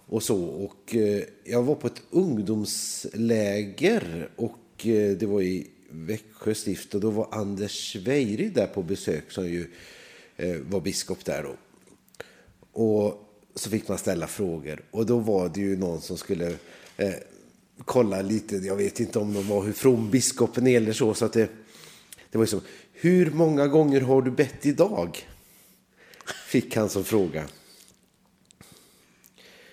och 0.07 0.23
så. 0.23 0.43
Och 0.43 0.95
eh, 0.95 1.23
jag 1.43 1.63
var 1.63 1.75
på 1.75 1.87
ett 1.87 2.01
ungdomsläger 2.09 4.29
och 4.35 4.85
eh, 4.85 5.17
det 5.17 5.25
var 5.25 5.41
i 5.41 5.67
Växjö 5.89 6.53
stift 6.53 6.95
och 6.95 7.01
då 7.01 7.09
var 7.09 7.27
Anders 7.31 7.95
Weiri 7.95 8.49
där 8.49 8.67
på 8.67 8.83
besök 8.83 9.31
som 9.31 9.47
ju 9.47 9.67
eh, 10.35 10.55
var 10.55 10.81
biskop 10.81 11.25
där 11.25 11.43
då. 11.43 11.55
Och 12.81 13.23
så 13.55 13.69
fick 13.69 13.87
man 13.87 13.97
ställa 13.97 14.27
frågor 14.27 14.83
och 14.91 15.05
då 15.05 15.19
var 15.19 15.49
det 15.49 15.61
ju 15.61 15.77
någon 15.77 16.01
som 16.01 16.17
skulle 16.17 16.47
eh, 16.97 17.13
kolla 17.85 18.21
lite, 18.21 18.55
jag 18.55 18.75
vet 18.75 18.99
inte 18.99 19.19
om 19.19 19.33
de 19.33 19.47
var 19.47 19.63
hur 19.63 19.73
from 19.73 20.09
biskopen 20.09 20.67
är 20.67 20.77
eller 20.77 20.93
så, 20.93 21.13
så 21.13 21.25
att 21.25 21.33
det, 21.33 21.49
det 22.31 22.37
var 22.37 22.43
ju 22.43 22.47
så. 22.47 22.61
Hur 22.93 23.31
många 23.31 23.67
gånger 23.67 24.01
har 24.01 24.21
du 24.21 24.31
bett 24.31 24.65
idag? 24.65 25.27
Fick 26.47 26.75
han 26.75 26.89
som 26.89 27.03
fråga. 27.03 27.47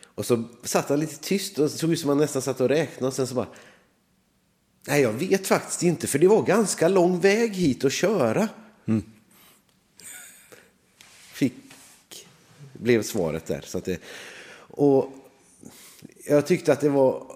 Och 0.04 0.26
så 0.26 0.44
satt 0.64 0.88
han 0.88 1.00
lite 1.00 1.16
tyst 1.16 1.58
och 1.58 1.70
såg 1.70 1.92
ut 1.92 2.00
som 2.00 2.08
han 2.08 2.18
nästan 2.18 2.42
satt 2.42 2.60
och 2.60 2.68
räknade 2.68 3.06
och 3.06 3.14
sen 3.14 3.26
så 3.26 3.34
bara 3.34 3.48
Nej, 4.86 5.02
jag 5.02 5.12
vet 5.12 5.46
faktiskt 5.46 5.82
inte, 5.82 6.06
för 6.06 6.18
det 6.18 6.28
var 6.28 6.42
ganska 6.42 6.88
lång 6.88 7.20
väg 7.20 7.54
hit 7.54 7.84
att 7.84 7.92
köra. 7.92 8.48
Mm. 8.86 9.02
Fick, 11.32 11.54
blev 12.72 13.02
svaret 13.02 13.46
där. 13.46 13.60
Så 13.66 13.78
att 13.78 13.84
det, 13.84 14.00
och 14.56 15.12
jag 16.24 16.46
tyckte 16.46 16.72
att 16.72 16.80
det 16.80 16.88
var 16.88 17.33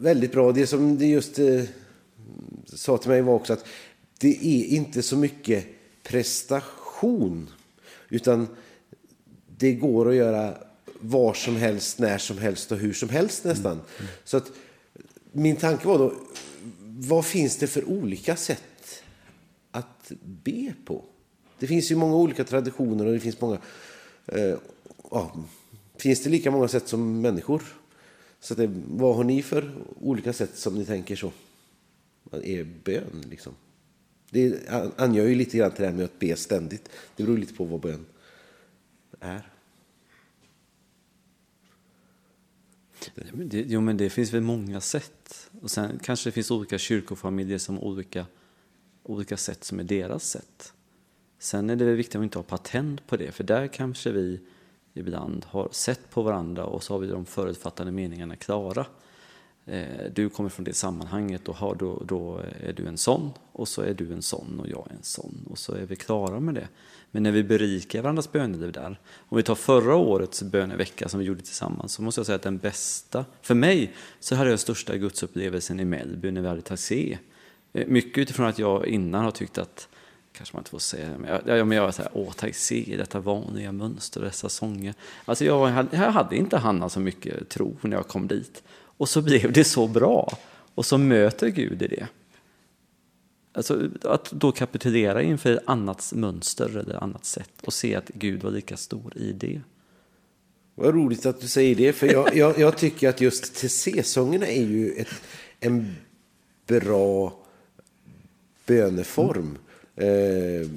väldigt 0.00 0.32
bra. 0.32 0.52
Det 0.52 0.66
som 0.66 0.98
det 0.98 1.06
just 1.06 1.38
eh, 1.38 1.62
sa 2.66 2.98
till 2.98 3.10
mig 3.10 3.22
var 3.22 3.34
också 3.34 3.52
att 3.52 3.64
det 4.18 4.46
är 4.46 4.64
inte 4.64 5.02
så 5.02 5.16
mycket 5.16 5.66
prestation, 6.02 7.50
utan 8.08 8.48
det 9.58 9.72
går 9.72 10.08
att 10.08 10.14
göra 10.14 10.54
var 11.00 11.34
som 11.34 11.56
helst, 11.56 11.98
när 11.98 12.18
som 12.18 12.38
helst 12.38 12.72
och 12.72 12.78
hur 12.78 12.92
som 12.92 13.08
helst 13.08 13.44
nästan. 13.44 13.72
Mm. 13.72 13.84
Mm. 13.98 14.10
Så 14.24 14.36
att 14.36 14.52
min 15.32 15.56
tanke 15.56 15.88
var 15.88 15.98
då, 15.98 16.14
vad 16.82 17.24
finns 17.24 17.56
det 17.56 17.66
för 17.66 17.88
olika 17.88 18.36
sätt 18.36 19.02
att 19.70 20.12
be 20.22 20.72
på? 20.84 21.04
Det 21.58 21.66
finns 21.66 21.90
ju 21.90 21.96
många 21.96 22.16
olika 22.16 22.44
traditioner 22.44 23.06
och 23.06 23.12
det 23.12 23.20
finns 23.20 23.40
många... 23.40 23.58
Eh, 24.26 24.54
ja, 25.10 25.36
finns 25.96 26.22
det 26.22 26.30
lika 26.30 26.50
många 26.50 26.68
sätt 26.68 26.88
som 26.88 27.20
människor? 27.20 27.62
Så 28.40 28.54
det, 28.54 28.70
vad 28.86 29.16
har 29.16 29.24
ni 29.24 29.42
för 29.42 29.72
olika 30.00 30.32
sätt 30.32 30.56
som 30.56 30.74
ni 30.74 30.84
tänker 30.84 31.16
så? 31.16 31.32
Er 32.32 32.64
bön, 32.84 33.24
liksom. 33.30 33.54
Det 34.30 34.68
angör 34.96 35.26
ju 35.26 35.34
lite 35.34 35.58
grann 35.58 35.70
till 35.70 35.82
det 35.82 35.88
här 35.88 35.96
med 35.96 36.04
att 36.04 36.18
be 36.18 36.36
ständigt. 36.36 36.88
Det 37.16 37.22
beror 37.22 37.38
lite 37.38 37.54
på 37.54 37.64
vad 37.64 37.80
bön 37.80 38.06
är. 39.20 39.50
Det, 43.32 43.64
jo, 43.68 43.80
men 43.80 43.96
det 43.96 44.10
finns 44.10 44.32
väl 44.32 44.40
många 44.40 44.80
sätt. 44.80 45.50
Och 45.60 45.70
sen 45.70 45.98
kanske 46.02 46.28
det 46.28 46.32
finns 46.32 46.50
olika 46.50 46.78
kyrkofamiljer 46.78 47.58
som 47.58 47.74
har 47.76 47.84
olika, 47.84 48.26
olika 49.02 49.36
sätt 49.36 49.64
som 49.64 49.80
är 49.80 49.84
deras 49.84 50.28
sätt. 50.28 50.72
Sen 51.38 51.70
är 51.70 51.76
det 51.76 51.84
väl 51.84 51.96
viktigt 51.96 52.16
att 52.16 52.22
inte 52.22 52.38
ha 52.38 52.42
patent 52.42 53.06
på 53.06 53.16
det, 53.16 53.32
för 53.32 53.44
där 53.44 53.66
kanske 53.66 54.12
vi 54.12 54.40
ibland 54.96 55.46
har 55.48 55.68
sett 55.72 56.10
på 56.10 56.22
varandra 56.22 56.64
och 56.64 56.82
så 56.82 56.94
har 56.94 56.98
vi 56.98 57.06
de 57.06 57.24
förutfattade 57.24 57.90
meningarna 57.90 58.36
klara. 58.36 58.86
Eh, 59.66 60.10
du 60.14 60.28
kommer 60.28 60.50
från 60.50 60.64
det 60.64 60.74
sammanhanget 60.74 61.48
och 61.48 61.56
har, 61.56 61.74
då, 61.74 62.02
då 62.04 62.40
är 62.60 62.72
du 62.72 62.86
en 62.86 62.96
sån 62.96 63.30
och 63.52 63.68
så 63.68 63.82
är 63.82 63.94
du 63.94 64.12
en 64.12 64.22
sån 64.22 64.60
och 64.60 64.68
jag 64.68 64.86
är 64.90 64.94
en 64.94 65.02
sån 65.02 65.46
och 65.50 65.58
så 65.58 65.74
är 65.74 65.86
vi 65.86 65.96
klara 65.96 66.40
med 66.40 66.54
det. 66.54 66.68
Men 67.10 67.22
när 67.22 67.32
vi 67.32 67.44
berikar 67.44 68.02
varandras 68.02 68.32
böneliv 68.32 68.72
där, 68.72 69.00
om 69.18 69.36
vi 69.36 69.42
tar 69.42 69.54
förra 69.54 69.96
årets 69.96 70.42
bönevecka 70.42 71.08
som 71.08 71.20
vi 71.20 71.26
gjorde 71.26 71.42
tillsammans, 71.42 71.92
så 71.92 72.02
måste 72.02 72.18
jag 72.18 72.26
säga 72.26 72.36
att 72.36 72.42
den 72.42 72.58
bästa, 72.58 73.24
för 73.42 73.54
mig 73.54 73.94
så 74.20 74.34
hade 74.34 74.50
jag 74.50 74.60
största 74.60 74.96
gudsupplevelsen 74.96 75.80
i 75.80 75.84
Mellby 75.84 76.30
när 76.30 76.40
vi 76.40 76.48
hade 76.48 76.62
taxé. 76.62 77.18
Eh, 77.72 77.86
mycket 77.86 78.18
utifrån 78.18 78.46
att 78.46 78.58
jag 78.58 78.86
innan 78.86 79.24
har 79.24 79.30
tyckt 79.30 79.58
att 79.58 79.88
kanske 80.36 80.56
man 80.56 80.60
inte 80.60 80.70
får 80.70 80.78
säga, 80.78 81.18
men 81.18 81.30
jag, 81.30 81.58
jag, 81.58 81.66
men 81.66 81.76
jag 81.76 81.84
var 81.84 81.92
så 81.92 82.02
här, 82.02 82.10
åh, 82.14 82.32
tack, 82.32 82.54
se 82.54 82.94
detta 82.98 83.20
vanliga 83.20 83.72
mönster, 83.72 84.20
dessa 84.20 84.48
sånger. 84.48 84.94
Alltså 85.24 85.44
jag, 85.44 85.86
jag 85.90 86.10
hade 86.10 86.36
inte 86.36 86.56
Hanna 86.56 86.88
så 86.88 87.00
mycket 87.00 87.48
tro 87.48 87.76
när 87.80 87.96
jag 87.96 88.08
kom 88.08 88.28
dit. 88.28 88.62
Och 88.96 89.08
så 89.08 89.22
blev 89.22 89.52
det 89.52 89.64
så 89.64 89.86
bra. 89.86 90.38
Och 90.74 90.86
så 90.86 90.98
möter 90.98 91.48
Gud 91.48 91.82
i 91.82 91.86
det. 91.86 92.06
Alltså 93.52 93.90
att 94.02 94.30
då 94.30 94.52
kapitulera 94.52 95.22
inför 95.22 95.52
ett 95.52 95.62
annat 95.66 96.12
mönster 96.14 96.78
eller 96.78 97.02
annat 97.02 97.24
sätt 97.24 97.50
och 97.64 97.72
se 97.72 97.94
att 97.94 98.08
Gud 98.08 98.42
var 98.42 98.50
lika 98.50 98.76
stor 98.76 99.16
i 99.16 99.32
det. 99.32 99.60
Vad 100.74 100.94
roligt 100.94 101.26
att 101.26 101.40
du 101.40 101.48
säger 101.48 101.74
det, 101.74 101.92
för 101.92 102.06
jag, 102.06 102.36
jag, 102.36 102.58
jag 102.58 102.78
tycker 102.78 103.08
att 103.08 103.20
just 103.20 103.54
TC-sångerna 103.54 104.46
är 104.46 104.64
ju 104.64 104.92
ett, 104.92 105.22
en 105.60 105.96
bra 106.66 107.38
böneform. 108.66 109.38
Mm. 109.38 109.58
Eh, 109.96 110.68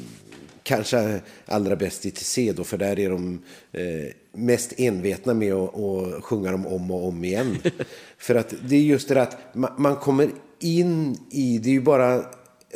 kanske 0.63 1.21
allra 1.45 1.75
bäst 1.75 2.05
i 2.05 2.11
TC 2.11 2.51
då, 2.51 2.63
för 2.63 2.77
där 2.77 2.99
är 2.99 3.09
de 3.09 3.41
eh, 3.71 4.13
mest 4.31 4.73
envetna 4.77 5.33
med 5.33 5.53
att, 5.53 6.23
sjunga 6.23 6.51
dem 6.51 6.67
om 6.67 6.91
och 6.91 7.07
om 7.07 7.23
igen. 7.23 7.57
för 8.17 8.35
att 8.35 8.53
det 8.67 8.75
är 8.75 8.81
just 8.81 9.07
det 9.07 9.21
att 9.21 9.55
man, 9.55 9.71
man 9.77 9.95
kommer 9.95 10.29
in 10.59 11.17
i, 11.29 11.57
det 11.57 11.69
är 11.69 11.73
ju 11.73 11.81
bara 11.81 12.15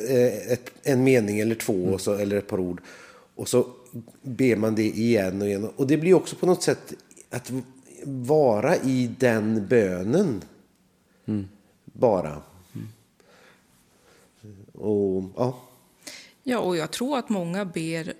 eh, 0.09 0.51
ett, 0.51 0.71
en 0.83 1.03
mening 1.03 1.39
eller 1.39 1.55
två 1.55 1.83
och 1.83 2.01
så, 2.01 2.13
eller 2.13 2.37
ett 2.37 2.47
par 2.47 2.59
ord. 2.59 2.81
Och 3.35 3.47
så 3.47 3.67
ber 4.21 4.55
man 4.55 4.75
det 4.75 4.87
igen 4.87 5.41
och 5.41 5.47
igen. 5.47 5.69
Och 5.75 5.87
det 5.87 5.97
blir 5.97 6.13
också 6.13 6.35
på 6.35 6.45
något 6.45 6.63
sätt 6.63 6.93
att 7.29 7.51
vara 8.05 8.75
i 8.75 9.15
den 9.19 9.67
bönen. 9.67 10.41
Mm. 11.25 11.47
Bara. 11.85 12.41
Mm. 12.75 12.87
Och 14.73 15.23
ja. 15.35 15.59
Ja, 16.43 16.59
och 16.59 16.77
jag 16.77 16.91
tror 16.91 17.17
att 17.17 17.29
många 17.29 17.65
ber 17.65 18.13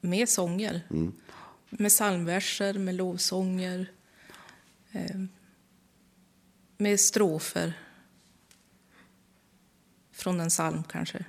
med 0.00 0.28
sånger. 0.28 0.80
Mm. 0.90 1.12
Med 1.70 1.90
psalmverser, 1.90 2.74
med 2.74 2.94
lovsånger, 2.94 3.86
eh, 4.92 5.20
med 6.76 7.00
strofer 7.00 7.72
från 10.12 10.40
en 10.40 10.48
psalm 10.48 10.84
kanske. 10.84 11.24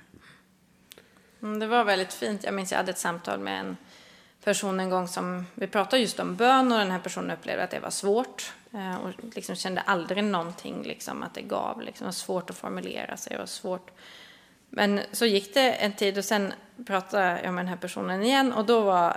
Mm, 1.42 1.58
det 1.58 1.66
var 1.66 1.84
väldigt 1.84 2.12
fint. 2.12 2.44
Jag 2.44 2.54
minns 2.54 2.70
jag 2.70 2.78
hade 2.78 2.92
ett 2.92 2.98
samtal 2.98 3.40
med 3.40 3.60
en 3.60 3.76
person 4.44 4.80
en 4.80 4.90
gång 4.90 5.08
som 5.08 5.46
vi 5.54 5.66
pratade 5.66 6.02
just 6.02 6.20
om 6.20 6.36
bön 6.36 6.72
och 6.72 6.78
den 6.78 6.90
här 6.90 6.98
personen 6.98 7.30
upplevde 7.30 7.64
att 7.64 7.70
det 7.70 7.80
var 7.80 7.90
svårt 7.90 8.52
eh, 8.72 8.96
och 8.96 9.10
liksom 9.34 9.56
kände 9.56 9.80
aldrig 9.80 10.24
någonting 10.24 10.82
liksom 10.82 11.22
att 11.22 11.34
det 11.34 11.42
gav. 11.42 11.82
Liksom. 11.82 12.04
Det 12.04 12.08
var 12.08 12.12
svårt 12.12 12.50
att 12.50 12.56
formulera 12.56 13.16
sig 13.16 13.38
och 13.38 13.48
svårt 13.48 13.90
men 14.74 15.00
så 15.12 15.26
gick 15.26 15.54
det 15.54 15.72
en 15.72 15.92
tid 15.92 16.18
och 16.18 16.24
sen 16.24 16.52
pratade 16.86 17.40
jag 17.44 17.54
med 17.54 17.64
den 17.64 17.68
här 17.68 17.76
personen 17.76 18.22
igen 18.22 18.52
och 18.52 18.64
då 18.64 18.80
var 18.80 19.16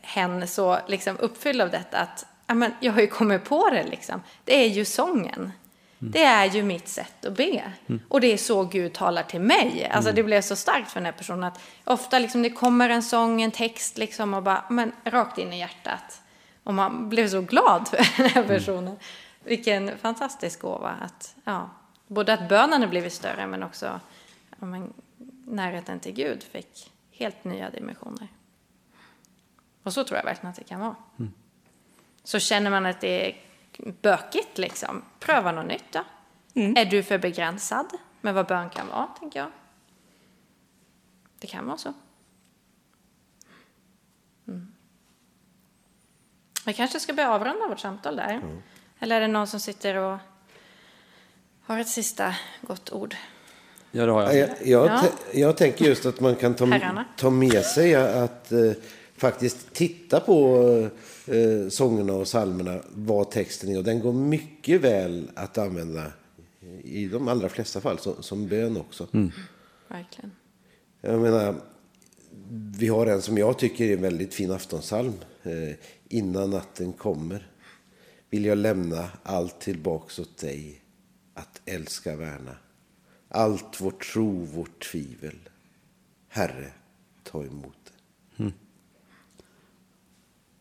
hen 0.00 0.48
så 0.48 0.78
liksom 0.86 1.16
uppfylld 1.18 1.60
av 1.60 1.70
detta 1.70 1.98
att 1.98 2.26
men, 2.46 2.74
jag 2.80 2.92
har 2.92 3.00
ju 3.00 3.06
kommit 3.06 3.44
på 3.44 3.70
det 3.70 3.82
liksom. 3.82 4.22
Det 4.44 4.64
är 4.64 4.68
ju 4.68 4.84
sången. 4.84 5.52
Mm. 6.00 6.12
Det 6.12 6.24
är 6.24 6.44
ju 6.44 6.62
mitt 6.62 6.88
sätt 6.88 7.24
att 7.24 7.36
be. 7.36 7.72
Mm. 7.86 8.00
Och 8.08 8.20
det 8.20 8.32
är 8.32 8.36
så 8.36 8.64
Gud 8.64 8.92
talar 8.92 9.22
till 9.22 9.40
mig. 9.40 9.90
Alltså 9.92 10.10
mm. 10.10 10.16
det 10.16 10.22
blev 10.22 10.40
så 10.40 10.56
starkt 10.56 10.90
för 10.90 11.00
den 11.00 11.04
här 11.04 11.12
personen 11.12 11.44
att 11.44 11.60
ofta 11.84 12.18
liksom 12.18 12.42
det 12.42 12.50
kommer 12.50 12.88
en 12.88 13.02
sång, 13.02 13.42
en 13.42 13.50
text 13.50 13.98
liksom 13.98 14.34
och 14.34 14.42
bara, 14.42 14.64
men 14.70 14.92
rakt 15.04 15.38
in 15.38 15.52
i 15.52 15.58
hjärtat. 15.58 16.20
Och 16.64 16.74
man 16.74 17.08
blev 17.08 17.28
så 17.28 17.40
glad 17.40 17.88
för 17.88 17.96
den 17.96 18.30
här 18.30 18.42
mm. 18.42 18.48
personen. 18.48 18.96
Vilken 19.44 19.98
fantastisk 19.98 20.60
gåva 20.60 20.94
att, 21.00 21.34
ja, 21.44 21.70
både 22.06 22.32
att 22.32 22.48
bönen 22.48 22.82
har 22.82 22.88
blivit 22.88 23.12
större 23.12 23.46
men 23.46 23.62
också 23.62 24.00
ja, 24.64 24.70
men, 24.70 24.92
närheten 25.44 26.00
till 26.00 26.12
Gud 26.12 26.42
fick 26.42 26.92
helt 27.10 27.44
nya 27.44 27.70
dimensioner. 27.70 28.28
Och 29.82 29.92
så 29.92 30.04
tror 30.04 30.16
jag 30.16 30.24
verkligen 30.24 30.50
att 30.50 30.56
det 30.56 30.64
kan 30.64 30.80
vara. 30.80 30.96
Mm. 31.18 31.32
Så 32.22 32.38
känner 32.38 32.70
man 32.70 32.86
att 32.86 33.00
det 33.00 33.28
är 33.28 33.36
bökigt, 34.02 34.58
liksom, 34.58 35.02
pröva 35.20 35.52
något 35.52 35.66
nytt 35.66 35.92
då. 35.92 36.04
Mm. 36.54 36.76
Är 36.76 36.84
du 36.84 37.02
för 37.02 37.18
begränsad 37.18 37.86
med 38.20 38.34
vad 38.34 38.46
bön 38.46 38.70
kan 38.70 38.88
vara, 38.88 39.06
tänker 39.06 39.38
jag. 39.38 39.50
Det 41.38 41.46
kan 41.46 41.66
vara 41.66 41.78
så. 41.78 41.92
Mm. 44.48 44.74
Vi 46.66 46.72
kanske 46.72 47.00
ska 47.00 47.12
börja 47.12 47.30
avrunda 47.30 47.68
vårt 47.68 47.80
samtal 47.80 48.16
där. 48.16 48.34
Mm. 48.34 48.62
Eller 48.98 49.16
är 49.16 49.20
det 49.20 49.28
någon 49.28 49.46
som 49.46 49.60
sitter 49.60 49.96
och 49.96 50.18
har 51.62 51.78
ett 51.78 51.88
sista 51.88 52.34
gott 52.60 52.92
ord? 52.92 53.16
Ja, 53.96 54.06
det 54.06 54.12
har 54.12 54.22
jag. 54.22 54.36
Jag, 54.36 54.48
jag, 54.64 54.86
ja. 54.86 55.08
jag 55.32 55.56
tänker 55.56 55.84
just 55.84 56.06
att 56.06 56.20
man 56.20 56.36
kan 56.36 56.54
ta, 56.54 57.04
ta 57.16 57.30
med 57.30 57.64
sig 57.64 57.94
att 57.94 58.52
eh, 58.52 58.72
faktiskt 59.16 59.72
titta 59.72 60.20
på 60.20 60.58
eh, 61.26 61.68
sångerna 61.68 62.12
och 62.12 62.24
psalmerna, 62.24 62.80
vad 62.94 63.30
texten 63.30 63.70
är. 63.70 63.78
Och 63.78 63.84
den 63.84 64.00
går 64.00 64.12
mycket 64.12 64.80
väl 64.80 65.30
att 65.34 65.58
använda 65.58 66.12
i 66.84 67.08
de 67.08 67.28
allra 67.28 67.48
flesta 67.48 67.80
fall 67.80 67.98
som, 67.98 68.22
som 68.22 68.48
bön 68.48 68.76
också. 68.76 69.06
Verkligen. 69.88 70.30
Jag 71.00 71.20
menar, 71.20 71.54
vi 72.78 72.88
har 72.88 73.06
en 73.06 73.22
som 73.22 73.38
jag 73.38 73.58
tycker 73.58 73.84
är 73.84 73.92
en 73.92 74.02
väldigt 74.02 74.34
fin 74.34 74.50
aftonsalm. 74.50 75.12
Eh, 75.42 75.76
Innan 76.08 76.50
natten 76.50 76.92
kommer 76.92 77.50
vill 78.30 78.44
jag 78.44 78.58
lämna 78.58 79.08
allt 79.22 79.60
tillbaks 79.60 80.18
åt 80.18 80.38
dig 80.38 80.80
att 81.34 81.60
älska 81.64 82.16
värna. 82.16 82.56
Allt 83.34 83.80
vår 83.80 83.90
tro, 83.90 84.44
vårt 84.44 84.84
tvivel. 84.84 85.38
Herre, 86.28 86.72
ta 87.22 87.44
emot 87.44 87.76
det. 87.84 87.94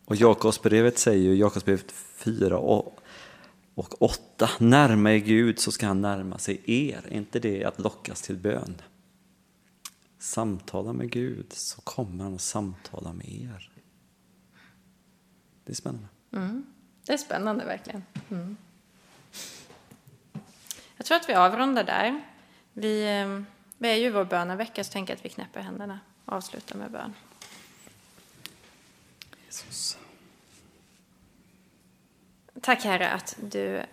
Och 0.05 0.15
Jakobsbrevet 0.15 0.97
säger 0.97 1.24
ju, 1.24 1.36
Jakobsbrevet 1.36 1.91
4 1.91 2.57
och, 2.57 2.99
och 3.76 4.01
8, 4.01 4.49
närma 4.59 5.11
er 5.11 5.17
Gud 5.17 5.59
så 5.59 5.71
ska 5.71 5.88
han 5.88 6.01
närma 6.01 6.38
sig 6.38 6.61
er. 6.65 7.01
Är 7.05 7.13
inte 7.13 7.39
det 7.39 7.63
att 7.63 7.80
lockas 7.80 8.21
till 8.21 8.38
bön? 8.38 8.82
Samtala 10.19 10.93
med 10.93 11.11
Gud 11.11 11.53
så 11.53 11.82
kommer 11.82 12.24
han 12.24 12.36
att 12.36 12.41
samtala 12.41 13.13
med 13.13 13.30
er. 13.30 13.71
Det 15.63 15.71
är 15.71 15.76
spännande. 15.76 16.07
Det 17.05 17.13
är 17.13 17.17
spännande 17.17 17.65
verkligen. 17.65 18.03
Mm. 18.30 18.57
Jag 20.97 21.05
tror 21.05 21.17
att 21.17 21.30
vi 21.30 21.34
avrundar 21.34 21.84
där. 21.84 22.32
Vi, 22.74 23.19
eh, 23.19 23.41
vi 23.78 23.89
är 23.89 23.95
ju 23.95 24.09
vår 24.09 24.26
bönavecka 24.26 24.84
så 24.84 24.91
tänker 24.91 25.13
jag 25.13 25.17
att 25.17 25.26
vi 25.26 25.30
knäpper 25.30 25.61
händerna 25.61 25.99
och 26.26 26.34
avslutar 26.34 26.76
med 26.76 26.91
bön. 26.91 27.13
Jesus. 29.45 29.97
Tack 32.61 32.84
Herre 32.84 33.11
att 33.11 33.36
du 33.41 33.84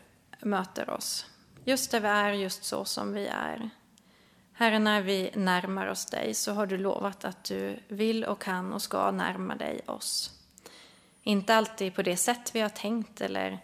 möter 0.41 0.91
oss. 0.91 1.27
Just 1.65 1.91
där 1.91 2.01
vi 2.01 2.09
är, 2.09 2.33
just 2.33 2.65
så 2.65 2.85
som 2.85 3.13
vi 3.13 3.27
är. 3.27 3.71
Herre, 4.53 4.79
när 4.79 5.03
vi 5.03 5.31
närmar 5.35 5.87
oss 5.87 6.07
dig 6.07 6.35
så 6.35 6.53
har 6.53 6.67
du 6.67 6.79
lovat 6.79 7.25
att 7.25 7.45
du 7.45 7.79
vill 7.89 8.25
och 8.25 8.43
kan 8.43 8.73
och 8.73 8.83
ska 8.83 9.11
närma 9.11 9.57
dig 9.57 9.81
oss. 9.87 10.41
Inte 11.23 11.55
alltid 11.55 11.95
på 11.95 12.03
det 12.03 12.17
sätt 12.17 12.55
vi 12.55 12.61
har 12.61 12.69
tänkt 12.69 13.21
eller 13.21 13.59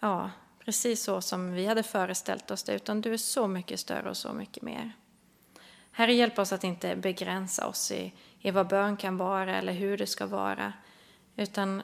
ja, 0.00 0.30
precis 0.66 1.02
så 1.02 1.20
som 1.20 1.52
vi 1.52 1.66
hade 1.66 1.82
föreställt 1.82 2.50
oss 2.50 2.62
det, 2.62 2.74
utan 2.74 3.00
du 3.00 3.12
är 3.12 3.16
så 3.16 3.46
mycket 3.46 3.80
större 3.80 4.10
och 4.10 4.16
så 4.16 4.32
mycket 4.32 4.62
mer. 4.62 4.92
Herre, 5.90 6.12
hjälp 6.12 6.38
oss 6.38 6.52
att 6.52 6.64
inte 6.64 6.96
begränsa 6.96 7.66
oss 7.66 7.92
i, 7.92 8.12
i 8.38 8.50
vad 8.50 8.68
bön 8.68 8.96
kan 8.96 9.16
vara 9.16 9.56
eller 9.56 9.72
hur 9.72 9.98
det 9.98 10.06
ska 10.06 10.26
vara, 10.26 10.72
utan 11.36 11.82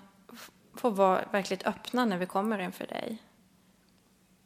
få 0.74 0.90
vara 0.90 1.24
verkligt 1.32 1.66
öppna 1.66 2.04
när 2.04 2.18
vi 2.18 2.26
kommer 2.26 2.58
inför 2.58 2.86
dig. 2.86 3.22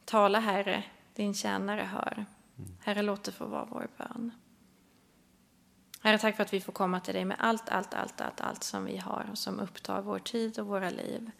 Tala, 0.04 0.40
Herre, 0.40 0.84
din 1.14 1.34
tjänare 1.34 1.82
hör. 1.82 2.26
Herre, 2.80 3.02
låt 3.02 3.24
det 3.24 3.32
få 3.32 3.46
vara 3.46 3.64
vår 3.64 3.88
bön. 3.96 4.30
Herre, 6.00 6.18
tack 6.18 6.36
för 6.36 6.42
att 6.42 6.52
vi 6.52 6.60
får 6.60 6.72
komma 6.72 7.00
till 7.00 7.14
dig 7.14 7.24
med 7.24 7.36
allt, 7.40 7.68
allt, 7.68 7.94
allt, 7.94 8.20
allt, 8.20 8.40
allt 8.40 8.62
som 8.62 8.84
vi 8.84 8.96
har 8.96 9.28
och 9.30 9.38
som 9.38 9.60
upptar 9.60 10.02
vår 10.02 10.18
tid 10.18 10.58
och 10.58 10.66
våra 10.66 10.90
liv. 10.90 11.30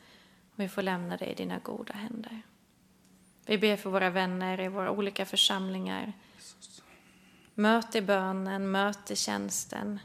Och 0.53 0.61
vi 0.61 0.69
får 0.69 0.83
lämna 0.83 1.17
dig 1.17 1.29
i 1.29 1.35
dina 1.35 1.59
goda 1.59 1.93
händer. 1.93 2.43
Vi 3.47 3.59
ber 3.59 3.77
för 3.77 3.91
våra 3.91 4.11
vänner 4.11 4.61
i 4.61 4.69
våra 4.69 4.91
olika 4.91 5.27
församlingar. 5.27 6.13
Möt 7.55 7.95
i 7.95 8.03
bönen, 8.03 8.71
möt 8.71 9.11
i 9.11 9.17
tjänsten. 9.17 9.99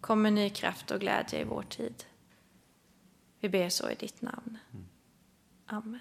Kom 0.00 0.22
med 0.22 0.32
ny 0.32 0.50
kraft 0.50 0.90
och 0.90 1.00
glädje 1.00 1.40
i 1.40 1.44
vår 1.44 1.62
tid. 1.62 2.04
Vi 3.40 3.48
ber 3.48 3.68
så 3.68 3.90
i 3.90 3.94
ditt 3.94 4.22
namn. 4.22 4.58
Amen. 5.66 6.00